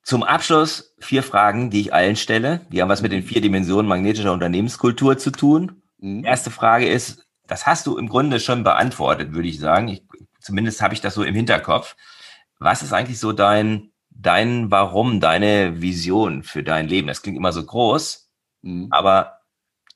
Zum 0.03 0.23
Abschluss 0.23 0.95
vier 0.99 1.23
Fragen, 1.23 1.69
die 1.69 1.81
ich 1.81 1.93
allen 1.93 2.15
stelle. 2.15 2.61
Die 2.69 2.81
haben 2.81 2.89
was 2.89 3.01
mit 3.01 3.11
den 3.11 3.23
vier 3.23 3.41
Dimensionen 3.41 3.87
magnetischer 3.87 4.31
Unternehmenskultur 4.31 5.17
zu 5.17 5.31
tun. 5.31 5.81
Mhm. 5.97 6.23
Erste 6.23 6.51
Frage 6.51 6.87
ist, 6.87 7.25
das 7.47 7.65
hast 7.65 7.87
du 7.87 7.97
im 7.97 8.07
Grunde 8.07 8.39
schon 8.39 8.63
beantwortet, 8.63 9.33
würde 9.33 9.47
ich 9.47 9.59
sagen. 9.59 9.87
Ich, 9.89 10.03
zumindest 10.39 10.81
habe 10.81 10.93
ich 10.93 11.01
das 11.01 11.13
so 11.13 11.23
im 11.23 11.35
Hinterkopf. 11.35 11.95
Was 12.59 12.81
ist 12.81 12.93
eigentlich 12.93 13.19
so 13.19 13.33
dein 13.33 13.89
dein 14.15 14.71
Warum, 14.71 15.19
deine 15.19 15.81
Vision 15.81 16.43
für 16.43 16.63
dein 16.63 16.87
Leben. 16.87 17.07
Das 17.07 17.23
klingt 17.23 17.37
immer 17.37 17.51
so 17.51 17.65
groß, 17.65 18.29
mhm. 18.61 18.87
aber 18.91 19.39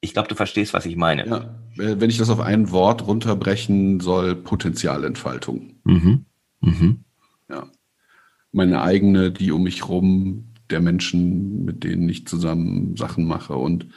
ich 0.02 0.14
glaube, 0.14 0.30
du 0.30 0.36
verstehst, 0.36 0.74
was 0.74 0.86
ich 0.86 0.96
meine. 0.96 1.28
Ja, 1.28 1.56
wenn 1.76 2.10
ich 2.10 2.18
das 2.18 2.30
auf 2.30 2.40
ein 2.40 2.72
Wort 2.72 3.06
runterbrechen 3.08 4.00
soll, 4.00 4.36
Potenzialentfaltung. 4.36 5.76
Mhm. 5.84 6.26
Mhm. 6.62 7.04
Ja. 7.50 7.68
Meine 8.52 8.82
eigene, 8.82 9.32
die 9.32 9.52
um 9.52 9.64
mich 9.64 9.88
rum, 9.88 10.54
der 10.70 10.82
Menschen, 10.82 11.66
mit 11.66 11.84
denen 11.84 12.08
ich 12.10 12.28
zusammen 12.28 12.96
Sachen 12.96 13.26
mache 13.26 13.56
und 13.56 13.88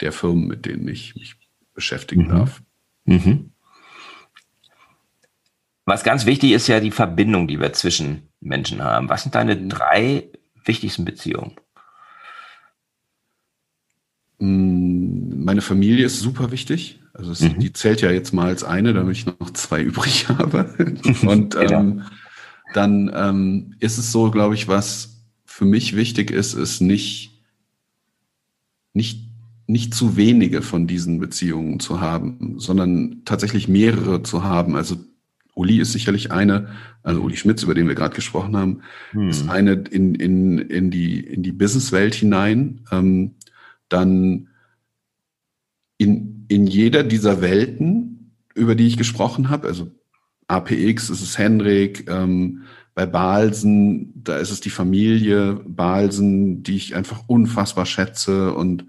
der 0.00 0.12
Firmen, 0.12 0.46
mit 0.46 0.66
denen 0.66 0.88
ich 0.88 1.14
mich 1.14 1.36
beschäftigen 1.74 2.24
mhm. 2.24 2.28
darf. 2.28 2.62
Mhm. 3.04 3.50
Was 5.84 6.04
ganz 6.04 6.24
wichtig 6.24 6.52
ist 6.52 6.66
ja 6.66 6.80
die 6.80 6.90
Verbindung, 6.90 7.46
die 7.46 7.60
wir 7.60 7.72
zwischen 7.74 8.28
Menschen 8.40 8.82
haben. 8.82 9.08
Was 9.10 9.22
sind 9.22 9.34
deine 9.34 9.56
drei 9.68 10.30
wichtigsten 10.64 11.04
Beziehungen? 11.04 11.56
Mm, 14.38 15.44
meine 15.44 15.60
Familie 15.60 16.06
ist 16.06 16.20
super 16.20 16.50
wichtig. 16.50 17.00
Also 17.12 17.30
es, 17.30 17.40
mhm. 17.40 17.60
die 17.60 17.72
zählt 17.72 18.00
ja 18.00 18.10
jetzt 18.10 18.32
mal 18.32 18.46
als 18.46 18.64
eine, 18.64 18.92
damit 18.92 19.16
ich 19.16 19.26
noch 19.26 19.50
zwei 19.52 19.82
übrig 19.82 20.28
habe. 20.28 20.74
Und 21.26 21.56
ähm, 21.56 22.02
dann 22.72 23.10
ähm, 23.14 23.74
ist 23.78 23.98
es 23.98 24.10
so, 24.10 24.30
glaube 24.30 24.54
ich, 24.54 24.68
was 24.68 25.22
für 25.44 25.64
mich 25.64 25.94
wichtig 25.94 26.32
ist, 26.32 26.54
ist 26.54 26.80
nicht, 26.80 27.40
nicht, 28.92 29.28
nicht 29.68 29.94
zu 29.94 30.16
wenige 30.16 30.62
von 30.62 30.88
diesen 30.88 31.20
Beziehungen 31.20 31.78
zu 31.78 32.00
haben, 32.00 32.56
sondern 32.58 33.22
tatsächlich 33.24 33.68
mehrere 33.68 34.24
zu 34.24 34.42
haben. 34.42 34.74
Also 34.74 34.96
Uli 35.54 35.78
ist 35.78 35.92
sicherlich 35.92 36.32
eine, 36.32 36.70
also 37.04 37.20
Uli 37.20 37.36
Schmitz, 37.36 37.62
über 37.62 37.74
den 37.74 37.86
wir 37.86 37.94
gerade 37.94 38.16
gesprochen 38.16 38.56
haben, 38.56 38.80
hm. 39.12 39.28
ist 39.28 39.48
eine 39.48 39.74
in, 39.74 40.16
in, 40.16 40.58
in 40.58 40.90
die, 40.90 41.20
in 41.20 41.44
die 41.44 41.52
Businesswelt 41.52 42.16
hinein. 42.16 42.80
Ähm, 42.90 43.36
dann 43.88 44.48
in, 45.98 46.46
in 46.48 46.66
jeder 46.66 47.02
dieser 47.02 47.40
Welten, 47.40 48.32
über 48.54 48.74
die 48.74 48.86
ich 48.86 48.96
gesprochen 48.96 49.50
habe, 49.50 49.68
also 49.68 49.90
APX 50.48 51.10
ist 51.10 51.22
es 51.22 51.38
Henrik, 51.38 52.08
ähm, 52.08 52.64
bei 52.94 53.06
Balsen, 53.06 54.12
da 54.14 54.36
ist 54.36 54.50
es 54.50 54.60
die 54.60 54.70
Familie 54.70 55.54
Balsen, 55.66 56.62
die 56.62 56.76
ich 56.76 56.94
einfach 56.94 57.24
unfassbar 57.26 57.86
schätze 57.86 58.52
und 58.52 58.86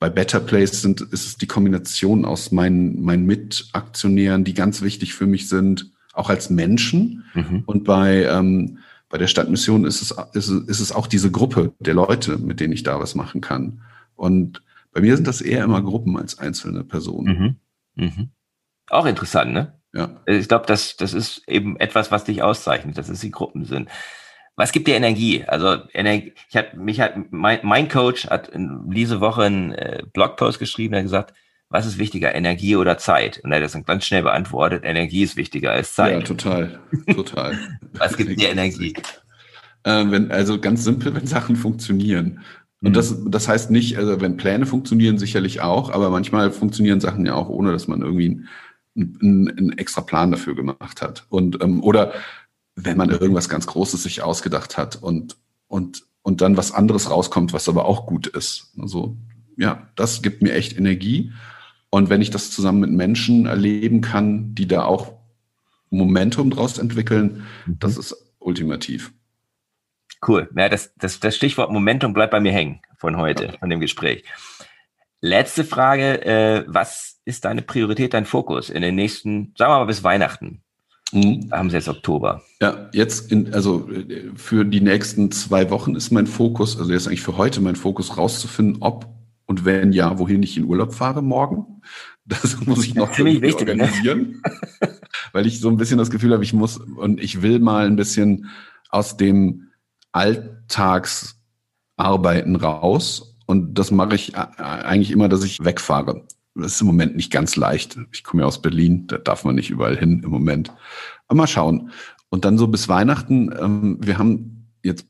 bei 0.00 0.10
Better 0.10 0.40
Place 0.40 0.82
sind, 0.82 1.00
ist 1.00 1.26
es 1.26 1.36
die 1.36 1.46
Kombination 1.46 2.24
aus 2.24 2.52
meinen, 2.52 3.02
meinen 3.02 3.24
Mitaktionären, 3.24 4.44
die 4.44 4.52
ganz 4.52 4.82
wichtig 4.82 5.14
für 5.14 5.26
mich 5.26 5.48
sind, 5.48 5.92
auch 6.12 6.28
als 6.28 6.50
Menschen. 6.50 7.24
Mhm. 7.32 7.62
Und 7.64 7.84
bei, 7.84 8.24
ähm, 8.24 8.78
bei 9.14 9.18
der 9.18 9.28
Stadtmission 9.28 9.84
ist 9.84 10.02
es, 10.02 10.10
ist, 10.32 10.48
ist 10.48 10.80
es 10.80 10.90
auch 10.90 11.06
diese 11.06 11.30
Gruppe 11.30 11.72
der 11.78 11.94
Leute, 11.94 12.36
mit 12.36 12.58
denen 12.58 12.72
ich 12.72 12.82
da 12.82 12.98
was 12.98 13.14
machen 13.14 13.40
kann. 13.40 13.80
Und 14.16 14.60
bei 14.90 15.02
mir 15.02 15.14
sind 15.14 15.28
das 15.28 15.40
eher 15.40 15.62
immer 15.62 15.82
Gruppen 15.82 16.18
als 16.18 16.40
einzelne 16.40 16.82
Personen. 16.82 17.60
Mhm. 17.94 18.04
Mhm. 18.06 18.30
Auch 18.88 19.06
interessant, 19.06 19.52
ne? 19.52 19.78
Ja. 19.92 20.20
Ich 20.26 20.48
glaube, 20.48 20.66
das, 20.66 20.96
das 20.96 21.14
ist 21.14 21.46
eben 21.46 21.76
etwas, 21.78 22.10
was 22.10 22.24
dich 22.24 22.42
auszeichnet, 22.42 22.98
dass 22.98 23.08
es 23.08 23.20
die 23.20 23.30
Gruppen 23.30 23.64
sind. 23.66 23.88
Was 24.56 24.72
gibt 24.72 24.88
dir 24.88 24.96
Energie? 24.96 25.44
Also 25.44 25.76
Energie, 25.92 26.32
ich 26.50 26.56
habe 26.56 26.76
mich 26.76 26.98
hat 26.98 27.14
mein, 27.30 27.60
mein 27.62 27.88
Coach 27.88 28.26
hat 28.26 28.48
in, 28.48 28.90
diese 28.90 29.20
Woche 29.20 29.44
einen 29.44 29.70
äh, 29.70 30.02
Blogpost 30.12 30.58
geschrieben, 30.58 30.90
der 30.90 31.02
hat 31.02 31.06
gesagt, 31.06 31.34
was 31.74 31.86
ist 31.86 31.98
wichtiger, 31.98 32.32
Energie 32.32 32.76
oder 32.76 32.98
Zeit? 32.98 33.40
Und 33.42 33.50
er 33.50 33.56
hat 33.56 33.64
das 33.64 33.72
dann 33.72 33.84
ganz 33.84 34.04
schnell 34.04 34.22
beantwortet, 34.22 34.84
Energie 34.84 35.24
ist 35.24 35.36
wichtiger 35.36 35.72
als 35.72 35.94
Zeit. 35.94 36.12
Ja, 36.12 36.20
total, 36.20 36.78
total. 37.12 37.58
was 37.94 38.16
gibt 38.16 38.40
dir 38.40 38.50
Energie? 38.50 38.94
Äh, 39.82 40.04
wenn, 40.08 40.30
also 40.30 40.60
ganz 40.60 40.84
simpel, 40.84 41.12
wenn 41.16 41.26
Sachen 41.26 41.56
funktionieren. 41.56 42.44
Und 42.80 42.90
mhm. 42.90 42.92
das, 42.92 43.16
das 43.26 43.48
heißt 43.48 43.72
nicht, 43.72 43.98
also 43.98 44.20
wenn 44.20 44.36
Pläne 44.36 44.66
funktionieren, 44.66 45.18
sicherlich 45.18 45.62
auch, 45.62 45.90
aber 45.90 46.10
manchmal 46.10 46.52
funktionieren 46.52 47.00
Sachen 47.00 47.26
ja 47.26 47.34
auch, 47.34 47.48
ohne 47.48 47.72
dass 47.72 47.88
man 47.88 48.02
irgendwie 48.02 48.44
einen, 48.94 49.18
einen, 49.20 49.48
einen 49.50 49.72
extra 49.72 50.02
Plan 50.02 50.30
dafür 50.30 50.54
gemacht 50.54 51.02
hat. 51.02 51.26
Und 51.28 51.60
ähm, 51.60 51.82
oder 51.82 52.12
wenn 52.76 52.96
man 52.96 53.10
irgendwas 53.10 53.48
ganz 53.48 53.66
Großes 53.66 54.00
sich 54.00 54.22
ausgedacht 54.22 54.78
hat 54.78 55.02
und, 55.02 55.38
und, 55.66 56.04
und 56.22 56.40
dann 56.40 56.56
was 56.56 56.70
anderes 56.70 57.10
rauskommt, 57.10 57.52
was 57.52 57.68
aber 57.68 57.86
auch 57.86 58.06
gut 58.06 58.28
ist. 58.28 58.72
Also, 58.78 59.16
ja, 59.56 59.88
das 59.96 60.22
gibt 60.22 60.40
mir 60.40 60.52
echt 60.52 60.78
Energie. 60.78 61.32
Und 61.94 62.10
wenn 62.10 62.20
ich 62.20 62.30
das 62.30 62.50
zusammen 62.50 62.80
mit 62.80 62.90
Menschen 62.90 63.46
erleben 63.46 64.00
kann, 64.00 64.52
die 64.56 64.66
da 64.66 64.82
auch 64.82 65.12
Momentum 65.90 66.50
draus 66.50 66.78
entwickeln, 66.78 67.44
mhm. 67.66 67.78
das 67.78 67.96
ist 67.96 68.34
ultimativ. 68.40 69.12
Cool. 70.26 70.48
Ja, 70.56 70.68
das, 70.68 70.92
das, 70.96 71.20
das 71.20 71.36
Stichwort 71.36 71.70
Momentum 71.70 72.12
bleibt 72.12 72.32
bei 72.32 72.40
mir 72.40 72.50
hängen 72.50 72.80
von 72.98 73.16
heute, 73.16 73.44
ja. 73.44 73.52
von 73.60 73.70
dem 73.70 73.78
Gespräch. 73.78 74.24
Letzte 75.20 75.62
Frage. 75.62 76.20
Äh, 76.26 76.64
was 76.66 77.20
ist 77.26 77.44
deine 77.44 77.62
Priorität, 77.62 78.12
dein 78.12 78.24
Fokus 78.24 78.70
in 78.70 78.82
den 78.82 78.96
nächsten, 78.96 79.54
sagen 79.56 79.70
wir 79.70 79.78
mal 79.78 79.84
bis 79.84 80.02
Weihnachten? 80.02 80.64
Mhm. 81.12 81.48
Haben 81.52 81.70
Sie 81.70 81.76
jetzt 81.76 81.88
Oktober. 81.88 82.42
Ja, 82.60 82.88
jetzt, 82.92 83.30
in, 83.30 83.54
also 83.54 83.88
für 84.34 84.64
die 84.64 84.80
nächsten 84.80 85.30
zwei 85.30 85.70
Wochen 85.70 85.94
ist 85.94 86.10
mein 86.10 86.26
Fokus, 86.26 86.76
also 86.76 86.92
jetzt 86.92 87.06
eigentlich 87.06 87.22
für 87.22 87.36
heute 87.36 87.60
mein 87.60 87.76
Fokus 87.76 88.16
rauszufinden, 88.16 88.82
ob 88.82 89.13
und 89.46 89.64
wenn 89.64 89.92
ja, 89.92 90.18
wohin 90.18 90.42
ich 90.42 90.56
in 90.56 90.64
Urlaub 90.64 90.92
fahre 90.94 91.22
morgen. 91.22 91.82
Das 92.24 92.58
muss 92.66 92.84
ich 92.84 92.94
noch 92.94 93.12
ziemlich 93.12 93.42
wichtig, 93.42 93.66
ne? 93.66 93.72
organisieren, 93.72 94.42
ne? 94.80 94.98
weil 95.32 95.46
ich 95.46 95.60
so 95.60 95.68
ein 95.68 95.76
bisschen 95.76 95.98
das 95.98 96.10
Gefühl 96.10 96.32
habe, 96.32 96.44
ich 96.44 96.54
muss 96.54 96.78
und 96.78 97.20
ich 97.20 97.42
will 97.42 97.58
mal 97.58 97.86
ein 97.86 97.96
bisschen 97.96 98.48
aus 98.88 99.16
dem 99.16 99.68
Alltagsarbeiten 100.12 102.56
raus. 102.56 103.36
Und 103.46 103.78
das 103.78 103.90
mache 103.90 104.14
ich 104.14 104.34
eigentlich 104.36 105.10
immer, 105.10 105.28
dass 105.28 105.44
ich 105.44 105.62
wegfahre. 105.62 106.24
Das 106.54 106.74
ist 106.74 106.80
im 106.80 106.86
Moment 106.86 107.16
nicht 107.16 107.32
ganz 107.32 107.56
leicht. 107.56 107.98
Ich 108.12 108.24
komme 108.24 108.42
ja 108.42 108.46
aus 108.46 108.62
Berlin, 108.62 109.06
da 109.08 109.18
darf 109.18 109.44
man 109.44 109.56
nicht 109.56 109.70
überall 109.70 109.98
hin 109.98 110.22
im 110.24 110.30
Moment. 110.30 110.72
Aber 111.26 111.38
mal 111.38 111.46
schauen. 111.46 111.90
Und 112.30 112.44
dann 112.44 112.58
so 112.58 112.68
bis 112.68 112.88
Weihnachten, 112.88 113.50
ähm, 113.58 113.98
wir 114.00 114.18
haben 114.18 114.68
jetzt 114.82 115.02
äh, 115.02 115.06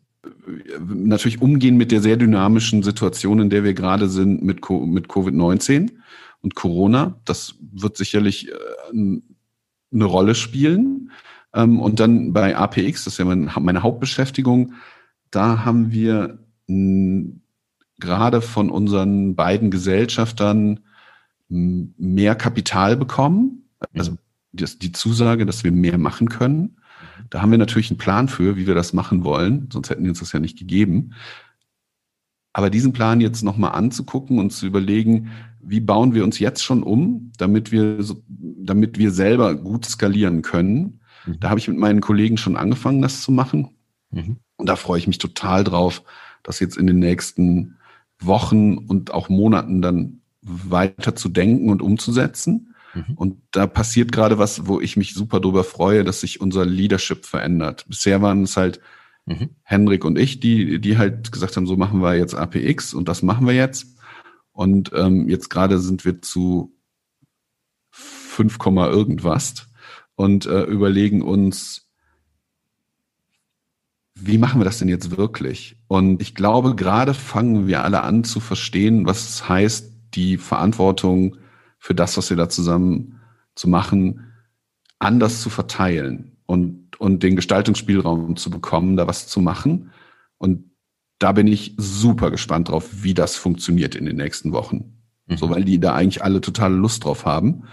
natürlich 0.79 1.43
umgehen 1.43 1.77
mit 1.77 1.93
der 1.93 2.01
sehr 2.01 2.17
dynamischen 2.17 2.83
Situation, 2.83 3.41
in 3.41 3.51
der 3.51 3.65
wir 3.65 3.75
gerade 3.75 4.09
sind 4.09 4.43
mit, 4.43 4.61
Co 4.61 4.85
mit 4.87 5.09
Covid-19 5.09 5.91
und 6.43 6.55
Corona. 6.55 7.21
Das 7.25 7.55
wird 7.61 7.97
sicherlich 7.97 8.49
äh, 8.49 8.53
eine 8.93 10.05
Rolle 10.05 10.35
spielen. 10.35 11.11
Ähm, 11.55 11.81
und 11.81 12.01
dann 12.01 12.33
bei 12.33 12.57
APX, 12.57 13.05
das 13.05 13.15
ist 13.15 13.19
ja 13.19 13.25
meine 13.25 13.83
Hauptbeschäftigung, 13.83 14.75
da 15.31 15.65
haben 15.65 15.93
wir 15.93 16.39
gerade 17.99 18.41
von 18.41 18.71
unseren 18.71 19.35
beiden 19.35 19.71
Gesellschaftern 19.71 20.81
mehr 21.49 22.35
Kapital 22.35 22.97
bekommen, 22.97 23.69
also 23.93 24.17
das, 24.53 24.79
die 24.79 24.93
Zusage, 24.93 25.47
dass 25.47 25.65
wir 25.65 25.73
mehr 25.73 25.99
machen 25.99 26.29
können. 26.29 26.77
Da 27.31 27.43
haben 27.43 27.51
wir 27.51 27.59
natürlich 27.59 27.91
einen 27.91 27.99
Plan 27.99 28.29
für, 28.29 28.57
wie 28.57 28.67
wir 28.67 28.75
das 28.75 28.93
machen 28.93 29.25
wollen, 29.25 29.69
sonst 29.73 29.91
hätten 29.91 30.03
wir 30.03 30.11
uns 30.11 30.21
das 30.21 30.33
ja 30.33 30.41
nicht 30.41 30.59
gegeben. 30.59 31.15
Aber 32.53 32.71
diesen 32.71 32.93
Plan 32.93 33.21
jetzt 33.21 33.43
nochmal 33.43 33.73
anzugucken 33.73 34.39
und 34.39 34.51
zu 34.51 34.67
überlegen, 34.67 35.31
wie 35.61 35.81
bauen 35.81 36.15
wir 36.15 36.25
uns 36.25 36.39
jetzt 36.39 36.63
schon 36.63 36.83
um, 36.83 37.33
damit 37.37 37.73
wir, 37.73 37.99
damit 38.29 38.99
wir 38.99 39.11
selber 39.11 39.55
gut 39.55 39.87
skalieren 39.87 40.43
können. 40.43 41.01
Mhm. 41.27 41.41
Da 41.41 41.51
habe 41.51 41.59
ich 41.59 41.69
mit 41.69 41.79
meinen 41.79 42.01
Kollegen 42.01 42.37
schon 42.37 42.57
angefangen, 42.57 43.03
das 43.03 43.23
zu 43.23 43.33
machen. 43.33 43.71
Mhm. 44.11 44.37
Und 44.57 44.69
da 44.69 44.77
freue 44.77 44.99
ich 44.99 45.07
mich 45.07 45.19
total 45.19 45.65
drauf, 45.65 46.03
das 46.43 46.61
jetzt 46.61 46.77
in 46.77 46.87
den 46.87 46.99
nächsten 46.99 47.77
Wochen 48.21 48.79
und 48.79 49.13
auch 49.13 49.29
Monaten 49.29 49.83
dann 49.83 50.21
weiter 50.43 51.17
zu 51.17 51.29
denken 51.29 51.71
und 51.71 51.83
umzusetzen. 51.83 52.74
Mhm. 52.95 53.15
Und 53.15 53.43
da 53.51 53.67
passiert 53.67 54.13
gerade 54.13 54.39
was, 54.39 54.67
wo 54.67 54.81
ich 54.81 54.97
mich 54.97 55.15
super 55.15 55.41
drüber 55.41 55.65
freue, 55.65 56.05
dass 56.05 56.21
sich 56.21 56.41
unser 56.41 56.65
Leadership 56.65 57.27
verändert. 57.27 57.85
Bisher 57.89 58.23
waren 58.23 58.45
es 58.45 58.57
halt 58.57 58.81
mhm. 59.27 59.51
Henrik 59.63 60.05
und 60.05 60.19
ich, 60.19 60.41
die, 60.41 60.81
die 60.81 60.99
halt 60.99 61.33
gesagt 61.33 61.57
haben, 61.57 61.67
so 61.67 61.77
machen 61.77 62.01
wir 62.01 62.17
jetzt 62.17 62.35
APX 62.35 62.95
und 62.95 63.09
das 63.09 63.23
machen 63.23 63.47
wir 63.47 63.55
jetzt. 63.55 63.87
Und 64.53 64.93
ähm, 64.95 65.29
jetzt 65.29 65.51
gerade 65.51 65.79
sind 65.81 66.05
wir 66.05 66.23
zu 66.23 66.77
5, 67.91 68.59
irgendwas 68.65 69.67
und 70.15 70.47
äh, 70.47 70.63
überlegen 70.63 71.23
uns, 71.23 71.89
wie 74.15 74.39
machen 74.39 74.61
wir 74.61 74.65
das 74.65 74.79
denn 74.79 74.89
jetzt 74.89 75.17
wirklich? 75.17 75.77
Und 75.89 76.23
ich 76.23 76.35
glaube, 76.35 76.77
gerade 76.77 77.15
fangen 77.15 77.67
wir 77.67 77.83
alle 77.83 78.03
an 78.03 78.23
zu 78.23 78.39
verstehen, 78.39 79.07
was 79.07 79.29
es 79.29 79.49
heißt, 79.49 79.93
die 80.15 80.39
Verantwortung 80.39 81.37
für 81.85 81.95
das, 81.95 82.17
was 82.17 82.31
wir 82.31 82.39
da 82.39 82.49
zusammen 82.49 83.21
zu 83.55 83.69
machen, 83.69 84.33
anders 84.99 85.43
zu 85.43 85.51
verteilen 85.51 86.39
und, 86.47 86.99
und 86.99 87.23
den 87.23 87.37
Gestaltungsspielraum 87.37 88.37
zu 88.37 88.49
bekommen, 88.49 88.97
da 88.97 89.07
was 89.07 89.27
zu 89.27 89.43
machen. 89.43 89.91
Und 90.39 90.71
da 91.19 91.33
bin 91.33 91.47
ich 91.47 91.75
super 91.77 92.31
gespannt 92.31 92.71
drauf, 92.71 92.89
wie 93.03 93.13
das 93.13 93.37
funktioniert 93.37 93.97
in 93.97 94.07
den 94.07 94.17
nächsten 94.17 94.53
Wochen. 94.53 94.95
Mhm. 95.27 95.37
So, 95.37 95.51
weil 95.51 95.65
die 95.65 95.79
da 95.79 95.95
eigentlich 95.95 96.25
alle 96.25 96.41
totale 96.41 96.75
Lust 96.75 97.05
drauf 97.05 97.27
haben. 97.27 97.65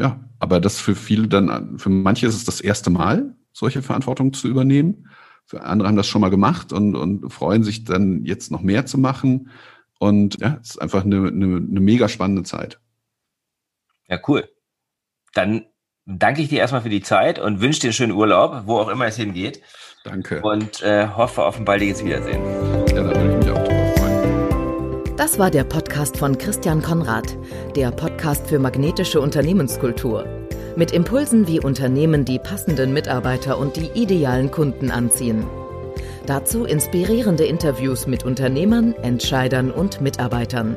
Ja, 0.00 0.18
aber 0.38 0.60
das 0.60 0.80
für 0.80 0.94
viele 0.94 1.28
dann, 1.28 1.78
für 1.78 1.90
manche 1.90 2.26
ist 2.26 2.36
es 2.36 2.46
das 2.46 2.62
erste 2.62 2.88
Mal, 2.88 3.36
solche 3.52 3.82
Verantwortung 3.82 4.32
zu 4.32 4.48
übernehmen. 4.48 5.08
Für 5.44 5.62
andere 5.64 5.88
haben 5.88 5.96
das 5.96 6.06
schon 6.06 6.22
mal 6.22 6.30
gemacht 6.30 6.72
und, 6.72 6.96
und 6.96 7.30
freuen 7.30 7.64
sich 7.64 7.84
dann 7.84 8.24
jetzt 8.24 8.50
noch 8.50 8.62
mehr 8.62 8.86
zu 8.86 8.96
machen. 8.96 9.50
Und 9.98 10.40
ja, 10.40 10.58
es 10.62 10.70
ist 10.70 10.80
einfach 10.80 11.04
eine, 11.04 11.28
eine, 11.28 11.56
eine 11.56 11.80
mega 11.80 12.08
spannende 12.08 12.44
Zeit. 12.44 12.80
Ja, 14.08 14.18
cool. 14.26 14.48
Dann 15.34 15.66
danke 16.06 16.42
ich 16.42 16.48
dir 16.48 16.60
erstmal 16.60 16.80
für 16.80 16.88
die 16.88 17.02
Zeit 17.02 17.38
und 17.38 17.60
wünsche 17.60 17.80
dir 17.80 17.88
einen 17.88 17.92
schönen 17.92 18.12
Urlaub, 18.12 18.62
wo 18.64 18.78
auch 18.78 18.88
immer 18.88 19.06
es 19.06 19.16
hingeht. 19.16 19.60
Danke. 20.04 20.40
Und 20.40 20.82
äh, 20.82 21.08
hoffe 21.08 21.44
auf 21.44 21.58
ein 21.58 21.64
baldiges 21.64 22.04
Wiedersehen. 22.04 22.42
Ja, 22.88 22.94
da 22.94 23.04
würde 23.04 23.30
ich 23.30 23.36
mich 23.36 23.50
auch 23.50 23.64
drüber 23.64 23.92
freuen. 23.96 25.16
Das 25.16 25.38
war 25.38 25.50
der 25.50 25.64
Podcast 25.64 26.16
von 26.16 26.38
Christian 26.38 26.80
Konrad, 26.80 27.36
der 27.76 27.90
Podcast 27.90 28.46
für 28.48 28.58
magnetische 28.58 29.20
Unternehmenskultur. 29.20 30.24
Mit 30.76 30.92
Impulsen, 30.92 31.46
wie 31.46 31.60
Unternehmen 31.60 32.24
die 32.24 32.38
passenden 32.38 32.92
Mitarbeiter 32.92 33.58
und 33.58 33.76
die 33.76 33.90
idealen 34.00 34.50
Kunden 34.50 34.90
anziehen. 34.90 35.44
Dazu 36.24 36.64
inspirierende 36.64 37.44
Interviews 37.44 38.06
mit 38.06 38.24
Unternehmern, 38.24 38.94
Entscheidern 39.02 39.70
und 39.70 40.00
Mitarbeitern. 40.00 40.76